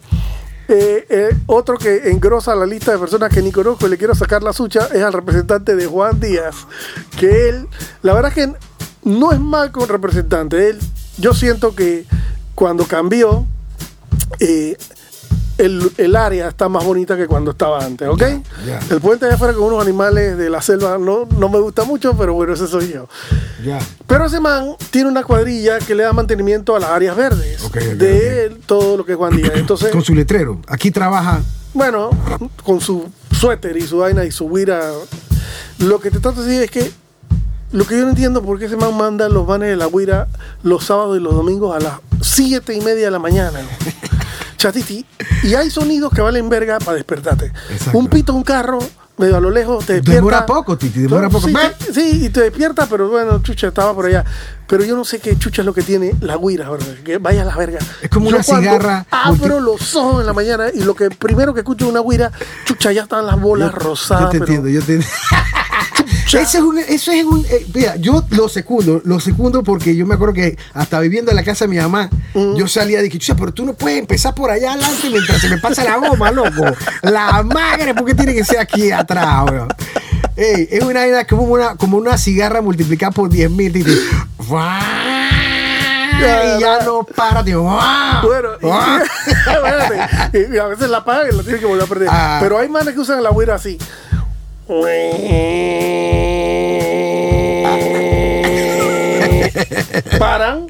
Eh, 0.67 1.05
eh, 1.09 1.29
otro 1.45 1.77
que 1.77 2.09
engrosa 2.09 2.55
la 2.55 2.65
lista 2.65 2.91
de 2.91 2.97
personas 2.97 3.31
que 3.31 3.41
ni 3.41 3.51
conozco 3.53 3.85
y 3.85 3.89
le 3.89 3.97
quiero 3.97 4.15
sacar 4.15 4.41
la 4.43 4.51
sucha 4.51 4.89
es 4.93 5.01
al 5.01 5.13
representante 5.13 5.75
de 5.77 5.85
Juan 5.85 6.19
Díaz. 6.19 6.55
Que 7.17 7.49
él, 7.49 7.67
la 8.01 8.13
verdad 8.15 8.33
es 8.35 8.47
que 8.47 8.53
no 9.07 9.31
es 9.31 9.39
mal 9.39 9.71
con 9.71 9.87
representante. 9.87 10.69
Él 10.71 10.79
yo 11.17 11.33
siento 11.33 11.75
que 11.75 12.05
cuando 12.55 12.85
cambió, 12.85 13.45
eh, 14.39 14.77
el, 15.57 15.89
el 15.97 16.15
área 16.17 16.49
está 16.49 16.67
más 16.67 16.83
bonita 16.83 17.15
que 17.15 17.27
cuando 17.27 17.51
estaba 17.51 17.83
antes, 17.83 18.07
¿ok? 18.09 18.21
El 18.89 18.99
puente 18.99 19.25
allá 19.25 19.35
afuera 19.35 19.53
con 19.53 19.63
unos 19.63 19.81
animales 19.81 20.37
de 20.37 20.49
la 20.49 20.61
selva 20.61 20.97
no, 20.97 21.27
no 21.37 21.47
me 21.49 21.59
gusta 21.59 21.85
mucho, 21.85 22.13
pero 22.17 22.33
bueno, 22.33 22.53
ese 22.53 22.67
soy 22.67 22.91
yo. 22.93 23.07
Pero 24.05 24.25
ese 24.25 24.41
man 24.41 24.75
tiene 24.91 25.09
una 25.09 25.23
cuadrilla 25.23 25.79
que 25.79 25.95
le 25.95 26.03
da 26.03 26.11
mantenimiento 26.11 26.75
a 26.75 26.79
las 26.79 26.89
áreas 26.89 27.15
verdes 27.15 27.71
de 27.97 28.57
todo 28.65 28.97
lo 28.97 29.05
que 29.05 29.13
es 29.13 29.17
Juan 29.17 29.35
Díaz. 29.35 29.51
Entonces, 29.55 29.91
Con 29.91 30.03
su 30.03 30.13
letrero. 30.13 30.59
Aquí 30.67 30.91
trabaja. 30.91 31.41
bueno, 31.73 32.09
con 32.63 32.81
su 32.81 33.09
suéter 33.31 33.77
y 33.77 33.81
su 33.87 33.99
vaina 33.99 34.25
y 34.25 34.31
su 34.31 34.49
guira, 34.49 34.91
lo 35.79 35.99
que 35.99 36.11
te 36.11 36.19
trato 36.19 36.43
de 36.43 36.47
decir 36.49 36.63
es 36.63 36.71
que 36.71 36.91
lo 37.75 37.85
que 37.85 37.97
yo 37.97 38.03
no 38.03 38.09
entiendo 38.09 38.41
por 38.41 38.57
qué 38.57 38.65
ese 38.65 38.77
man 38.77 38.95
manda 38.97 39.27
los 39.29 39.47
manes 39.47 39.69
de 39.69 39.75
la 39.75 39.87
guira 39.87 40.27
los 40.63 40.85
sábados 40.85 41.17
y 41.17 41.21
los 41.21 41.33
domingos 41.35 41.75
a 41.75 41.79
las 41.79 41.93
siete 42.21 42.73
y 42.73 42.81
media 42.81 43.05
de 43.05 43.11
la 43.11 43.19
mañana. 43.19 43.59
Chatiti. 44.57 45.05
Y 45.43 45.53
hay 45.55 45.69
sonidos 45.69 46.11
que 46.13 46.21
valen 46.21 46.49
verga 46.49 46.79
para 46.79 46.95
despertarte. 46.95 47.51
Exacto. 47.69 47.97
Un 47.97 48.07
pito, 48.07 48.33
un 48.33 48.43
carro, 48.43 48.79
medio 49.17 49.35
a 49.37 49.41
lo 49.41 49.51
lejos, 49.51 49.85
te 49.85 49.93
despierta. 49.95 50.15
Demora 50.21 50.45
poco, 50.45 50.77
Titi, 50.77 51.01
demora 51.01 51.29
poco. 51.29 51.47
Sí, 51.47 51.53
Ve. 51.53 51.71
te- 51.77 51.93
sí, 51.93 52.25
y 52.25 52.29
te 52.29 52.41
despierta, 52.41 52.87
pero 52.89 53.09
bueno, 53.09 53.39
chucha, 53.43 53.67
estaba 53.67 53.93
por 53.93 54.05
allá. 54.05 54.23
Pero 54.67 54.83
yo 54.83 54.95
no 54.95 55.03
sé 55.05 55.19
qué 55.19 55.37
chucha 55.37 55.61
es 55.61 55.65
lo 55.65 55.73
que 55.73 55.81
tiene 55.83 56.15
la 56.21 56.37
guira, 56.37 56.69
¿verdad? 56.69 56.95
Que 57.03 57.17
vaya 57.17 57.41
a 57.43 57.45
la 57.45 57.55
verga. 57.55 57.79
Es 58.01 58.09
como 58.09 58.29
Yo 58.29 58.35
una 58.37 58.43
cigarra 58.43 59.05
Abro 59.11 59.59
los 59.59 59.95
ojos 59.95 60.21
en 60.21 60.25
la 60.25 60.33
mañana 60.33 60.67
y 60.73 60.79
lo 60.83 60.95
que 60.95 61.09
primero 61.11 61.53
que 61.53 61.59
escucho 61.59 61.85
es 61.85 61.91
una 61.91 62.01
guira, 62.01 62.31
chucha, 62.63 62.91
ya 62.91 63.03
están 63.03 63.25
las 63.27 63.39
bolas 63.39 63.73
rosadas. 63.73 64.23
Yo 64.23 64.29
te 64.31 64.39
pero- 64.39 64.53
entiendo, 64.53 64.69
yo 64.69 64.81
te 64.81 65.05
Ese 66.25 66.57
es 66.57 66.63
un, 66.63 66.77
eso 66.79 67.11
es 67.11 67.23
un, 67.23 67.45
eh, 67.49 67.65
mira, 67.73 67.95
yo 67.97 68.23
lo 68.31 68.49
secundo, 68.49 69.01
lo 69.05 69.19
secundo 69.19 69.63
porque 69.63 69.95
yo 69.95 70.05
me 70.05 70.15
acuerdo 70.15 70.33
que 70.33 70.57
hasta 70.73 70.99
viviendo 70.99 71.31
en 71.31 71.37
la 71.37 71.43
casa 71.43 71.65
de 71.65 71.69
mi 71.69 71.77
mamá, 71.77 72.09
Mm. 72.33 72.55
yo 72.55 72.67
salía 72.67 72.99
y 72.99 73.03
dije, 73.03 73.19
chucha, 73.19 73.35
pero 73.35 73.53
tú 73.53 73.65
no 73.65 73.73
puedes 73.73 73.99
empezar 73.99 74.33
por 74.35 74.51
allá 74.51 74.73
adelante 74.73 75.09
mientras 75.09 75.39
se 75.41 75.49
me 75.49 75.57
pasa 75.57 75.83
la 75.83 75.97
goma, 75.97 76.31
loco. 76.31 76.65
La 77.03 77.43
madre, 77.43 77.93
¿por 77.93 78.05
qué 78.05 78.13
tiene 78.15 78.33
que 78.33 78.43
ser 78.43 78.59
aquí 78.59 78.91
atrás, 78.91 79.45
weón? 79.49 79.67
Ey, 80.35 80.67
es 80.69 80.83
una 80.83 80.99
vaina 81.01 81.25
como 81.25 81.43
una, 81.43 81.75
como 81.77 81.97
una 81.97 82.17
cigarra 82.17 82.61
multiplicada 82.61 83.11
por 83.11 83.29
10 83.29 83.49
mil, 83.51 83.75
y 83.77 83.83
ya 86.61 86.79
no 86.85 87.03
para, 87.03 87.43
tío. 87.43 87.61
Bueno, 88.23 88.49
y, 90.33 90.55
y- 90.55 90.57
a 90.57 90.65
veces 90.67 90.89
la 90.89 90.97
apagan 90.99 91.27
y 91.31 91.35
la 91.35 91.43
tienen 91.43 91.59
que 91.61 91.65
volver 91.67 91.83
a 91.83 91.87
perder. 91.87 92.07
Ah. 92.11 92.37
Pero 92.41 92.57
hay 92.57 92.69
manes 92.69 92.93
que 92.93 92.99
usan 92.99 93.21
la 93.21 93.31
guira 93.31 93.55
así. 93.55 93.77
Paran. 100.19 100.67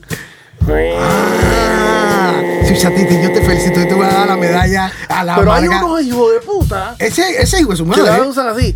Sí, 2.66 2.74
Titi, 2.96 3.22
yo 3.22 3.32
te 3.32 3.42
felicito, 3.42 3.80
yo 3.80 3.88
te 3.88 3.94
voy 3.94 4.06
a 4.06 4.10
dar 4.10 4.28
la 4.28 4.36
medalla 4.36 4.92
a 5.10 5.24
la 5.24 5.36
Pero 5.36 5.54
hay 5.54 5.66
amarga. 5.66 5.86
unos 5.86 6.02
hijos 6.02 6.34
de 6.34 6.40
puta 6.42 6.96
Ese, 7.00 7.42
ese 7.42 7.60
hijo 7.62 7.72
de 7.72 7.78
su 7.78 7.90
que 7.90 8.02
la 8.02 8.12
madre. 8.12 8.28
usan 8.28 8.48
así. 8.50 8.76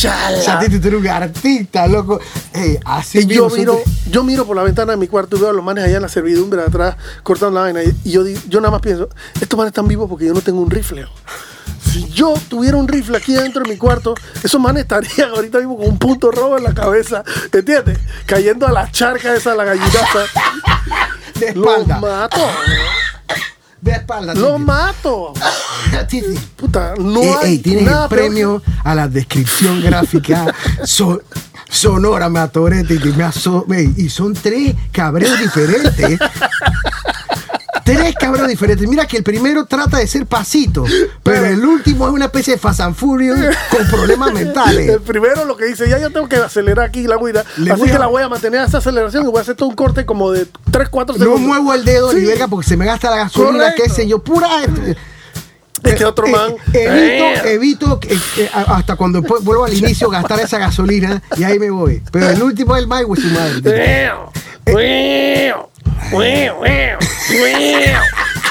Chala. 0.00 0.58
Tú 0.60 0.88
eres 0.88 1.00
un 1.00 1.06
artista, 1.08 1.86
loco. 1.86 2.20
Ey, 2.54 2.78
así 2.86 3.18
Y 3.18 3.26
yo 3.26 3.50
miro, 3.50 3.78
yo 4.10 4.24
miro 4.24 4.46
por 4.46 4.56
la 4.56 4.62
ventana 4.62 4.92
de 4.92 4.96
mi 4.98 5.06
cuarto 5.08 5.36
y 5.36 5.40
veo 5.40 5.50
a 5.50 5.52
los 5.52 5.62
manes 5.62 5.84
allá 5.84 5.96
en 5.96 6.02
la 6.02 6.08
servidumbre 6.08 6.62
de 6.62 6.68
atrás 6.68 6.96
cortando 7.22 7.56
la 7.56 7.66
vaina. 7.66 7.82
Y 7.82 8.10
yo, 8.10 8.24
yo 8.26 8.60
nada 8.60 8.70
más 8.70 8.80
pienso, 8.80 9.10
estos 9.40 9.56
manes 9.58 9.72
están 9.72 9.86
vivos 9.88 10.08
porque 10.08 10.24
yo 10.26 10.32
no 10.32 10.40
tengo 10.40 10.60
un 10.60 10.70
rifle. 10.70 11.06
Si 11.92 12.08
yo 12.08 12.34
tuviera 12.48 12.76
un 12.78 12.88
rifle 12.88 13.18
aquí 13.18 13.34
dentro 13.34 13.62
de 13.62 13.68
mi 13.68 13.76
cuarto, 13.76 14.14
esos 14.42 14.60
manes 14.60 14.82
estarían 14.82 15.30
ahorita 15.30 15.58
mismo 15.58 15.76
con 15.76 15.88
un 15.88 15.98
punto 15.98 16.30
rojo 16.30 16.56
en 16.56 16.64
la 16.64 16.72
cabeza, 16.72 17.22
¿entiendes? 17.52 17.98
Cayendo 18.26 18.66
a 18.66 18.72
la 18.72 18.90
charca 18.90 19.34
esa, 19.34 19.54
la 19.54 19.64
gallinaza. 19.64 20.20
de 21.40 21.54
Los 21.54 21.78
espalda. 21.78 22.00
mato, 22.00 22.38
Titi. 24.54 24.64
mato. 24.64 25.32
Puta, 26.56 26.94
no 26.98 27.22
Ey, 27.22 27.34
hay 27.42 27.52
ey, 27.52 27.58
tienes 27.58 27.84
nada 27.84 28.04
el 28.04 28.08
peor 28.08 28.20
premio 28.20 28.62
a 28.84 28.94
la 28.94 29.08
descripción 29.08 29.80
gráfica 29.82 30.54
so- 30.84 31.22
sonora, 31.68 32.28
me 32.28 32.40
atoré, 32.40 32.84
Titi, 32.84 33.10
me 33.12 33.24
aso- 33.24 33.64
ey, 33.72 33.92
y 33.96 34.08
son 34.08 34.34
tres 34.34 34.74
cabreos 34.92 35.38
diferentes. 35.38 36.18
Tres 37.84 38.14
cabreos 38.18 38.48
diferentes. 38.48 38.86
Mira 38.88 39.06
que 39.06 39.16
el 39.18 39.22
primero 39.22 39.64
trata 39.66 39.98
de 39.98 40.06
ser 40.06 40.26
pasito, 40.26 40.84
pero 41.22 41.44
el 41.46 41.64
último 41.64 42.06
es 42.06 42.12
una 42.14 42.26
especie 42.26 42.54
de 42.54 42.58
Fast 42.58 42.80
and 42.80 42.94
Furious 42.94 43.38
con 43.70 43.86
problemas 43.88 44.28
El 44.28 44.34
mentales. 44.34 44.98
primero 45.06 45.44
lo 45.44 45.56
que 45.56 45.66
dice, 45.66 45.88
ya 45.88 45.98
yo 45.98 46.10
tengo 46.10 46.28
que 46.28 46.36
acelerar 46.36 46.86
aquí 46.86 47.06
la 47.06 47.16
guira, 47.16 47.44
Le 47.56 47.72
así 47.72 47.80
voy 47.80 47.90
que 47.90 47.98
la 47.98 48.06
voy 48.06 48.22
a 48.22 48.28
mantener 48.28 48.60
a 48.60 48.64
esta 48.64 48.78
aceleración 48.78 49.24
y 49.24 49.26
voy 49.30 49.38
a 49.38 49.42
hacer 49.42 49.54
todo 49.56 49.68
un 49.68 49.74
corte 49.74 50.04
como 50.06 50.30
de 50.32 50.46
3, 50.70 50.88
4 50.88 51.16
No 51.16 51.24
segundos. 51.24 51.46
muevo 51.46 51.74
el 51.74 51.84
dedo 51.84 52.12
ni 52.12 52.20
Sí. 52.20 52.26
verga 52.26 52.48
porque 52.48 52.68
se 52.68 52.76
me 52.76 52.84
gasta 52.86 53.10
la 53.10 53.16
gasolina, 53.16 53.58
Correcto. 53.58 53.82
qué 53.84 53.90
sé 53.90 54.06
yo, 54.08 54.22
pura. 54.22 54.48
Este 55.82 56.04
otro 56.04 56.26
Eh, 56.26 56.30
man. 56.30 56.54
evito, 56.72 57.46
evito 57.48 58.00
que- 58.00 58.14
eh, 58.14 58.50
a- 58.52 58.76
hasta 58.76 58.96
cuando 58.96 59.20
después 59.20 59.42
vuelvo 59.42 59.64
al 59.64 59.74
inicio 59.76 60.08
gastar 60.10 60.40
esa 60.40 60.58
gasolina 60.58 61.22
y 61.36 61.44
ahí 61.44 61.58
me 61.58 61.70
voy. 61.70 62.02
Pero 62.12 62.30
el 62.30 62.42
último 62.42 62.76
es 62.76 62.82
el 62.82 62.88
Mike 62.88 63.20
su 63.20 63.26
madre. 63.28 63.60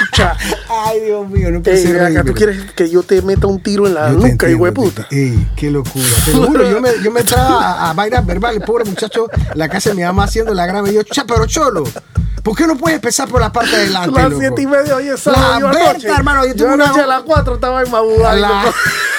Chucha. 0.06 0.36
Ay, 0.68 1.00
Dios 1.00 1.28
mío, 1.28 1.50
no 1.50 1.60
Ey, 1.64 1.82
ser. 1.82 1.94
ven 1.94 2.04
acá, 2.16 2.24
tú 2.24 2.32
quieres 2.34 2.72
que 2.72 2.88
yo 2.90 3.02
te 3.02 3.20
meta 3.22 3.46
un 3.46 3.60
tiro 3.62 3.86
en 3.86 3.94
la 3.94 4.08
Yo 4.08 4.14
nuca, 4.16 4.28
entiendo, 4.28 4.56
hijo 4.56 4.64
de 4.66 4.72
puta. 4.72 5.06
Ey, 5.10 5.48
qué 5.56 5.70
locura. 5.70 6.04
Yo 6.32 6.80
me, 6.80 6.90
yo 7.02 7.10
me 7.10 7.20
entraba 7.20 7.60
a, 7.62 7.90
a 7.90 7.92
vainas 7.94 8.24
verbales, 8.24 8.62
pobre 8.64 8.84
muchacho, 8.84 9.28
la 9.54 9.68
casa 9.68 9.90
de 9.90 9.96
mi 9.96 10.02
mamá 10.02 10.24
haciendo 10.24 10.54
la 10.54 10.66
grama 10.66 10.88
y 10.90 10.94
yo, 10.94 11.02
cha, 11.02 11.24
pero 11.26 11.46
cholo, 11.46 11.84
¿por 12.42 12.56
qué 12.56 12.66
no 12.66 12.76
puedes 12.76 12.96
empezar 12.96 13.28
por 13.28 13.40
la 13.40 13.52
parte 13.52 13.70
de 13.70 13.76
adelante? 13.82 14.10
Las 14.20 14.30
loco? 14.30 14.40
siete 14.40 14.62
y 14.62 14.66
media 14.66 14.96
hoy 14.96 15.08
es 15.08 15.20
sábado. 15.20 15.60
La 15.60 15.60
yo 15.60 15.68
Berta, 15.92 16.16
hermano, 16.16 16.42
yo 16.46 16.48
yo 16.54 16.56
tengo 16.56 16.74
una- 16.74 16.90
a 16.90 17.06
las 17.06 17.22
4 17.22 17.54
estaba 17.54 17.82
en 17.82 17.90
Mabudai. 17.90 18.40
La, 18.40 18.64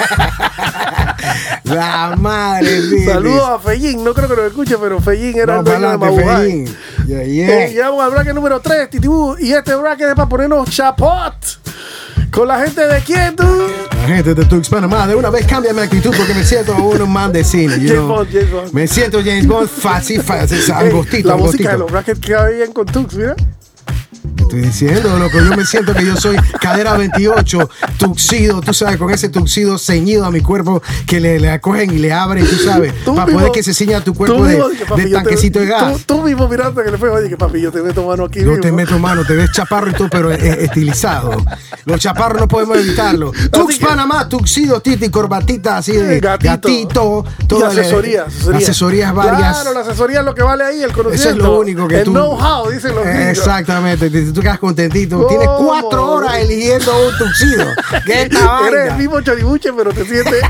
la 1.63 2.15
madre 2.17 2.79
mía. 2.81 3.13
Saludos 3.13 3.49
a 3.49 3.59
Fellín, 3.59 4.03
no 4.03 4.13
creo 4.13 4.27
que 4.27 4.35
lo 4.35 4.45
escuche, 4.45 4.77
pero 4.77 4.99
Fellín 4.99 5.37
era 5.37 5.53
No, 5.53 5.59
el 5.59 5.65
dueño 5.65 5.97
de. 5.97 6.23
Fellín. 6.25 6.77
Yeah, 7.07 7.23
yeah. 7.23 7.65
Eh, 7.65 7.69
llegamos 7.73 8.03
al 8.03 8.11
bracket 8.11 8.33
número 8.33 8.59
3, 8.59 8.89
Titibú. 8.89 9.35
Y 9.39 9.51
este 9.53 9.75
bracket 9.75 10.09
es 10.09 10.15
para 10.15 10.29
ponernos 10.29 10.69
chapot. 10.71 11.35
Con 12.31 12.47
la 12.47 12.61
gente 12.61 12.87
de 12.87 13.01
quién, 13.01 13.35
tú. 13.35 13.43
La 13.91 14.07
gente 14.07 14.33
de 14.33 14.45
Tux 14.45 14.69
Panamá, 14.69 15.05
de 15.05 15.15
una 15.15 15.29
vez 15.29 15.45
cambia 15.45 15.73
mi 15.73 15.81
actitud 15.81 16.13
porque 16.15 16.33
me 16.33 16.45
siento 16.45 16.73
uno 16.75 17.05
man 17.05 17.31
de 17.31 17.43
cine. 17.43 17.73
James. 17.75 17.99
Bond, 17.99 18.31
James 18.31 18.51
Bond. 18.51 18.73
Me 18.73 18.87
siento 18.87 19.19
James 19.19 19.45
Bond 19.45 19.67
fácil, 19.67 20.21
fácil, 20.21 20.59
angostito, 20.73 21.27
la 21.27 21.35
música 21.35 21.71
angostito. 21.71 21.71
de 21.71 21.77
los 21.77 21.91
brackets 21.91 22.19
queda 22.21 22.47
bien 22.47 22.71
con 22.71 22.85
Tux, 22.85 23.13
mira. 23.15 23.35
Estoy 24.51 24.61
diciendo, 24.63 25.17
loco, 25.17 25.39
yo 25.39 25.55
me 25.55 25.65
siento 25.65 25.93
que 25.93 26.05
yo 26.05 26.15
soy 26.17 26.35
cadera 26.59 26.97
28, 26.97 27.69
tuxido, 27.97 28.59
tú 28.61 28.73
sabes, 28.73 28.97
con 28.97 29.09
ese 29.11 29.29
tuxido 29.29 29.77
ceñido 29.77 30.25
a 30.25 30.31
mi 30.31 30.41
cuerpo 30.41 30.81
que 31.07 31.21
le, 31.21 31.39
le 31.39 31.51
acogen 31.51 31.89
y 31.93 31.99
le 31.99 32.11
abren, 32.11 32.45
tú 32.45 32.57
sabes, 32.57 32.93
Tú 33.05 33.15
para 33.15 33.27
mismo- 33.27 33.39
poder 33.39 33.53
que 33.53 33.63
se 33.63 33.73
ciña 33.73 33.99
tu 34.03 34.11
tú 34.11 34.17
cuerpo 34.17 34.43
de, 34.43 34.55
mismo 34.55 34.69
dije, 34.69 34.85
papi, 34.85 35.01
de 35.03 35.09
yo 35.09 35.17
te- 35.17 35.23
tanquecito 35.23 35.59
de 35.59 35.65
gas. 35.67 35.93
Tú, 36.05 36.17
tú 36.17 36.21
mismo 36.23 36.49
mirando 36.49 36.83
que 36.83 36.91
le 36.91 36.97
fue, 36.97 37.09
oye, 37.09 37.29
que 37.29 37.37
papi, 37.37 37.61
yo 37.61 37.71
te 37.71 37.81
meto 37.81 38.05
mano 38.05 38.25
aquí. 38.25 38.39
Yo 38.41 38.47
mismo. 38.47 38.61
te 38.61 38.71
meto 38.73 38.99
mano, 38.99 39.23
te 39.25 39.35
ves 39.35 39.51
chaparro 39.53 39.89
y 39.89 39.93
todo, 39.93 40.09
pero 40.09 40.31
estilizado. 40.31 41.31
Los 41.85 41.99
chaparros 42.01 42.41
no 42.41 42.47
podemos 42.47 42.77
evitarlo. 42.77 43.31
Tux 43.51 43.77
que- 43.79 43.85
Panamá, 43.85 44.27
tuxido, 44.27 44.81
titi, 44.81 45.09
corbatita 45.09 45.77
así 45.77 45.93
de 45.93 46.19
Gatito. 46.19 46.49
gatito. 46.51 47.25
Toda 47.47 47.73
la- 47.73 47.81
asesoría, 47.81 48.23
asesoría. 48.23 48.57
Asesorías 48.59 49.13
varias. 49.13 49.37
Claro, 49.61 49.73
la 49.73 49.79
asesoría 49.81 50.19
es 50.19 50.25
lo 50.25 50.35
que 50.35 50.43
vale 50.43 50.63
ahí, 50.63 50.81
el 50.83 50.91
conocimiento. 50.91 51.13
Eso 51.13 51.29
es 51.29 51.37
lo 51.37 51.59
único 51.59 51.87
que 51.87 51.99
el 51.99 52.03
tú. 52.05 52.11
know-how, 52.11 52.69
dicen 52.69 52.93
los. 52.95 53.05
Exactamente, 53.05 54.09
te- 54.09 54.40
tú 54.41 54.43
quedas 54.43 54.59
contentito. 54.59 55.27
Tienes 55.27 55.47
cuatro 55.57 56.13
horas 56.13 56.37
eligiendo 56.37 57.07
un 57.07 57.17
tuxido. 57.17 57.65
¿Qué 58.05 58.21
Eres 58.23 58.91
el 58.91 58.97
mismo 58.97 59.21
choribuche, 59.21 59.71
pero 59.73 59.93
te 59.93 60.05
sientes. 60.05 60.41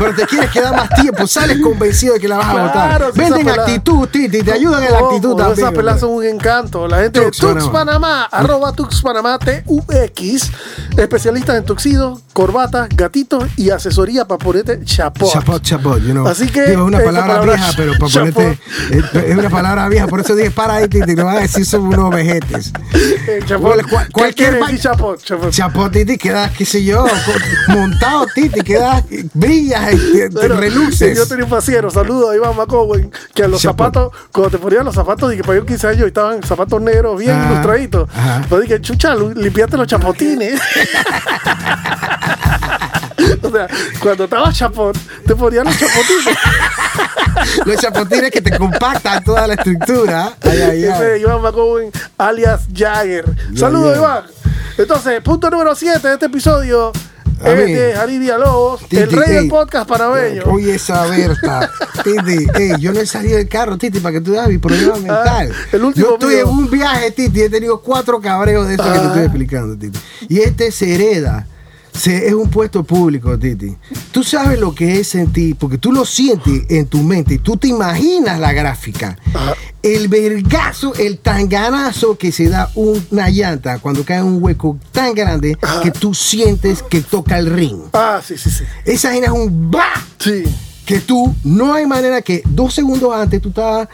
Pero 0.00 0.14
te 0.14 0.26
quieres 0.26 0.50
quedar 0.50 0.74
más 0.74 0.88
tiempo, 1.00 1.26
sales 1.26 1.58
convencido 1.62 2.14
de 2.14 2.20
que 2.20 2.26
la 2.28 2.38
vas 2.38 2.46
a 2.48 2.52
Claro, 2.52 2.66
votar. 2.68 3.12
si 3.12 3.20
Venden 3.20 3.48
actitud, 3.50 4.08
Titi, 4.08 4.42
te 4.42 4.50
ayudan 4.52 4.82
en 4.82 4.92
la 4.92 4.98
actitud 4.98 5.36
también. 5.36 5.58
Esas 5.58 5.72
peladas 5.74 6.00
son 6.00 6.10
un 6.12 6.24
encanto. 6.24 6.88
La 6.88 7.02
gente 7.02 7.20
Tux 7.20 7.38
de 7.38 7.46
Tux 7.52 7.64
Panamá. 7.68 7.72
Panamá, 7.72 8.24
arroba 8.32 8.72
Tux 8.72 9.02
Panamá, 9.02 9.38
T-U-X, 9.38 10.50
especialistas 10.96 11.56
en 11.58 11.64
tuxidos, 11.64 12.20
corbatas, 12.32 12.88
gatitos 12.94 13.44
y 13.56 13.68
asesoría 13.70 14.24
para 14.24 14.38
ponerte 14.38 14.80
chapot. 14.84 15.30
Chapot, 15.32 15.62
chapot, 15.62 16.00
you 16.00 16.12
know. 16.12 16.26
Así 16.26 16.46
que 16.48 16.62
Digo, 16.62 16.82
es 16.82 16.86
una 16.88 16.98
palabra, 16.98 17.26
palabra 17.40 17.52
vieja, 17.54 17.72
pero 17.76 17.92
para 17.98 18.10
ponerte. 18.12 18.58
eh, 18.90 19.24
Es 19.28 19.36
una 19.36 19.50
palabra 19.50 19.88
vieja, 19.88 20.06
por 20.06 20.20
eso 20.20 20.34
dije 20.34 20.50
para 20.50 20.76
ahí, 20.76 20.88
Titi, 20.88 21.14
te 21.14 21.22
van 21.22 21.36
a 21.36 21.40
decir 21.40 21.66
son 21.66 21.82
unos 21.82 22.10
vejetes. 22.10 22.72
Eh, 22.94 23.40
chapot. 23.46 23.60
Cual- 23.74 23.86
cual- 23.90 24.06
¿Qué 24.06 24.12
cualquier 24.12 24.52
vaina- 24.52 24.66
decir 24.68 24.80
chapot? 24.80 25.22
Chapot. 25.22 25.50
Chapot, 25.50 25.92
Titi, 25.92 26.16
quedas, 26.16 26.50
qué 26.56 26.64
sé 26.64 26.82
yo, 26.84 27.04
montado, 27.68 28.26
Titi, 28.34 28.60
quedas, 28.62 29.04
brillas 29.34 29.89
te, 29.96 30.28
te 30.28 30.28
Bueno, 30.30 30.56
reluces. 30.56 31.16
Yo 31.16 31.26
tenía 31.26 31.44
un 31.44 31.50
pasiero, 31.50 31.90
saludos 31.90 32.30
a 32.32 32.36
Iván 32.36 32.56
McCowen, 32.56 33.10
que 33.34 33.44
a 33.44 33.48
los 33.48 33.60
Chapo. 33.62 33.84
zapatos, 33.84 34.12
cuando 34.32 34.50
te 34.50 34.58
ponían 34.58 34.84
los 34.84 34.94
zapatos, 34.94 35.30
dije, 35.30 35.42
para 35.42 35.58
yo 35.58 35.66
15 35.66 35.86
años, 35.88 36.06
estaban 36.06 36.42
zapatos 36.42 36.80
negros 36.80 37.18
bien 37.18 37.32
Ajá, 37.32 37.52
ilustraditos. 37.52 38.08
ajá. 38.14 38.42
Pues 38.48 38.62
dije, 38.62 38.80
chucha, 38.80 39.14
limpiaste 39.14 39.76
los 39.76 39.86
chapotines. 39.86 40.60
o 43.42 43.50
sea, 43.50 43.66
cuando 44.00 44.24
estabas 44.24 44.56
chapón, 44.56 44.92
te 45.26 45.34
ponían 45.36 45.64
los 45.64 45.76
chapotines. 45.78 46.36
Los 47.64 47.76
chapotines 47.76 48.30
que 48.30 48.40
te 48.42 48.56
compactan 48.58 49.22
toda 49.24 49.46
la 49.46 49.54
estructura. 49.54 50.32
Ay, 50.42 50.60
ay, 50.62 50.84
Ese 50.84 50.92
ay. 50.92 51.12
es 51.16 51.20
Iván 51.22 51.40
McCowen, 51.40 51.90
alias 52.18 52.62
Jagger. 52.74 53.24
Saludos. 53.56 53.96
Iván. 53.96 54.24
Entonces, 54.76 55.20
punto 55.22 55.48
número 55.48 55.74
7 55.74 56.06
de 56.06 56.14
este 56.14 56.26
episodio. 56.26 56.92
A 57.42 57.50
Es 57.52 57.66
mí. 57.66 57.72
de 57.72 57.92
Jarí 57.94 58.18
Villalobos, 58.18 58.80
Titi, 58.82 58.96
el 58.98 59.10
rey 59.12 59.28
ey. 59.28 59.34
del 59.36 59.48
podcast 59.48 59.88
panameño. 59.88 60.42
Oye, 60.44 60.74
esa 60.74 61.06
Berta. 61.06 61.70
Titi, 62.04 62.46
ey, 62.54 62.72
yo 62.78 62.92
no 62.92 63.00
he 63.00 63.06
salido 63.06 63.38
del 63.38 63.48
carro, 63.48 63.78
Titi, 63.78 63.98
para 64.00 64.12
que 64.14 64.20
tú 64.20 64.32
veas 64.32 64.48
mi 64.48 64.58
problema 64.58 64.94
mental. 64.96 65.52
Ah, 65.52 65.66
el 65.72 65.84
último 65.84 66.06
yo 66.06 66.14
estoy 66.14 66.34
mío. 66.34 66.42
en 66.44 66.48
un 66.48 66.70
viaje, 66.70 67.10
Titi, 67.12 67.40
he 67.42 67.48
tenido 67.50 67.80
cuatro 67.80 68.20
cabreos 68.20 68.68
de 68.68 68.74
esos 68.74 68.86
que 68.86 68.92
te 68.92 68.98
Ah. 68.98 69.06
estoy 69.08 69.22
explicando, 69.22 69.76
Titi. 69.78 69.98
Y 70.28 70.40
este 70.40 70.70
se 70.70 70.94
hereda. 70.94 71.46
Se, 71.92 72.28
es 72.28 72.32
un 72.34 72.48
puesto 72.48 72.84
público, 72.84 73.38
Titi. 73.38 73.76
Tú 74.12 74.22
sabes 74.22 74.58
lo 74.58 74.74
que 74.74 75.00
es 75.00 75.08
sentir, 75.08 75.56
porque 75.56 75.78
tú 75.78 75.92
lo 75.92 76.04
sientes 76.04 76.64
en 76.68 76.86
tu 76.86 76.98
mente, 77.02 77.38
tú 77.38 77.56
te 77.56 77.68
imaginas 77.68 78.38
la 78.38 78.52
gráfica. 78.52 79.18
Ajá. 79.34 79.54
El 79.82 80.08
vergazo, 80.08 80.94
el 80.94 81.18
tanganazo 81.18 82.18
que 82.18 82.32
se 82.32 82.48
da 82.48 82.70
una 82.74 83.30
llanta 83.30 83.78
cuando 83.78 84.04
cae 84.04 84.18
en 84.18 84.24
un 84.24 84.42
hueco 84.42 84.78
tan 84.92 85.14
grande 85.14 85.56
Ajá. 85.62 85.80
que 85.82 85.90
tú 85.90 86.12
sientes 86.14 86.82
que 86.82 87.00
toca 87.00 87.38
el 87.38 87.46
ring. 87.50 87.80
Ah, 87.92 88.20
sí, 88.24 88.36
sí, 88.36 88.50
sí. 88.50 88.64
Esa 88.84 89.08
vaina 89.08 89.26
es 89.26 89.32
un 89.32 89.70
¡bah! 89.70 90.06
Sí. 90.18 90.44
Que 90.84 91.00
tú 91.00 91.34
no 91.44 91.72
hay 91.74 91.86
manera 91.86 92.22
que 92.22 92.42
dos 92.46 92.74
segundos 92.74 93.12
antes 93.14 93.40
tú 93.40 93.50
ta, 93.50 93.88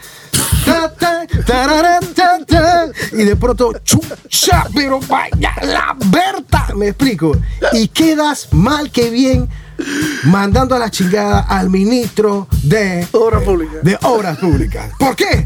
y 3.11 3.23
de 3.23 3.35
pronto 3.35 3.73
chucha 3.83 4.67
pero 4.73 4.99
vaya 5.07 5.53
la 5.63 5.95
Berta 6.07 6.67
me 6.75 6.89
explico 6.89 7.33
y 7.73 7.87
quedas 7.87 8.49
mal 8.51 8.91
que 8.91 9.09
bien 9.09 9.47
mandando 10.23 10.75
a 10.75 10.79
la 10.79 10.89
chingada 10.89 11.39
al 11.41 11.69
ministro 11.69 12.47
de 12.63 13.07
obras 14.01 14.37
públicas. 14.37 14.91
¿Por 14.97 15.15
qué? 15.15 15.45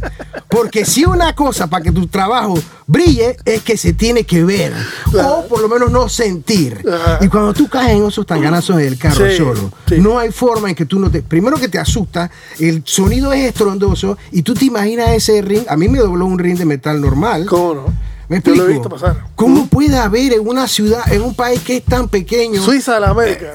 Porque 0.49 0.85
si 0.85 1.05
una 1.05 1.33
cosa 1.35 1.67
para 1.67 1.83
que 1.83 1.91
tu 1.91 2.07
trabajo 2.07 2.55
brille 2.87 3.37
es 3.45 3.61
que 3.63 3.77
se 3.77 3.93
tiene 3.93 4.23
que 4.25 4.43
ver 4.43 4.73
o 5.13 5.47
por 5.47 5.61
lo 5.61 5.69
menos 5.69 5.91
no 5.91 6.09
sentir. 6.09 6.83
Ajá. 6.91 7.19
Y 7.21 7.27
cuando 7.27 7.53
tú 7.53 7.67
caes 7.69 7.97
en 7.97 8.05
esos 8.05 8.25
tanganazos 8.25 8.75
del 8.77 8.97
carro 8.97 9.29
Sí, 9.29 9.37
solo, 9.37 9.71
sí. 9.87 9.95
no 9.99 10.19
hay 10.19 10.31
forma 10.31 10.69
en 10.69 10.75
que 10.75 10.85
tú 10.85 10.99
no 10.99 11.09
te. 11.09 11.21
Primero 11.21 11.57
que 11.57 11.67
te 11.69 11.79
asusta, 11.79 12.29
el 12.59 12.81
sonido 12.85 13.31
es 13.31 13.45
estrondoso 13.45 14.17
y 14.31 14.41
tú 14.41 14.53
te 14.53 14.65
imaginas 14.65 15.09
ese 15.11 15.41
ring. 15.41 15.63
A 15.69 15.77
mí 15.77 15.87
me 15.87 15.99
dobló 15.99 16.25
un 16.25 16.37
ring 16.39 16.57
de 16.57 16.65
metal 16.65 16.99
normal. 16.99 17.45
¿Cómo 17.45 17.73
no? 17.73 18.11
¿Me 18.31 18.41
Yo 18.41 18.55
lo 18.55 18.63
he 18.63 18.67
visto 18.71 18.87
pasar. 18.87 19.17
¿Cómo 19.35 19.67
puede 19.67 19.97
haber 19.97 20.31
en 20.31 20.47
una 20.47 20.65
ciudad, 20.65 21.01
en 21.11 21.21
un 21.21 21.35
país 21.35 21.59
que 21.59 21.75
es 21.75 21.83
tan 21.83 22.07
pequeño? 22.07 22.61
Suiza 22.63 22.93
de 22.93 23.01
la 23.01 23.09
América. 23.09 23.47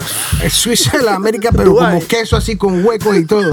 Es 0.44 0.52
Suiza 0.52 0.98
de 0.98 1.02
la 1.02 1.14
América, 1.14 1.48
pero 1.50 1.74
como 1.74 2.06
queso 2.06 2.36
así 2.36 2.56
con 2.56 2.84
huecos 2.84 3.16
y 3.16 3.24
todo. 3.24 3.52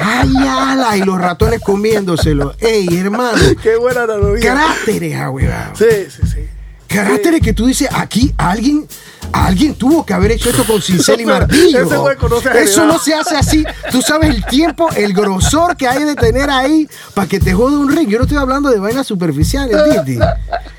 Ay, 0.00 0.32
ala, 0.36 0.96
y 0.96 1.02
los 1.02 1.20
ratones 1.20 1.60
comiéndoselo. 1.60 2.56
Ey, 2.58 2.88
hermano, 2.98 3.38
Qué 3.62 3.76
buena 3.76 4.02
analogía. 4.02 4.54
carácteres, 4.54 5.14
ahuevado. 5.14 5.76
Sí, 5.76 5.84
sí, 6.10 6.22
sí. 6.26 6.40
Caracteres 6.88 7.40
que 7.40 7.52
tú 7.52 7.66
dices, 7.66 7.88
aquí 7.92 8.32
alguien, 8.36 8.86
alguien 9.32 9.74
tuvo 9.74 10.06
que 10.06 10.14
haber 10.14 10.32
hecho 10.32 10.50
esto 10.50 10.64
con 10.64 10.80
cincel 10.82 11.20
y 11.20 11.26
martillo. 11.26 12.10
Eso 12.54 12.86
no 12.86 12.98
se 12.98 13.14
hace 13.14 13.36
así. 13.36 13.64
Tú 13.90 14.02
sabes 14.02 14.30
el 14.34 14.44
tiempo, 14.46 14.88
el 14.96 15.12
grosor 15.12 15.76
que 15.76 15.88
hay 15.88 16.04
de 16.04 16.14
tener 16.14 16.50
ahí 16.50 16.88
para 17.14 17.28
que 17.28 17.40
te 17.40 17.52
jode 17.52 17.76
un 17.76 17.94
ring. 17.94 18.08
Yo 18.08 18.18
no 18.18 18.24
estoy 18.24 18.38
hablando 18.38 18.70
de 18.70 18.78
vainas 18.78 19.06
superficiales, 19.06 19.76
Titi. 19.90 20.18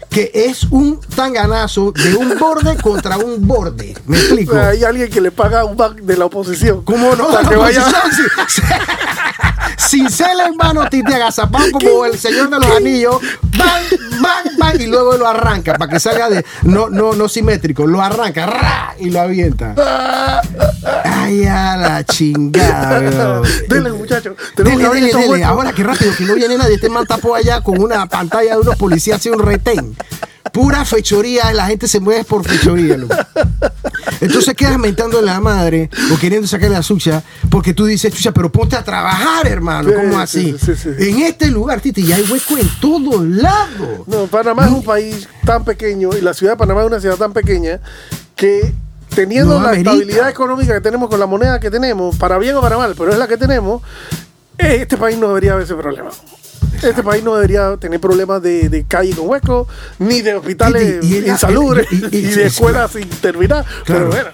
Que 0.10 0.32
es 0.34 0.64
un 0.64 0.99
tanganazo 1.16 1.91
de 1.91 2.16
un 2.16 2.39
borde 2.39 2.78
contra 2.78 3.18
un 3.18 3.45
borde. 3.45 3.95
¿Me 4.05 4.18
explico? 4.18 4.58
Hay 4.58 4.84
alguien 4.84 5.10
que 5.10 5.22
le 5.22 5.32
paga 5.32 5.66
un 5.66 5.76
back 5.76 5.97
de 5.97 6.18
la 6.18 6.26
oposición. 6.26 6.84
¿Cómo 6.84 7.16
no? 7.16 7.28
Para 7.28 7.49
que 7.49 7.55
vaya. 7.58 7.86
oposición, 9.78 10.09
sí. 10.09 10.17
Cincel 10.17 10.39
en 10.47 10.57
mano, 10.57 10.89
Titi 10.89 11.13
agazapado 11.13 11.71
como 11.71 12.05
el 12.05 12.17
señor 12.17 12.49
de 12.49 12.59
los 12.59 12.75
anillos. 12.75 13.17
Bang, 13.57 14.21
bang, 14.21 14.57
bang. 14.57 14.82
Y 14.82 14.88
luego 14.88 15.17
lo 15.17 15.28
arranca 15.28 15.75
para 15.75 15.91
que 15.91 15.99
salga 15.99 16.30
de. 16.30 16.45
No, 16.63 16.89
no, 16.89 17.13
no 17.13 17.30
simétrico. 17.30 17.88
Lo 17.88 18.01
arranca 18.01 18.45
ra, 18.45 18.95
y 18.99 19.09
lo 19.09 19.21
avienta. 19.21 19.75
Ay, 21.03 21.45
a 21.45 21.78
la 21.78 22.03
chingada. 22.03 23.41
Dele, 23.69 23.91
muchacho. 23.91 24.36
Dele, 24.55 24.78
que 24.78 24.89
dele, 24.89 25.13
dele. 25.13 25.43
Ahora 25.43 25.71
que 25.73 25.84
rápido, 25.84 26.11
que 26.17 26.25
no 26.25 26.36
viene 26.36 26.57
nadie. 26.57 26.75
Este 26.75 26.89
man 26.89 27.05
tapó 27.05 27.36
allá 27.36 27.61
con 27.61 27.82
una 27.82 28.05
pantalla 28.07 28.53
de 28.55 28.61
unos 28.61 28.75
policías 28.75 29.17
hace 29.19 29.32
un 29.32 29.39
retén. 29.39 29.95
Pura 30.52 30.86
fechoría, 30.86 31.52
la 31.54 31.68
gente 31.68 31.88
se 31.88 32.00
mueve 32.00 32.24
por 32.24 32.43
fechoría, 32.48 32.98
loco. 32.98 33.16
Entonces 34.22 34.54
quedas 34.56 34.80
mentando 34.80 35.20
en 35.20 35.26
la 35.26 35.39
madre 35.39 35.89
o 36.14 36.18
queriendo 36.18 36.48
sacarle 36.48 36.76
la 36.76 36.84
suya 36.84 37.24
porque 37.50 37.74
tú 37.74 37.86
dices, 37.86 38.14
chucha, 38.14 38.32
pero 38.32 38.52
ponte 38.52 38.76
a 38.76 38.84
trabajar, 38.84 39.48
hermano. 39.48 39.89
Sí, 39.89 39.95
¿Cómo 39.95 40.14
sí, 40.28 40.56
así? 40.58 40.66
sí, 40.66 40.76
sí. 40.76 41.10
En 41.10 41.20
este 41.24 41.52
lugar, 41.52 41.82
Titi, 41.82 42.04
ya 42.04 42.16
hay 42.16 42.24
hueco 42.24 42.58
en 42.58 42.70
todos 42.80 43.24
lados. 43.26 44.08
No, 44.08 44.26
Panamá 44.28 44.66
es 44.66 44.72
un 44.72 44.84
país 44.84 45.28
tan 45.45 45.64
pequeño 45.64 46.10
y 46.18 46.22
la 46.22 46.34
ciudad 46.34 46.54
de 46.54 46.58
Panamá 46.58 46.82
es 46.82 46.88
una 46.88 47.00
ciudad 47.00 47.18
tan 47.18 47.34
pequeña 47.34 47.80
que 48.36 48.74
teniendo 49.14 49.56
No 49.56 49.62
la 49.62 49.70
amerita. 49.70 49.91
estabilidad 49.91 50.30
económica 50.30 50.74
que 50.74 50.82
tenemos 50.82 51.10
con 51.10 51.20
la 51.20 51.26
moneda 51.26 51.60
que 51.60 51.70
tenemos, 51.72 52.16
para 52.18 52.38
bien 52.38 52.56
o 52.56 52.62
para 52.62 52.78
mal, 52.78 52.93
pero 52.98 53.12
es 53.12 53.18
la 53.18 53.28
que 53.28 53.38
tenemos, 53.38 53.82
este 54.58 54.97
país 54.97 55.18
no 55.18 55.28
debería 55.30 55.53
haber 55.53 55.64
ese 55.66 55.76
problema. 55.76 56.10
Este 56.82 57.01
país 57.03 57.24
no 57.24 57.36
debería 57.36 57.76
tener 57.78 57.99
problemas 57.99 58.41
de, 58.41 58.70
de 58.70 58.84
calle 58.86 59.16
con 59.16 59.28
huecos, 59.30 59.68
ni 59.99 60.22
de 60.22 60.36
hospitales 60.36 61.03
Y- 61.03 61.08
y- 61.16 61.18
y- 61.26 61.30
insalubres, 61.30 61.88
y- 61.91 62.22
de 62.22 62.45
escuelas 62.47 62.91
sin 62.91 63.08
terminar. 63.10 63.66
Claro. 63.86 64.10
Pero 64.10 64.24
bueno, 64.24 64.30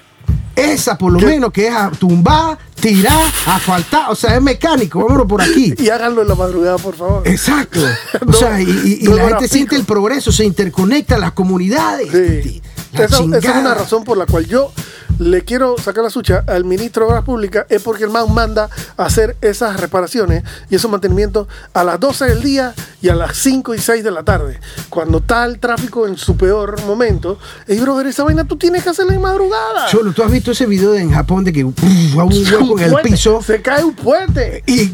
Esa, 0.56 0.98
por 0.98 1.12
lo 1.14 1.20
¿Qué? 1.20 1.26
menos, 1.26 1.52
que 1.52 1.68
es 1.68 1.74
a 1.74 1.90
tumbar, 1.90 2.58
tirar, 2.80 3.26
asfaltar. 3.48 4.12
O 4.12 4.16
sea, 4.16 4.36
es 4.36 4.42
mecánico. 4.42 5.00
Vámonos 5.04 5.26
por 5.28 5.42
aquí. 5.42 5.74
y 5.78 5.90
háganlo 5.90 6.22
en 6.22 6.28
la 6.28 6.36
madrugada, 6.36 6.78
por 6.78 6.96
favor. 6.96 7.24
Exacto. 7.28 7.80
O 8.28 8.34
sea, 8.34 8.62
y, 8.62 8.66
y- 8.70 8.98
y 9.02 9.08
no 9.08 9.16
la 9.16 9.30
gente 9.30 9.48
siente 9.48 9.76
el 9.76 9.84
progreso, 9.86 10.32
se 10.32 10.46
interconectan 10.46 11.22
las 11.22 11.32
comunidades. 11.32 12.10
Sí. 12.12 12.62
La 12.94 13.06
Esa, 13.06 13.24
esa 13.24 13.38
es 13.38 13.56
una 13.58 13.74
razón 13.74 14.04
por 14.04 14.16
la 14.18 14.26
cual 14.28 14.46
yo 14.46 14.72
le 15.20 15.44
quiero 15.44 15.76
sacar 15.78 16.04
la 16.04 16.10
sucha 16.10 16.44
al 16.48 16.66
ministro 16.66 17.06
de 17.06 17.12
Obras 17.12 17.24
Públicas, 17.26 17.66
es 17.70 17.82
porque 17.82 18.04
el 18.04 18.10
man 18.10 18.34
manda 18.34 18.70
a 18.98 19.06
hacer 19.06 19.36
esas 19.42 19.80
reparaciones 19.80 20.44
y 20.70 20.76
esos 20.76 20.90
mantenimientos 20.92 21.48
a 21.74 21.84
las 21.84 22.00
12 22.00 22.26
del 22.26 22.42
día 22.42 22.74
y 23.02 23.10
a 23.10 23.16
las 23.16 23.36
5 23.38 23.74
y 23.76 23.80
6 23.80 24.04
de 24.04 24.12
la 24.12 24.24
tarde. 24.24 24.60
Cuando 24.90 25.18
está 25.20 25.46
el 25.46 25.60
tráfico 25.60 26.08
en 26.08 26.18
su 26.18 26.36
peor 26.38 26.82
momento, 26.84 27.38
y 27.68 27.78
brother, 27.80 28.08
esa 28.08 28.24
vaina 28.24 28.44
tú 28.46 28.56
tienes 28.58 28.84
que 28.84 28.90
hacerla 28.90 29.14
en 29.14 29.22
madrugada. 29.22 29.88
Cholo, 29.90 30.12
¿tú 30.14 30.24
has 30.24 30.32
visto 30.32 30.52
ese 30.52 30.66
video 30.66 30.92
de 30.92 31.02
en 31.02 31.12
Japón 31.12 31.44
de 31.44 31.52
que 31.52 31.60
hay 31.60 31.64
un 31.64 31.76
hueco 32.16 32.80
en 32.80 32.84
el 32.86 32.96
piso? 33.04 33.42
Se 33.42 33.62
cae 33.62 33.84
un 33.84 33.94
puente. 33.94 34.64
Y 34.68 34.90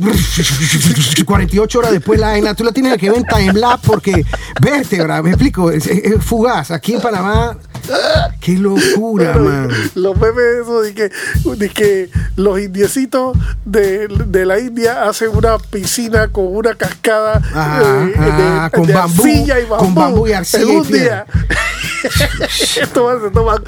48 1.24 1.80
horas 1.80 1.92
después 1.92 2.20
la 2.20 2.28
vaina, 2.30 2.54
tú 2.56 2.64
la 2.64 2.72
tienes 2.72 2.98
que 2.98 3.10
ver 3.10 3.20
en 3.20 3.26
timelapse 3.26 3.88
porque 3.88 4.26
vértebra, 4.62 5.22
me 5.22 5.30
explico, 5.30 5.72
es, 5.72 5.86
es- 5.88 6.04
es 6.04 6.24
fugaz. 6.24 6.72
Aquí 6.72 6.94
en 6.94 7.02
Panamá, 7.02 7.58
qué 8.42 8.54
locura, 8.54 9.36
man. 9.38 9.70
Los 9.96 10.18
memes 10.18 10.44
esos 10.62 10.84
de 10.84 10.94
que, 10.94 11.12
de 11.58 11.70
que 11.70 12.10
los 12.36 12.60
indiecitos 12.60 13.38
de, 13.66 14.08
de 14.08 14.46
la 14.46 14.60
India 14.60 15.04
hacen 15.08 15.30
una 15.36 15.58
piscina 15.58 16.28
con 16.30 16.48
una 16.56 16.76
cascada 16.76 17.38
Ajá, 17.54 18.06
eh, 18.06 18.14
ajá, 18.18 18.70
con 18.72 18.88
bambú, 18.88 19.24
arcilla 19.24 19.60
y 19.60 19.64
bambú, 19.66 19.86
con 19.86 19.96
bambú 19.96 20.28
y 20.28 20.34
arcilla 20.34 20.64
en 20.64 20.70
un 20.70 20.88
día. 20.88 21.26
Esto 22.82 23.04
va- 23.04 23.20
se 23.20 23.30
toma 23.32 23.62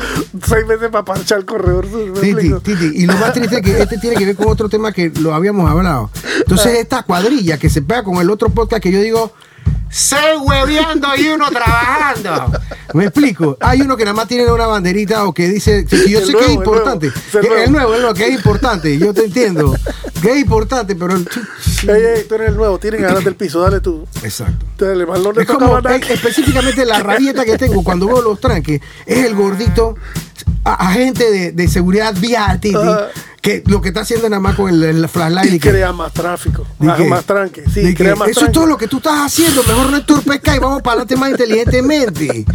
seis 0.47 0.65
meses 0.65 0.89
para 0.89 1.03
parchar 1.03 1.39
el 1.39 1.45
corredor. 1.45 1.89
sur, 1.89 2.05
¿me 2.11 2.19
Titi? 2.19 2.53
Titi, 2.63 2.91
y 2.95 3.05
lo 3.05 3.13
más 3.17 3.33
triste 3.33 3.57
es 3.57 3.61
que 3.61 3.81
este 3.81 3.97
tiene 3.97 4.15
que 4.15 4.25
ver 4.25 4.35
con 4.35 4.47
otro 4.49 4.69
tema 4.69 4.91
que 4.91 5.11
lo 5.19 5.33
habíamos 5.33 5.69
hablado. 5.69 6.09
Entonces, 6.39 6.77
esta 6.77 7.03
cuadrilla 7.03 7.57
que 7.57 7.69
se 7.69 7.81
pega 7.81 8.03
con 8.03 8.15
el 8.17 8.29
otro 8.29 8.49
podcast 8.49 8.81
que 8.81 8.91
yo 8.91 9.01
digo, 9.01 9.33
Se 9.89 10.15
hueveando 10.37 11.09
y 11.17 11.27
uno 11.27 11.49
trabajando. 11.49 12.51
me 12.93 13.03
explico. 13.05 13.57
Hay 13.59 13.81
uno 13.81 13.97
que 13.97 14.05
nada 14.05 14.15
más 14.15 14.25
tiene 14.27 14.49
una 14.49 14.65
banderita 14.65 15.25
o 15.25 15.33
que 15.33 15.49
dice, 15.49 15.85
que 15.85 16.09
yo 16.09 16.19
El 16.19 16.25
sé 16.27 16.31
nuevo, 16.31 16.39
que 16.39 16.45
es 16.45 16.57
importante. 16.57 17.07
El 17.07 17.13
Que- 17.41 17.47
nuevo. 17.49 17.63
El 17.63 17.71
nuevo, 17.73 17.93
el 17.95 18.01
nuevo, 18.01 18.13
que 18.15 18.27
es 18.27 18.33
importante. 18.35 18.97
Yo 18.97 19.13
te 19.13 19.25
entiendo. 19.25 19.75
Que 20.21 20.31
es 20.31 20.37
importante, 20.37 20.95
pero. 20.95 21.15
el- 21.15 21.27
Ey, 21.89 22.03
ey, 22.19 22.23
tú 22.27 22.35
eres 22.35 22.49
el 22.49 22.55
nuevo, 22.55 22.79
tienes 22.79 22.99
que 23.01 23.05
ganarte 23.07 23.27
el 23.29 23.35
piso, 23.35 23.59
dale 23.59 23.81
tú. 23.81 24.07
Exacto. 24.23 24.65
Dale, 24.77 25.05
mal, 25.05 25.21
no 25.23 25.33
le 25.33 25.41
Es 25.41 25.47
como 25.47 25.77
es- 25.79 26.09
específicamente 26.09 26.85
la 26.85 26.99
rabieta 26.99 27.43
que 27.43 27.57
tengo 27.57 27.83
cuando 27.83 28.07
veo 28.07 28.21
los 28.21 28.39
tranques 28.39 28.79
es 29.05 29.25
el 29.25 29.35
gordito 29.35 29.95
a- 30.63 30.87
agente 30.89 31.29
de, 31.29 31.51
de 31.51 31.67
seguridad 31.67 32.13
vial, 32.17 32.59
Titi, 32.61 32.75
Ajá. 32.77 33.07
Que 33.41 33.63
lo 33.65 33.81
que 33.81 33.87
está 33.89 34.01
haciendo 34.01 34.29
nada 34.29 34.39
más 34.39 34.55
con 34.55 34.69
el, 34.69 34.83
el 34.83 35.09
flashlight 35.09 35.51
Y 35.51 35.55
y 35.55 35.59
que- 35.59 35.71
crea 35.71 35.91
más 35.91 36.13
tráfico, 36.13 36.65
más, 36.79 36.97
que- 36.97 37.05
más 37.05 37.23
tranque. 37.25 37.63
Sí, 37.73 37.81
di 37.81 37.87
que 37.95 38.03
crea 38.03 38.15
más 38.15 38.29
eso 38.29 38.45
es 38.45 38.51
todo 38.51 38.67
lo 38.67 38.77
que 38.77 38.87
tú 38.87 38.97
estás 38.97 39.19
haciendo. 39.25 39.63
Mejor 39.63 39.89
no 39.89 39.97
entorpezca 39.97 40.55
y 40.55 40.59
vamos 40.59 40.81
para 40.81 41.01
adelante 41.01 41.15
más 41.17 41.31
inteligentemente. 41.31 42.45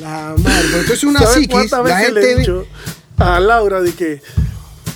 La 0.00 0.34
madre, 0.38 0.64
pero 0.70 0.80
esto 0.82 0.92
es 0.94 1.04
una 1.04 1.20
¿Sabes 1.20 1.34
psiquis. 1.34 1.50
cuántas 1.50 1.78
La 1.88 1.96
veces 1.96 2.12
le 2.12 2.20
he 2.20 2.24
gente. 2.26 2.40
dicho 2.40 2.66
a 3.18 3.40
Laura 3.40 3.80
de 3.80 3.92
que 3.94 4.20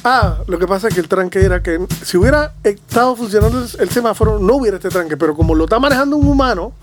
Ah, 0.09 0.39
lo 0.47 0.57
que 0.61 0.69
pasa 0.69 0.87
es 0.87 0.95
que 0.95 1.01
el 1.01 1.09
tranque 1.09 1.41
era 1.45 1.65
que 1.65 1.85
si 2.05 2.17
hubiera 2.17 2.55
estado 2.63 3.17
funcionando 3.17 3.67
el, 3.81 3.91
semáforo, 3.91 4.39
no 4.39 4.55
hubiera 4.55 4.77
este 4.77 4.89
tranque. 4.89 5.17
Pero 5.17 5.35
como 5.35 5.53
lo 5.57 5.65
está 5.65 5.81
manejando 5.81 6.17
un 6.17 6.29
humano, 6.29 6.75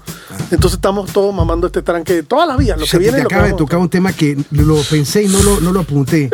entonces 0.51 0.73
estamos 0.75 1.09
todos 1.13 1.33
mamando 1.33 1.67
este 1.67 1.81
tranque 1.81 2.15
de 2.15 2.23
todas 2.23 2.45
las 2.49 2.57
vías. 2.57 2.77
Lo 2.77 2.83
que 2.83 2.91
Shati, 2.91 2.97
viene 3.03 3.17
te 3.19 3.23
lo 3.23 3.29
que 3.29 3.35
acaba 3.35 3.47
de 3.47 3.53
a 3.53 3.57
tocar 3.57 3.79
un 3.79 3.87
tema 3.87 4.11
que 4.11 4.37
lo 4.51 4.75
pensé 4.89 5.23
y 5.23 5.27
no 5.29 5.41
lo, 5.41 5.61
no 5.61 5.71
lo 5.71 5.79
apunté. 5.81 6.29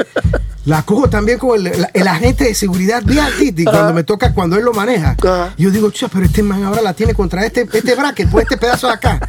La 0.66 0.84
cojo 0.84 1.10
también 1.10 1.40
con 1.40 1.66
el, 1.66 2.08
agente 2.08 2.44
de 2.44 2.54
seguridad 2.54 3.02
de 3.02 3.20
Titi 3.40 3.64
cuando 3.64 3.94
me 3.94 4.04
toca, 4.04 4.34
cuando 4.34 4.58
él 4.58 4.64
lo 4.64 4.74
maneja. 4.74 5.16
Yo 5.58 5.72
digo, 5.72 5.90
chucha, 5.90 6.10
pero 6.12 6.26
este 6.26 6.44
man 6.44 6.64
ahora 6.64 6.82
la 6.82 6.94
tiene 6.94 7.14
contra 7.14 7.46
este, 7.46 7.68
este 7.72 7.96
bracket, 7.96 8.30
por 8.30 8.42
este 8.42 8.58
pedazo 8.58 8.88
de 8.88 8.94
acá. 8.94 9.20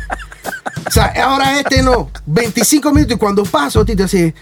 O 0.87 0.91
sea, 0.91 1.13
ahora 1.23 1.61
este 1.61 1.83
no. 1.83 2.11
25 2.27 2.93
minutos 2.93 3.17
y 3.17 3.19
cuando 3.19 3.45
paso, 3.45 3.85
Tito, 3.85 4.05
así. 4.05 4.35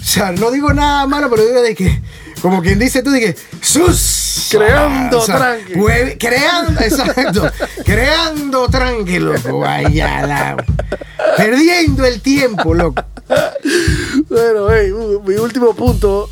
O 0.00 0.04
sea, 0.04 0.32
no 0.32 0.50
digo 0.50 0.72
nada 0.72 1.06
malo, 1.06 1.28
pero 1.30 1.44
digo 1.44 1.60
de 1.60 1.74
que, 1.74 2.02
como 2.40 2.62
quien 2.62 2.78
dice 2.78 3.02
tú, 3.02 3.10
que, 3.12 3.36
sus. 3.60 4.48
Creando 4.50 5.18
o 5.20 5.22
sea, 5.24 5.56
hue- 5.74 6.16
Creando, 6.18 6.80
exacto. 6.80 7.50
creando 7.84 8.68
tranque, 8.68 9.18
loco. 9.18 9.60
Vaya, 9.60 10.26
la- 10.26 10.64
Perdiendo 11.36 12.04
el 12.04 12.20
tiempo, 12.20 12.74
loco. 12.74 13.02
Bueno, 14.28 14.66
hey, 14.70 14.92
mi 15.26 15.34
último 15.36 15.74
punto, 15.74 16.28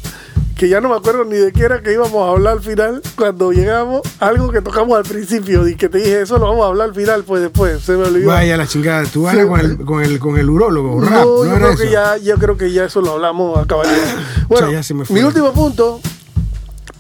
que 0.57 0.69
ya 0.69 0.81
no 0.81 0.89
me 0.91 0.97
acuerdo 0.97 1.25
ni 1.25 1.37
de 1.37 1.53
qué 1.53 1.63
era 1.65 1.81
que 1.83 1.93
íbamos 1.93 2.27
a 2.27 2.31
hablar 2.33 2.55
al 2.55 2.61
final, 2.63 3.01
cuando 3.17 3.53
llegamos, 3.53 4.03
algo 4.19 4.51
que 4.51 4.61
tocamos 4.61 4.97
al 4.97 5.05
principio 5.05 5.67
y 5.69 5.77
que 5.77 5.89
te 5.89 5.99
dije, 5.99 6.23
eso 6.23 6.39
lo 6.39 6.47
vamos 6.49 6.65
a 6.65 6.69
hablar 6.69 6.89
al 6.89 6.95
final, 6.95 7.25
pues 7.25 7.43
después, 7.43 7.83
se 7.83 7.93
me 7.93 8.05
olvidó. 8.05 8.29
Vaya 8.29 8.57
la 8.57 8.67
chingada. 8.67 9.05
Tú 9.05 9.27
hablas 9.29 9.45
Sí. 9.45 9.49
con 9.51 9.61
el, 9.61 9.77
con 9.85 10.03
el, 10.03 10.19
con 10.19 10.39
el 10.39 10.51
urólogo, 10.51 11.01
rap, 11.01 11.11
No, 11.13 11.25
¿no, 11.25 11.45
yo 11.47 11.55
creo 11.57 11.71
eso? 11.71 11.83
que 11.83 11.91
ya, 11.91 12.17
yo 12.19 12.37
creo 12.37 12.57
que 12.57 12.73
ya 12.73 12.85
eso 12.85 13.01
lo 13.01 13.13
hablamos 13.13 13.59
a 13.59 13.67
cabalidad. 13.67 13.97
Bueno, 14.49 14.69
mi 15.11 15.21
último 15.23 15.53
punto 15.53 16.01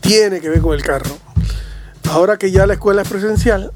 tiene 0.00 0.40
que 0.40 0.48
ver 0.48 0.60
con 0.60 0.72
el 0.74 0.82
carro. 0.82 1.10
Ahora 2.10 2.36
que 2.38 2.50
ya 2.52 2.64
la 2.66 2.74
escuela 2.74 3.02
es 3.02 3.08
presencial 3.08 3.72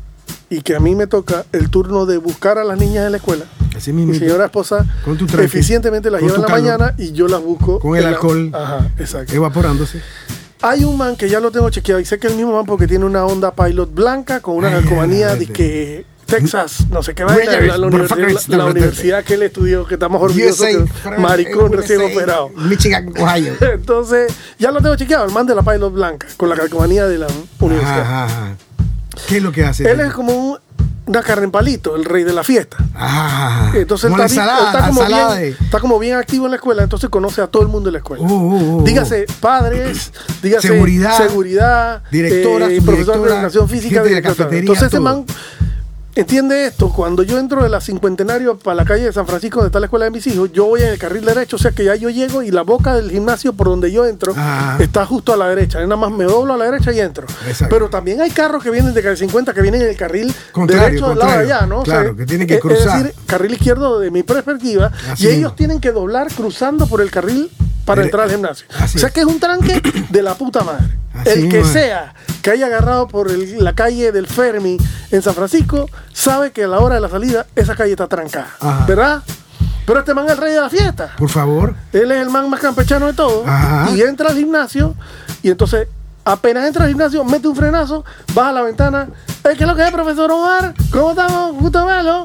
y 0.50 0.60
que 0.62 0.76
a 0.76 0.80
mí 0.80 0.94
me 0.94 1.06
toca 1.06 1.44
el 1.52 1.70
turno 1.70 2.06
de 2.06 2.18
buscar 2.18 2.58
a 2.58 2.64
las 2.64 2.78
niñas 2.78 3.06
en 3.06 3.12
la 3.12 3.18
escuela. 3.18 3.44
Así 3.76 3.92
Mi 3.92 4.06
mismo. 4.06 4.24
señora 4.24 4.44
esposa 4.44 4.84
Con 5.04 5.16
tu 5.18 5.26
tranque, 5.26 5.46
eficientemente 5.46 6.10
las 6.10 6.20
lleva 6.22 6.34
en 6.36 6.40
la 6.42 6.46
calor, 6.46 6.60
mañana 6.62 6.94
y 6.96 7.12
yo 7.12 7.26
las 7.28 7.42
busco. 7.42 7.80
Con 7.80 7.96
el 7.96 8.04
en 8.04 8.10
la- 8.10 8.16
alcohol. 8.16 8.50
Ajá, 8.54 8.88
exacto. 8.98 9.34
Evaporándose. 9.34 10.00
Hay 10.62 10.84
un 10.84 10.96
man 10.96 11.16
que 11.16 11.28
ya 11.28 11.40
lo 11.40 11.50
tengo 11.50 11.68
chequeado 11.70 12.00
y 12.00 12.04
sé 12.04 12.18
que 12.18 12.26
es 12.28 12.32
el 12.32 12.38
mismo 12.38 12.54
man 12.54 12.64
porque 12.66 12.86
tiene 12.86 13.04
una 13.04 13.24
Honda 13.26 13.52
Pilot 13.54 13.92
blanca 13.92 14.40
con 14.40 14.56
una 14.56 14.70
calcomanía 14.70 15.34
de 15.34 15.46
que 15.46 16.06
Texas, 16.24 16.86
no 16.90 17.02
sé 17.02 17.14
qué 17.14 17.22
va, 17.22 17.34
Rangers, 17.36 17.66
la, 17.66 17.76
la 17.76 17.86
universidad, 17.86 18.28
la- 18.48 18.56
la 18.56 18.64
universidad 18.66 19.24
que 19.24 19.34
él 19.34 19.42
estudió, 19.42 19.86
que 19.86 19.94
estamos 19.94 20.22
orgullosos, 20.22 20.60
USA, 20.60 21.10
que 21.16 21.20
maricón 21.20 21.66
USA, 21.66 21.76
recién 21.76 22.00
operado. 22.00 22.48
Michigan, 22.56 23.12
Ohio. 23.20 23.52
Entonces, 23.74 24.32
ya 24.58 24.70
lo 24.70 24.80
tengo 24.80 24.96
chequeado, 24.96 25.26
el 25.26 25.32
man 25.32 25.44
de 25.46 25.54
la 25.54 25.62
Pilot 25.62 25.92
blanca, 25.92 26.26
con 26.38 26.48
la 26.48 26.56
calcomanía 26.56 27.06
de 27.06 27.18
la 27.18 27.26
universidad. 27.60 28.00
Ajá, 28.00 28.24
ajá. 28.24 28.56
¿Qué 29.28 29.36
es 29.38 29.42
lo 29.42 29.52
que 29.52 29.64
hace? 29.64 29.90
Él 29.90 30.00
es 30.00 30.12
como 30.12 30.32
un- 30.32 30.58
una 31.06 31.22
carne 31.22 31.44
en 31.44 31.50
palito, 31.50 31.96
el 31.96 32.04
rey 32.06 32.24
de 32.24 32.32
la 32.32 32.42
fiesta. 32.42 32.78
Ajá. 32.94 33.72
Entonces 33.76 34.06
él 34.06 34.12
está, 34.12 34.22
ensalada, 34.24 34.66
está 34.68 34.86
como 34.88 35.02
ensalada 35.02 35.38
bien, 35.38 35.56
está 35.60 35.80
como 35.80 35.98
bien 35.98 36.16
activo 36.16 36.46
en 36.46 36.52
la 36.52 36.56
escuela, 36.56 36.82
entonces 36.82 37.10
conoce 37.10 37.42
a 37.42 37.46
todo 37.46 37.62
el 37.62 37.68
mundo 37.68 37.90
en 37.90 37.92
la 37.92 37.98
escuela. 37.98 38.22
Uh, 38.24 38.32
uh, 38.32 38.76
uh, 38.80 38.84
dígase 38.84 39.26
padres, 39.38 40.12
dígase 40.42 40.68
Seguridad, 40.68 41.18
seguridad 41.18 42.02
directora, 42.10 42.68
eh, 42.70 42.80
profesor 42.82 43.20
de 43.22 43.34
educación 43.34 43.68
física, 43.68 44.02
de 44.02 44.10
la 44.12 44.22
cafetería, 44.22 44.60
Entonces 44.60 44.84
ese 44.86 44.96
todo. 44.96 45.02
man 45.02 45.24
entiende 46.14 46.66
esto. 46.66 46.90
Cuando 46.90 47.22
yo 47.22 47.38
entro 47.38 47.62
de 47.62 47.68
la 47.68 47.80
cincuentenario 47.80 48.58
para 48.58 48.76
la 48.76 48.84
calle 48.84 49.04
de 49.04 49.12
San 49.12 49.26
Francisco, 49.26 49.58
donde 49.58 49.68
está 49.68 49.80
la 49.80 49.86
escuela 49.86 50.04
de 50.06 50.10
mis 50.10 50.26
hijos, 50.26 50.52
yo 50.52 50.66
voy 50.66 50.82
en 50.82 50.88
el 50.88 50.98
carril 50.98 51.24
derecho, 51.24 51.56
o 51.56 51.58
sea 51.58 51.72
que 51.72 51.84
ya 51.84 51.94
yo 51.96 52.10
llego 52.10 52.42
y 52.42 52.50
la 52.50 52.62
boca 52.62 52.94
del 52.94 53.10
gimnasio 53.10 53.52
por 53.52 53.68
donde 53.68 53.90
yo 53.90 54.06
entro 54.06 54.32
Ajá. 54.32 54.76
está 54.82 55.04
justo 55.06 55.32
a 55.32 55.36
la 55.36 55.48
derecha. 55.48 55.80
Yo 55.80 55.86
nada 55.86 56.00
más 56.00 56.10
me 56.10 56.24
doblo 56.24 56.54
a 56.54 56.56
la 56.56 56.66
derecha 56.66 56.92
y 56.92 57.00
entro. 57.00 57.26
Exacto. 57.46 57.74
Pero 57.74 57.90
también 57.90 58.20
hay 58.20 58.30
carros 58.30 58.62
que 58.62 58.70
vienen 58.70 58.94
de 58.94 59.02
calle 59.02 59.16
50 59.16 59.52
que 59.52 59.62
vienen 59.62 59.82
en 59.82 59.88
el 59.88 59.96
carril 59.96 60.34
Contrario, 60.52 60.86
derecho 60.86 61.08
del 61.08 61.18
lado 61.18 61.32
de 61.32 61.38
allá, 61.38 61.66
¿no? 61.66 61.82
Claro, 61.82 62.16
que 62.16 62.26
tienen 62.26 62.46
que 62.46 62.58
cruzar. 62.58 62.98
Es 62.98 63.04
decir, 63.04 63.20
carril 63.26 63.52
izquierdo 63.54 63.98
de 63.98 64.10
mi 64.10 64.22
perspectiva 64.22 64.90
Así 65.10 65.26
y 65.26 65.30
ellos 65.30 65.56
tienen 65.56 65.80
que 65.80 65.92
doblar 65.92 66.32
cruzando 66.32 66.86
por 66.86 67.00
el 67.00 67.10
carril 67.10 67.50
para 67.84 68.02
entrar 68.02 68.24
al 68.24 68.30
gimnasio. 68.30 68.66
O 68.82 68.88
sea 68.88 69.10
que 69.10 69.20
es 69.20 69.26
un 69.26 69.38
tranque 69.40 69.80
de 70.10 70.22
la 70.22 70.34
puta 70.34 70.62
madre. 70.64 70.84
Así 71.14 71.30
el 71.30 71.48
que 71.48 71.64
sea 71.64 72.14
que 72.42 72.50
haya 72.50 72.66
agarrado 72.66 73.06
por 73.08 73.30
el- 73.30 73.62
la 73.62 73.72
calle 73.74 74.10
del 74.12 74.26
Fermi 74.26 74.76
en 75.10 75.22
San 75.22 75.34
Francisco 75.34 75.88
sabe 76.12 76.50
que 76.52 76.64
a 76.64 76.68
la 76.68 76.80
hora 76.80 76.96
de 76.96 77.00
la 77.00 77.08
salida 77.08 77.46
esa 77.54 77.74
calle 77.76 77.92
está 77.92 78.08
trancada. 78.08 78.48
Ajá. 78.60 78.84
¿Verdad? 78.86 79.22
Pero 79.86 79.98
este 80.00 80.14
man 80.14 80.24
es 80.26 80.32
el 80.32 80.38
rey 80.38 80.54
de 80.54 80.60
la 80.60 80.70
fiesta. 80.70 81.12
Por 81.18 81.28
favor. 81.28 81.74
Él 81.92 82.10
es 82.10 82.20
el 82.22 82.30
man 82.30 82.48
más 82.50 82.60
campechano 82.60 83.06
de 83.06 83.12
todos. 83.12 83.46
Ajá. 83.46 83.90
Y 83.90 84.00
entra 84.02 84.30
al 84.30 84.36
gimnasio 84.36 84.94
y 85.42 85.50
entonces 85.50 85.86
apenas 86.24 86.66
entra 86.66 86.84
al 86.84 86.88
gimnasio, 86.88 87.22
mete 87.24 87.46
un 87.48 87.54
frenazo, 87.54 88.02
baja 88.34 88.50
la 88.52 88.62
ventana. 88.62 89.08
"Eh, 89.44 89.54
¿Qué 89.56 89.64
es 89.64 89.68
lo 89.68 89.76
que 89.76 89.84
es, 89.84 89.90
profesor 89.92 90.30
Omar? 90.32 90.72
¿Cómo 90.90 91.10
estamos? 91.10 91.54
Gusto 91.56 91.84
verlo. 91.84 92.24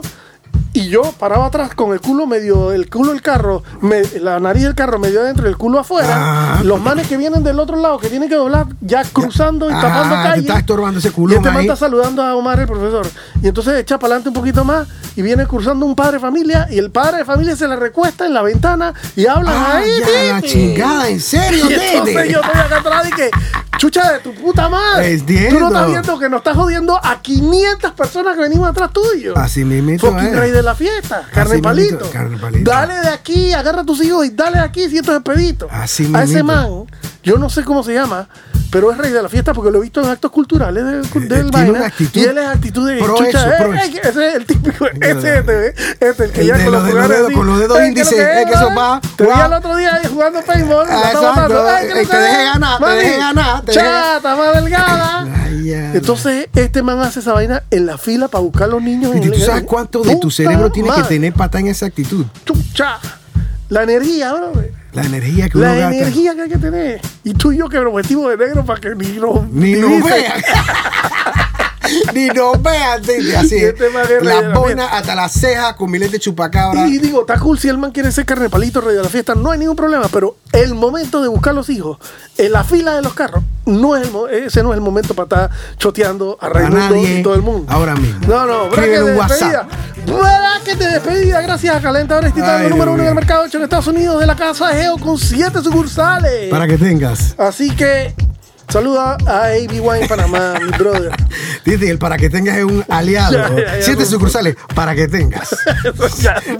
Y 0.79 0.89
yo 0.89 1.01
paraba 1.19 1.45
atrás 1.47 1.73
con 1.75 1.93
el 1.93 1.99
culo 2.01 2.25
medio, 2.27 2.71
el 2.71 2.89
culo 2.89 3.11
del 3.11 3.21
carro, 3.21 3.63
me- 3.81 4.01
la 4.19 4.39
nariz 4.39 4.63
del 4.63 4.75
carro 4.75 4.99
medio 4.99 5.21
adentro 5.21 5.45
y 5.47 5.49
el 5.49 5.57
culo 5.57 5.79
afuera. 5.79 6.53
Ajá. 6.53 6.63
Los 6.63 6.79
manes 6.81 7.07
que 7.07 7.17
vienen 7.17 7.43
del 7.43 7.59
otro 7.59 7.75
lado, 7.77 7.97
que 7.99 8.09
tienen 8.09 8.29
que 8.29 8.35
doblar, 8.35 8.67
ya 8.81 9.03
cruzando 9.03 9.69
y 9.69 9.73
Ajá, 9.73 9.81
tapando 9.81 10.15
calle. 10.15 10.41
está 10.41 10.59
estorbando 10.59 10.99
ese 10.99 11.09
Y 11.09 11.11
culón 11.11 11.37
este 11.37 11.51
man 11.51 11.61
está 11.61 11.75
saludando 11.75 12.21
a 12.23 12.35
Omar, 12.35 12.59
el 12.59 12.67
profesor. 12.67 13.07
Y 13.41 13.47
entonces 13.47 13.75
echa 13.79 13.97
para 13.99 14.15
adelante 14.15 14.29
un 14.29 14.35
poquito 14.35 14.63
más 14.63 14.87
y 15.15 15.21
viene 15.21 15.45
cruzando 15.47 15.85
un 15.85 15.95
padre 15.95 16.13
de 16.13 16.19
familia 16.19 16.67
y 16.69 16.77
el 16.77 16.91
padre 16.91 17.17
de 17.17 17.25
familia 17.25 17.55
se 17.55 17.67
le 17.67 17.75
recuesta 17.75 18.25
en 18.25 18.33
la 18.33 18.41
ventana 18.41 18.93
y 19.15 19.25
hablan 19.27 19.53
Ah, 19.55 19.77
ahí. 19.77 19.89
ya, 19.99 20.33
la 20.33 20.41
chingada, 20.41 21.09
¿en 21.09 21.19
serio, 21.19 21.65
Y 21.69 21.73
entonces 21.73 22.29
yo 22.31 22.39
estoy 22.41 22.59
acá 22.61 22.77
atrás 22.77 23.07
y 23.09 23.11
que, 23.11 23.29
chucha 23.77 24.13
de 24.13 24.19
tu 24.19 24.33
puta 24.33 24.67
madre. 24.69 25.13
Entiendo. 25.13 25.49
Tú 25.55 25.59
no 25.61 25.67
estás 25.69 25.87
viendo 25.87 26.19
que 26.19 26.29
nos 26.29 26.37
estás 26.39 26.55
jodiendo 26.55 26.99
a 27.03 27.21
500 27.21 27.91
personas 27.93 28.35
que 28.35 28.41
venimos 28.41 28.69
atrás 28.69 28.91
tuyo. 28.91 29.37
Así 29.37 29.63
mismito 29.63 30.07
Fucking 30.11 30.35
rey 30.35 30.51
de 30.51 30.61
la 30.63 30.68
fiesta. 30.75 31.27
Carne 31.33 31.55
mismito, 31.55 31.69
palito. 31.69 32.11
carne 32.11 32.35
en 32.35 32.41
palito. 32.41 32.71
Dale 32.71 32.93
de 32.95 33.09
aquí, 33.09 33.53
agarra 33.53 33.81
a 33.81 33.85
tus 33.85 34.03
hijos 34.03 34.25
y 34.25 34.29
dale 34.31 34.57
de 34.57 34.63
aquí 34.63 34.89
cientos 34.89 35.13
de 35.13 35.21
peditos. 35.21 35.69
Así 35.71 36.11
A 36.13 36.23
ese 36.23 36.43
man, 36.43 36.85
yo 37.23 37.37
no 37.37 37.49
sé 37.49 37.63
cómo 37.63 37.83
se 37.83 37.93
llama, 37.93 38.27
pero 38.71 38.91
es 38.91 38.97
rey 38.97 39.11
de 39.11 39.21
la 39.21 39.29
fiesta 39.29 39.53
porque 39.53 39.71
lo 39.71 39.79
he 39.79 39.81
visto 39.81 40.01
en 40.01 40.09
actos 40.09 40.31
culturales 40.31 40.83
del, 40.85 41.27
del 41.29 41.49
tiene 41.51 41.71
una 41.71 41.85
actitud 41.87 42.19
y 42.21 42.23
él 42.23 42.37
es 42.37 42.45
actitud 42.47 42.87
de 42.87 42.97
pro 42.99 43.15
chucha. 43.17 43.29
eso, 43.29 43.47
eh, 43.49 43.55
pro 43.59 43.73
eh, 43.73 43.77
eso. 43.83 44.09
ese 44.09 44.27
es 44.27 44.35
el 44.35 44.45
típico, 44.45 44.85
ese 45.01 45.37
es 45.39 45.75
este, 45.99 46.23
el 46.25 46.31
que 46.31 46.41
El 46.41 46.47
ya 46.47 46.57
de 46.57 46.63
con 46.65 46.73
los 46.73 46.85
de 46.85 46.93
los 46.93 47.09
dedos, 47.09 47.25
así. 47.27 47.33
con 47.35 47.47
los 47.47 47.59
dedos 47.59 47.77
Eh, 47.77 47.81
¿qué 47.81 47.87
índices, 47.87 48.13
es 48.13 48.19
eh, 48.19 48.43
que 48.47 48.53
eso 48.53 48.69
va, 48.77 49.01
Te 49.15 49.23
vi 49.25 49.29
el 49.31 49.53
otro 49.53 49.75
día 49.75 50.01
jugando 50.11 50.41
paintball, 50.41 50.87
Ah, 50.89 51.11
eh, 51.81 51.87
¿qué 51.93 52.01
es 52.01 52.07
que 52.07 52.13
lo 52.13 52.19
te 52.19 52.23
deje 52.25 52.43
ganar, 52.45 52.79
te 52.79 52.91
deje 52.91 53.17
ganar, 53.17 53.65
Chata, 53.65 54.35
más 54.35 54.55
delgada. 54.55 55.27
Entonces, 55.93 56.47
este 56.55 56.81
man 56.83 56.99
hace 56.99 57.19
esa 57.19 57.33
vaina 57.33 57.63
en 57.71 57.85
la 57.85 57.97
fila 57.97 58.27
para 58.27 58.41
buscar 58.43 58.63
a 58.65 58.67
los 58.67 58.81
niños. 58.81 59.15
En- 59.15 59.31
¿tú 59.31 59.39
sabes 59.39 59.63
cuánto 59.63 60.01
de 60.03 60.15
tu 60.17 60.29
cerebro 60.31 60.71
tiene 60.71 60.89
que 60.95 61.03
tener 61.03 61.33
para 61.33 61.45
estar 61.45 61.61
en 61.61 61.67
esa 61.67 61.85
actitud? 61.87 62.25
Chucha. 62.45 62.99
La 63.69 63.83
energía, 63.83 64.33
bro. 64.33 64.51
La 64.93 65.03
energía 65.03 65.49
que 65.49 65.57
uno 65.57 65.67
La 65.67 65.75
gasta. 65.75 65.95
energía 65.97 66.35
que 66.35 66.41
hay 66.41 66.49
que 66.49 66.57
tener. 66.57 67.01
Y 67.23 67.33
tú 67.33 67.51
y 67.51 67.57
yo 67.57 67.69
que 67.69 67.79
nos 67.79 67.93
vestimos 67.93 68.29
de 68.29 68.37
negro 68.45 68.65
para 68.65 68.79
que 68.81 68.95
ni 68.95 69.07
nos, 69.19 69.47
Ni 69.51 69.73
nos 69.73 69.89
divisen. 69.91 70.03
vean. 70.03 70.41
Ni 72.13 72.27
nos 72.27 72.61
vean, 72.61 73.01
así. 73.37 73.55
Este 73.55 73.89
man 73.89 74.03
es 74.03 74.09
rey 74.09 74.17
de 74.19 74.23
La 74.25 74.41
la 74.41 74.59
boina 74.59 74.85
hasta 74.87 75.15
las 75.15 75.31
cejas 75.31 75.73
con 75.75 75.89
miles 75.91 76.11
de 76.11 76.19
chupacabra. 76.19 76.87
Y 76.87 76.97
digo, 76.97 77.21
está 77.21 77.39
cool 77.39 77.59
si 77.59 77.69
el 77.69 77.77
man 77.77 77.91
quiere 77.91 78.11
ser 78.11 78.25
carne 78.25 78.49
palito, 78.49 78.81
rey 78.81 78.95
de 78.95 79.03
la 79.03 79.09
fiesta, 79.09 79.35
no 79.35 79.51
hay 79.51 79.59
ningún 79.59 79.75
problema, 79.75 80.07
pero 80.11 80.37
el 80.51 80.73
momento 80.73 81.21
de 81.21 81.27
buscar 81.27 81.53
los 81.53 81.69
hijos 81.69 81.97
en 82.37 82.51
la 82.51 82.63
fila 82.63 82.95
de 82.95 83.01
los 83.01 83.13
carros, 83.13 83.43
no 83.65 83.95
es 83.95 84.07
el 84.07 84.45
ese 84.45 84.63
no 84.63 84.71
es 84.71 84.77
el 84.77 84.81
momento 84.81 85.13
para 85.13 85.23
estar 85.25 85.77
choteando 85.77 86.37
a 86.41 86.49
Raimundo 86.49 86.95
y 86.95 87.21
todo 87.21 87.35
el 87.35 87.41
mundo. 87.41 87.71
ahora 87.71 87.95
mismo. 87.95 88.19
No, 88.27 88.45
no, 88.45 88.65
un 88.65 88.71
de 88.71 89.03
despedida. 89.13 89.67
Bracket 90.05 90.77
de 90.79 90.87
despedida, 90.87 91.41
gracias 91.41 91.75
a 91.75 91.89
Ay, 91.89 92.65
el 92.65 92.69
número 92.69 92.93
uno 92.93 93.03
en 93.03 93.09
el 93.09 93.15
mercado 93.15 93.45
hecho 93.45 93.57
en 93.57 93.63
Estados 93.63 93.87
Unidos 93.87 94.19
de 94.19 94.25
la 94.25 94.35
casa 94.35 94.69
Geo 94.69 94.97
con 94.97 95.17
siete 95.17 95.61
sucursales. 95.61 96.49
Para 96.49 96.67
que 96.67 96.77
tengas. 96.77 97.35
Así 97.37 97.75
que 97.75 98.13
saluda 98.69 99.17
a 99.25 99.45
AB 99.45 99.81
Wine 99.81 100.07
Panamá, 100.07 100.53
mi 100.61 100.69
brother. 100.77 101.11
Titi, 101.63 101.87
el 101.87 101.97
para 101.97 102.17
que 102.17 102.29
tengas 102.29 102.57
es 102.57 102.63
un 102.63 102.83
aliado. 102.89 103.33
Ya, 103.33 103.49
ya, 103.49 103.77
ya, 103.77 103.81
Siete 103.83 104.05
sucursales, 104.05 104.55
para 104.75 104.93
que 104.95 105.07
tengas. 105.07 105.49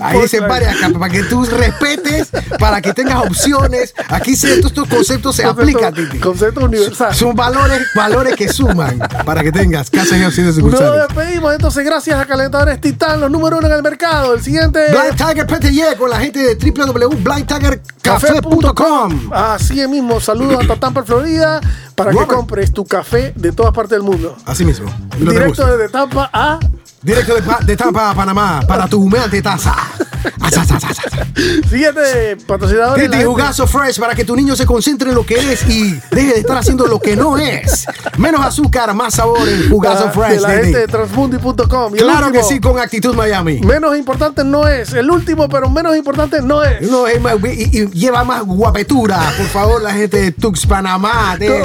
Ahí 0.01 0.22
dicen 0.22 0.47
varias 0.47 0.76
capas, 0.78 0.97
para 0.99 1.12
que 1.12 1.24
tú 1.24 1.43
respetes, 1.45 2.30
para 2.60 2.82
que 2.82 2.93
tengas 2.93 3.24
opciones. 3.26 3.93
Aquí 4.10 4.36
ciertos 4.36 4.72
estos 4.72 4.88
conceptos 4.88 5.36
se 5.36 5.43
Concepto- 5.43 5.62
aplican, 5.62 5.93
Titi. 5.93 6.20
Concepto 6.20 6.66
universal. 6.66 7.14
Son 7.16 7.36
valores, 7.36 7.82
valores 7.95 8.36
que 8.36 8.47
suman 8.51 8.99
para 9.26 9.43
que 9.43 9.51
tengas 9.51 9.89
Casa 9.89 10.16
Geo 10.16 10.30
siete 10.32 10.47
Nos 10.47 10.55
sucursales. 10.55 11.07
despedimos 11.07 11.53
entonces 11.53 11.86
gracias 11.86 12.20
a 12.20 12.26
Calentadores 12.26 12.80
Titán, 12.82 13.20
los 13.22 13.30
número 13.32 13.57
uno 13.57 13.68
en 13.68 13.74
el 13.74 13.84
mercado. 13.84 14.34
El 14.34 14.41
siguiente 14.41 14.80
Blind 14.91 15.16
Tiger 15.16 15.45
PTY 15.47 15.82
con 15.97 16.10
la 16.10 16.20
gente 16.20 16.39
de 16.39 16.55
www.blindtigercafé.com. 16.55 19.30
Así 19.34 19.88
mismo, 19.88 20.20
saludos 20.20 20.60
hasta 20.62 20.76
Tampa, 20.76 21.03
Florida, 21.03 21.62
para 22.00 22.12
que 22.12 22.26
compres 22.28 22.72
tu 22.72 22.86
café 22.86 23.34
de 23.36 23.52
todas 23.52 23.74
partes 23.74 23.91
del 23.91 24.04
mundo. 24.04 24.36
Así 24.45 24.64
mismo. 24.64 24.89
Directo 25.18 25.66
desde 25.66 25.89
Tampa 25.89 26.30
a 26.32 26.60
Directo 27.02 27.36
de, 27.36 27.41
de 27.66 27.78
Tampa 27.78 28.12
a 28.12 28.16
Panamá 28.16 28.62
para 28.68 28.88
tu 28.88 29.02
humeante 29.02 29.41
taza. 29.41 29.76
Siguiente 31.70 32.38
patrocinador. 32.47 32.99
Titi, 32.99 33.24
jugazo 33.24 33.65
fresh 33.67 33.99
para 33.99 34.15
que 34.15 34.26
tu 34.26 34.36
niño 34.36 34.55
se 34.55 34.65
concentre 34.65 35.09
en 35.09 35.15
lo 35.15 35.26
que 35.26 35.36
es 35.53 35.67
y 35.70 35.99
deje 36.11 36.34
de 36.34 36.39
estar 36.39 36.57
haciendo 36.57 36.86
lo 36.88 36.99
que 36.99 37.15
no 37.15 37.38
es. 37.38 37.86
Menos 38.17 38.45
azúcar, 38.45 38.93
más 38.93 39.15
sabor 39.15 39.47
en 39.47 39.70
jugazo 39.70 40.05
Ah, 40.07 40.11
fresh. 40.11 40.36
de 40.36 40.41
la 40.41 40.49
gente 40.51 40.78
de 40.80 40.88
transmundi.com. 40.88 41.93
Claro 41.93 42.32
que 42.32 42.43
sí, 42.43 42.59
con 42.59 42.80
actitud 42.80 43.15
Miami. 43.15 43.59
Menos 43.61 43.97
importante 43.97 44.43
no 44.43 44.67
es. 44.67 44.93
El 44.93 45.09
último, 45.09 45.47
pero 45.49 45.70
menos 45.70 45.95
importante 45.95 46.41
no 46.41 46.63
es. 46.63 46.82
No, 46.89 47.07
es 47.07 47.22
más- 47.22 47.36
y, 47.43 47.78
y 47.80 47.88
lleva 47.91 48.24
más 48.24 48.43
guapetura, 48.43 49.20
por 49.38 49.47
favor, 49.47 49.82
la 49.82 49.93
gente 49.93 50.22
de 50.22 50.32
Tux 50.32 50.65
Panamá. 50.65 51.36
Tete. 51.38 51.63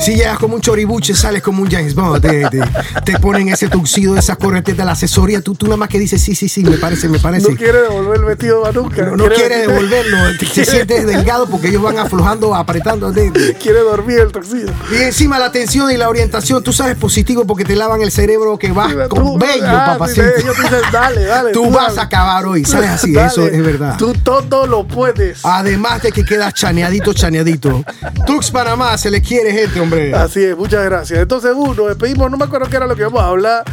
Si 0.00 0.14
llegas 0.14 0.38
como 0.38 0.54
un 0.56 0.60
choribuche, 0.60 1.14
sales 1.14 1.42
como 1.42 1.62
un 1.62 1.70
James 1.70 1.94
Bond. 1.94 2.20
Tete. 2.22 2.60
Te 3.04 3.18
ponen 3.18 3.48
ese 3.48 3.68
tuxido, 3.68 4.16
esas 4.16 4.36
corretetas 4.36 4.78
de 4.78 4.84
la 4.84 4.92
asesoría. 4.92 5.40
Tú, 5.42 5.54
tú 5.54 5.66
nada 5.66 5.76
más 5.76 5.88
que 5.88 5.98
dices, 5.98 6.20
sí, 6.20 6.34
sí, 6.34 6.48
sí, 6.48 6.64
me 6.64 6.76
parece, 6.78 7.08
me 7.08 7.18
parece. 7.18 7.50
No 7.50 7.56
quiere 7.60 7.82
devolver 7.82 8.18
el 8.20 8.24
vestido 8.24 8.64
de 8.64 8.72
nunca. 8.72 9.02
No, 9.04 9.16
no 9.16 9.28
quiere 9.28 9.66
devolverlo, 9.66 10.16
te 10.38 10.46
sientes 10.64 11.06
delgado 11.06 11.46
porque 11.46 11.68
ellos 11.68 11.82
van 11.82 11.98
aflojando, 11.98 12.54
apretando. 12.54 13.12
Quiere 13.12 13.80
dormir 13.80 14.20
el 14.20 14.32
toxido. 14.32 14.72
Y 14.90 14.96
encima 15.02 15.38
la 15.38 15.46
atención 15.46 15.90
y 15.90 15.96
la 15.98 16.08
orientación, 16.08 16.62
tú 16.62 16.72
sabes 16.72 16.96
positivo 16.96 17.46
porque 17.46 17.64
te 17.64 17.76
lavan 17.76 18.00
el 18.00 18.10
cerebro 18.10 18.58
que 18.58 18.72
vas 18.72 18.94
con 19.08 19.38
bello, 19.38 19.64
ah, 19.66 19.96
papacito. 19.98 20.22
sí, 20.36 20.42
dicen, 20.46 20.80
dale, 20.90 21.24
dale. 21.24 21.52
Tú 21.52 21.70
vas 21.70 21.88
dale. 21.88 22.00
a 22.00 22.04
acabar 22.04 22.46
hoy, 22.46 22.64
¿sabes 22.64 22.88
así? 22.90 23.12
Dale. 23.12 23.28
Eso 23.28 23.46
es 23.46 23.62
verdad. 23.62 23.96
Tú 23.98 24.14
todo 24.24 24.66
lo 24.66 24.86
puedes. 24.86 25.44
Además 25.44 26.02
de 26.02 26.12
que 26.12 26.24
quedas 26.24 26.54
chaneadito, 26.54 27.12
chaneadito. 27.12 27.84
Tux 28.26 28.50
Panamá, 28.50 28.96
se 28.96 29.10
le 29.10 29.20
quiere 29.20 29.52
gente, 29.52 29.80
hombre. 29.80 30.14
Así 30.14 30.42
es, 30.42 30.56
muchas 30.56 30.84
gracias. 30.84 31.18
Entonces, 31.20 31.52
uh, 31.54 31.74
nos 31.74 31.88
despedimos, 31.88 32.30
no 32.30 32.36
me 32.38 32.44
acuerdo 32.44 32.68
qué 32.70 32.76
era 32.76 32.86
lo 32.86 32.94
que 32.96 33.02
íbamos 33.02 33.20
a 33.20 33.26
hablar. 33.26 33.64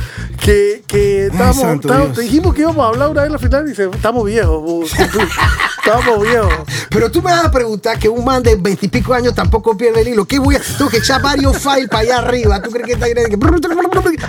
Que, 0.44 0.84
que 0.88 1.26
estábamos, 1.26 1.58
santo 1.58 1.88
estábamos- 1.90 2.18
dijimos 2.18 2.54
que 2.54 2.62
íbamos 2.62 2.86
a 2.86 2.90
hablar 2.90 3.10
una 3.10 3.24
vez 3.24 3.32
al 3.34 3.40
final 3.40 3.70
y 3.70 3.76
dice, 3.84 3.96
estamos 3.96 4.26
viejos, 4.26 4.92
estamos 5.78 6.22
viejos. 6.22 6.54
Pero 6.90 7.12
tú 7.12 7.22
me 7.22 7.32
vas 7.32 7.46
a 7.46 7.52
preguntar 7.52 7.98
que 8.00 8.10
un 8.10 8.24
man 8.26 8.42
de 8.44 8.56
veintipico 8.56 9.14
años 9.14 9.34
tampoco 9.36 9.78
pierde 9.78 10.02
el 10.02 10.08
hilo. 10.10 10.26
¿Qué 10.26 10.40
voy 10.40 10.56
a.? 10.56 10.62
Tengo 10.78 10.90
que 10.90 10.98
echar 10.98 11.22
varios 11.22 11.58
files 11.58 11.88
para 11.90 12.00
allá 12.00 12.18
arriba. 12.20 12.62
¿Tú 12.62 12.70
crees 12.72 12.86
que 12.88 12.94
está 12.94 13.06
ahí? 13.06 13.14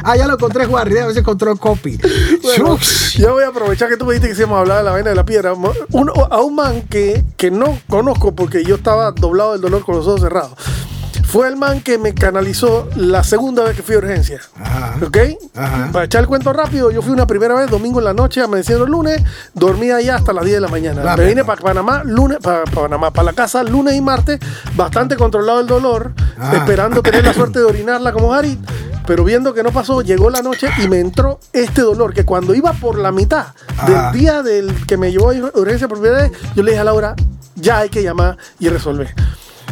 Ah, 0.05 0.17
ya 0.17 0.27
lo 0.27 0.35
encontré, 0.35 0.67
Juan. 0.67 0.87
A 0.89 1.07
veces 1.07 1.17
encontró 1.19 1.53
el 1.53 1.59
copy. 1.59 1.99
Bueno, 2.43 2.79
yo 3.17 3.33
voy 3.33 3.45
a 3.45 3.49
aprovechar 3.49 3.89
que 3.89 3.97
tú 3.97 4.05
me 4.07 4.15
dijiste 4.15 4.35
que 4.35 4.41
íbamos 4.41 4.57
a 4.59 4.61
hablar 4.61 4.79
de 4.79 4.85
la 4.85 4.91
vaina 4.93 5.11
de 5.11 5.17
la 5.17 5.25
piedra. 5.25 5.53
Un- 5.55 6.11
a 6.31 6.41
un 6.41 6.55
man 6.55 6.83
que, 6.83 7.25
que 7.37 7.51
no 7.51 7.79
conozco 7.89 8.35
porque 8.35 8.65
yo 8.65 8.77
estaba 8.77 9.13
doblado 9.13 9.53
del 9.53 9.61
dolor 9.61 9.85
con 9.85 9.97
los 9.97 10.07
ojos 10.07 10.21
cerrados. 10.21 10.53
Fue 11.29 11.47
el 11.47 11.57
man 11.57 11.83
que 11.83 11.99
me 11.99 12.15
canalizó 12.15 12.89
la 12.97 13.23
segunda 13.23 13.63
vez 13.63 13.77
que 13.77 13.83
fui 13.83 13.97
a 13.97 13.99
urgencia. 13.99 14.41
Ajá. 14.59 14.97
¿Ok? 15.07 15.19
Ajá. 15.55 15.91
Para 15.93 16.07
echar 16.07 16.23
el 16.23 16.27
cuento 16.27 16.55
rápido, 16.55 16.91
yo 16.91 17.03
fui 17.03 17.13
una 17.13 17.27
primera 17.27 17.55
vez, 17.55 17.71
domingo 17.71 17.99
en 17.99 18.07
la 18.07 18.15
noche, 18.15 18.41
amaneciendo 18.41 18.87
el 18.87 18.91
lunes, 18.91 19.23
dormí 19.53 19.91
allá 19.91 20.17
hasta 20.17 20.33
las 20.33 20.47
10 20.47 20.57
de 20.57 20.61
la 20.63 20.69
mañana. 20.69 21.05
La 21.05 21.19
me 21.19 21.27
vine 21.27 21.45
para 21.45 21.61
Panamá, 21.61 22.03
lunes, 22.03 22.39
para 22.43 22.65
Panamá, 22.65 23.11
para 23.11 23.27
la 23.27 23.33
casa 23.35 23.63
lunes 23.63 23.95
y 23.95 24.01
martes, 24.01 24.41
bastante 24.75 25.17
controlado 25.17 25.61
el 25.61 25.67
dolor, 25.67 26.15
esperando 26.55 27.03
tener 27.03 27.23
la 27.23 27.35
suerte 27.35 27.59
de 27.59 27.67
orinarla 27.67 28.11
como 28.11 28.33
Harit. 28.33 28.59
Pero 29.07 29.23
viendo 29.23 29.53
que 29.53 29.63
no 29.63 29.71
pasó, 29.71 30.01
llegó 30.01 30.31
la 30.31 30.41
noche 30.41 30.69
y 30.83 30.89
me 30.89 30.99
entró 30.99 31.41
este 31.53 31.83
dolor 31.83 32.15
que 32.15 32.25
cuando 32.25 32.55
iba 32.55 32.73
por 32.73 32.99
la 32.99 33.13
mitad 33.13 33.49
del 33.87 34.19
día 34.19 34.43
del 34.43 34.87
que 34.87 34.97
me 34.97 35.13
llevó 35.13 35.31
a 35.31 35.35
urgencia 35.59 35.89
por 35.89 36.01
primera 36.01 36.23
vez, 36.23 36.33
yo 36.55 36.63
le 36.63 36.71
dije 36.71 36.81
a 36.81 36.85
Laura, 36.85 37.15
ya 37.55 37.81
hay 37.81 37.91
que 37.91 38.03
llamar 38.03 38.39
y 38.59 38.71
resolver. 38.71 39.15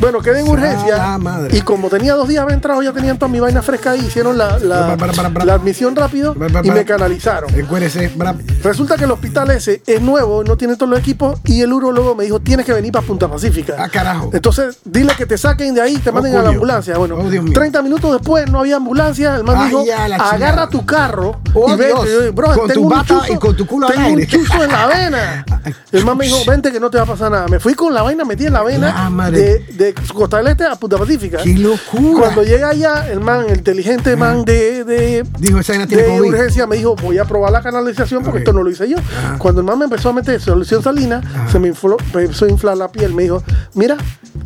Bueno, 0.00 0.20
quedé 0.20 0.40
en 0.40 0.48
urgencia 0.48 1.18
madre. 1.18 1.56
y 1.56 1.62
como 1.62 1.88
tenía 1.88 2.14
dos 2.14 2.28
días 2.28 2.42
había 2.42 2.54
entrado, 2.54 2.82
ya 2.82 2.92
tenían 2.92 3.18
toda 3.18 3.30
mi 3.30 3.40
vaina 3.40 3.62
fresca 3.62 3.92
ahí, 3.92 4.00
hicieron 4.06 4.36
la, 4.38 4.58
la, 4.58 4.80
Para, 4.80 4.96
para, 4.96 5.12
para, 5.12 5.30
para. 5.30 5.44
la 5.46 5.54
admisión 5.54 5.96
rápido 5.96 6.34
y 6.62 6.70
me 6.70 6.84
canalizaron. 6.84 7.50
Bra- 7.50 8.36
Resulta 8.62 8.96
que 8.96 9.04
el 9.04 9.10
hospital 9.10 9.50
ese 9.50 9.82
es 9.86 10.00
nuevo, 10.00 10.44
no 10.44 10.56
tiene 10.56 10.76
todos 10.76 10.90
los 10.90 10.98
equipos 10.98 11.40
y 11.44 11.60
el 11.62 11.72
urologo 11.72 12.14
me 12.14 12.24
dijo, 12.24 12.40
tienes 12.40 12.66
que 12.66 12.72
venir 12.72 12.92
para 12.92 13.06
Punta 13.06 13.28
Pacífica. 13.28 13.74
Ah, 13.78 13.88
carajo. 13.88 14.30
Entonces, 14.32 14.78
dile 14.84 15.12
que 15.16 15.26
te 15.26 15.38
saquen 15.38 15.74
de 15.74 15.80
ahí 15.82 15.96
te 15.98 16.10
Oh, 16.10 16.12
manden 16.12 16.36
a 16.36 16.42
la 16.42 16.48
ambulancia. 16.50 16.96
Bueno, 16.98 17.16
Oh, 17.18 17.28
Dios 17.30 17.42
mío. 17.44 17.52
30 17.54 17.82
minutos 17.82 18.12
después 18.12 18.50
no 18.50 18.60
había 18.60 18.76
ambulancia, 18.76 19.36
el 19.36 19.44
man 19.44 19.56
Ay, 19.58 19.68
dijo, 19.68 19.84
agarra 20.18 20.68
tu 20.68 20.84
carro 20.84 21.40
Oh, 21.54 21.74
y. 21.74 21.78
Yo, 21.78 22.32
bro, 22.32 22.48
Con 22.48 22.68
tengo 22.68 22.72
tu 22.74 22.82
un 22.82 22.88
bata 22.90 23.06
chuzo, 23.20 23.32
y 23.32 23.36
con 23.38 23.56
tu 23.56 23.66
culo 23.66 23.86
tengo 23.88 24.08
un 24.08 24.26
chuzo 24.26 24.62
en 24.64 24.70
la 24.72 24.86
vena. 24.86 25.44
El 25.92 26.04
man 26.04 26.16
me 26.16 26.26
dijo, 26.26 26.38
vente 26.46 26.70
que 26.70 26.78
no 26.80 26.90
te 26.90 26.98
va 26.98 27.04
a 27.04 27.06
pasar 27.06 27.30
nada. 27.30 27.48
Me 27.48 27.58
fui 27.58 27.74
con 27.74 27.92
la 27.94 28.02
vaina 28.02 28.24
metida 28.24 28.48
en 28.48 28.52
la 28.54 28.62
vena 28.62 29.10
de, 29.30 29.85
de 29.86 29.94
Costa 30.14 30.38
del 30.38 30.48
Este 30.48 30.64
a 30.64 30.74
Punta 30.76 30.96
Pacífica. 30.98 31.38
¡Qué 31.42 31.54
locura! 31.54 32.20
Cuando 32.24 32.42
llega 32.42 32.70
allá, 32.70 33.08
el 33.10 33.20
man, 33.20 33.46
el 33.48 33.58
inteligente 33.58 34.16
man 34.16 34.44
de, 34.44 34.84
de, 34.84 35.24
Dijo, 35.38 35.58
de 35.60 36.20
urgencia 36.20 36.66
me 36.66 36.76
dijo, 36.76 36.96
voy 36.96 37.18
a 37.18 37.24
probar 37.24 37.52
la 37.52 37.62
canalización 37.62 38.22
porque 38.22 38.38
esto 38.40 38.52
no 38.52 38.62
lo 38.62 38.70
hice 38.70 38.88
yo. 38.88 38.96
Cuando 39.38 39.60
el 39.60 39.66
man 39.66 39.78
me 39.78 39.84
empezó 39.84 40.10
a 40.10 40.12
meter 40.12 40.40
solución 40.40 40.82
salina, 40.82 41.20
se 41.50 41.58
me, 41.58 41.68
infló- 41.72 41.96
me 42.14 42.22
empezó 42.22 42.44
a 42.46 42.48
inflar 42.50 42.76
la 42.76 42.88
piel. 42.88 43.14
Me 43.14 43.24
dijo, 43.24 43.42
mira, 43.74 43.96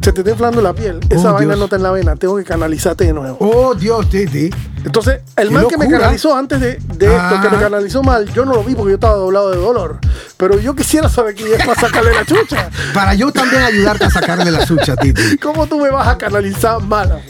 se 0.01 0.13
te 0.13 0.21
está 0.21 0.31
inflando 0.31 0.61
la 0.63 0.73
piel. 0.73 1.01
Esa 1.11 1.31
Oh, 1.31 1.35
vaina 1.35 1.55
Dios. 1.55 1.59
no 1.59 1.65
está 1.65 1.77
en 1.77 1.83
la 1.83 1.91
vena, 1.93 2.17
tengo 2.17 2.37
que 2.37 2.45
canalizarte 2.45 3.05
de 3.05 3.13
nuevo. 3.13 3.37
Oh, 3.41 3.75
Dios, 3.75 4.09
Titi. 4.09 4.51
Entonces, 4.85 5.21
el 5.37 5.51
man 5.51 5.67
que 5.69 5.77
me 5.77 5.89
canalizó 5.89 6.35
antes 6.37 6.61
de, 6.61 6.79
de 6.97 7.07
Ah. 7.15 7.31
esto, 7.33 7.43
que 7.43 7.55
me 7.57 7.63
canalizó 7.63 8.03
mal, 8.03 8.27
yo 8.33 8.45
no 8.45 8.55
lo 8.55 8.65
vi 8.65 8.75
porque 8.75 8.91
yo 8.91 8.95
estaba 8.95 9.15
doblado 9.15 9.51
de 9.51 9.59
dolor. 9.59 9.99
Pero 10.37 10.59
yo 10.59 10.75
quisiera 10.75 11.09
saber 11.09 11.35
quién 11.35 11.49
es 11.53 11.67
para 11.67 11.79
sacarle 11.81 12.13
la 12.15 12.25
chucha. 12.25 12.71
Para 12.95 13.15
yo 13.15 13.31
también 13.31 13.63
ayudarte 13.63 14.05
a 14.07 14.11
sacarle 14.11 14.51
la 14.51 14.65
sucha, 14.65 14.97
Titi. 14.97 15.37
¿Cómo 15.43 15.67
tú 15.67 15.79
me 15.81 15.91
vas 15.91 16.09
a 16.09 16.17
canalizar 16.19 16.81
mal? 16.83 17.21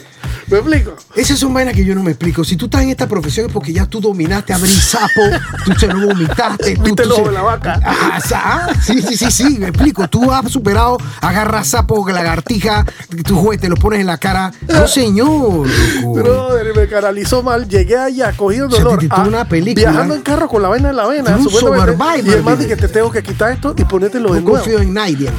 ¿Me 0.51 0.59
explico? 0.59 0.97
Esas 1.15 1.39
son 1.39 1.55
vainas 1.55 1.75
que 1.75 1.85
yo 1.85 1.95
no 1.95 2.03
me 2.03 2.11
explico. 2.11 2.43
Si 2.45 2.57
tú 2.57 2.65
estás 2.67 2.83
en 2.83 2.91
esta 2.91 3.07
profesión 3.07 3.47
es 3.47 3.53
porque 3.53 3.73
ya 3.73 3.87
tú 3.87 4.01
dominaste 4.01 4.53
abrir 4.53 4.73
sapo, 4.81 5.21
tú 5.65 5.73
se 5.79 5.87
lo 5.87 6.07
vomitaste. 6.09 6.77
tú, 6.77 6.83
Viste 6.83 7.03
tú 7.05 7.09
el 7.09 7.13
ojo 7.13 7.23
se- 7.23 7.29
de 7.29 7.35
la 7.35 7.43
vaca. 7.43 7.81
Ah, 7.85 8.19
ah, 8.35 8.69
sí, 8.85 9.01
sí, 9.03 9.17
sí, 9.17 9.31
sí, 9.31 9.59
me 9.59 9.69
explico. 9.69 10.09
Tú 10.09 10.31
has 10.33 10.51
superado, 10.51 10.99
agarras 11.21 11.69
sapo, 11.69 12.09
lagartija, 12.09 12.85
tu 13.25 13.37
juez 13.37 13.61
te 13.61 13.69
lo 13.69 13.77
pones 13.77 14.01
en 14.01 14.07
la 14.07 14.19
cara. 14.19 14.53
No, 14.69 14.87
señor. 14.89 15.69
Brother, 16.05 16.75
me 16.77 16.89
canalizó 16.89 17.43
mal. 17.43 17.69
Llegué 17.69 17.97
allá, 17.97 18.33
cogido 18.37 18.71
sea, 18.71 18.83
dolor. 18.83 18.99
te- 19.01 19.09
te- 19.09 19.15
ah, 19.15 19.25
una 19.27 19.49
película. 19.49 19.91
Viajando 19.91 20.15
en 20.15 20.23
carro 20.23 20.49
con 20.49 20.63
la 20.63 20.69
vaina 20.69 20.91
en 20.91 20.97
la 20.97 21.07
vena. 21.07 21.37
Un 21.37 21.49
survivor, 21.49 21.89
y 21.89 22.31
el 22.31 22.43
baby. 22.43 22.57
dice 22.65 22.69
que 22.69 22.77
te 22.77 22.89
tengo 22.89 23.11
que 23.11 23.23
quitar 23.23 23.53
esto 23.53 23.75
y 23.77 23.85
ponértelo 23.85 24.33
de 24.33 24.41
No 24.41 24.49
nuevo. 24.49 24.59
confío 24.65 24.81
en 24.81 24.95
nadie. 24.95 25.31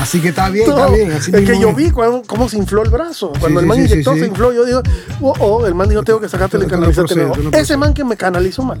Así 0.00 0.18
que 0.20 0.28
está 0.30 0.48
bien, 0.48 0.68
No, 0.70 0.76
está 0.78 0.90
bien. 0.94 1.12
Así 1.12 1.30
es 1.34 1.44
que 1.50 1.60
yo 1.60 1.70
es. 1.70 1.76
vi 1.76 1.90
cuando- 1.90 2.22
cómo 2.26 2.48
se 2.48 2.56
infló 2.56 2.82
el 2.82 2.88
brazo. 2.90 3.32
Cuando 3.38 3.60
Sí, 3.60 3.64
el 3.64 3.66
man 3.66 3.76
sí, 3.76 3.84
inyectó, 3.84 4.14
sí, 4.14 4.20
se 4.20 4.24
sí. 4.26 4.30
Yo 4.54 4.64
digo, 4.64 4.82
oh, 5.20 5.34
oh, 5.38 5.66
el 5.66 5.74
man 5.74 5.88
dijo, 5.88 6.02
tengo 6.02 6.20
que 6.20 6.28
sacarte 6.28 6.58
y 6.58 6.62
Esto 6.62 6.76
no 6.76 7.50
Ese 7.52 7.76
man 7.76 7.94
que 7.94 8.04
me 8.04 8.16
canalizó 8.16 8.62
mal. 8.62 8.80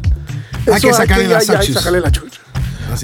Hay 0.72 0.80
que 0.80 0.92
sacarle 0.92 1.28
ya 1.28 1.38
la 1.38 2.10
chucha. 2.10 2.40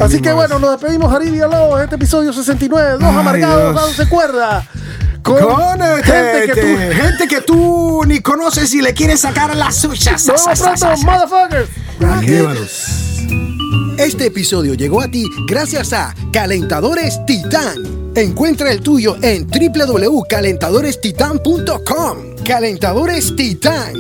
Así 0.00 0.20
que 0.20 0.30
es. 0.30 0.34
bueno, 0.34 0.58
nos 0.58 0.72
despedimos, 0.72 1.10
Jarid 1.12 1.30
Villalobos, 1.30 1.80
este 1.80 1.94
episodio 1.94 2.32
69, 2.32 2.98
dos 2.98 3.04
amargados, 3.04 3.74
dándose 3.74 4.08
cuerda. 4.08 4.66
Con, 5.22 5.38
Con 5.38 5.80
gente 5.80 6.46
que 6.46 6.54
tú... 6.54 6.66
gente, 6.66 6.94
gente 6.94 7.28
que 7.28 7.40
tú 7.40 8.04
ni 8.06 8.20
conoces 8.20 8.72
y 8.74 8.82
le 8.82 8.94
quieres 8.94 9.20
sacar 9.20 9.56
las 9.56 9.76
suyas. 9.76 10.24
Nos 10.26 10.44
vemos 10.44 10.60
pronto, 10.60 10.96
motherfuckers. 11.04 11.68
Llévalos. 12.20 13.06
Este 13.98 14.26
episodio 14.26 14.74
llegó 14.74 15.00
a 15.00 15.08
ti 15.08 15.24
gracias 15.46 15.94
a 15.94 16.14
Calentadores 16.30 17.18
Titán. 17.26 18.12
Encuentra 18.14 18.70
el 18.70 18.82
tuyo 18.82 19.16
en 19.22 19.46
www.calentadorestitan.com. 19.46 22.36
Calentadores 22.44 23.34
Titán. 23.34 23.94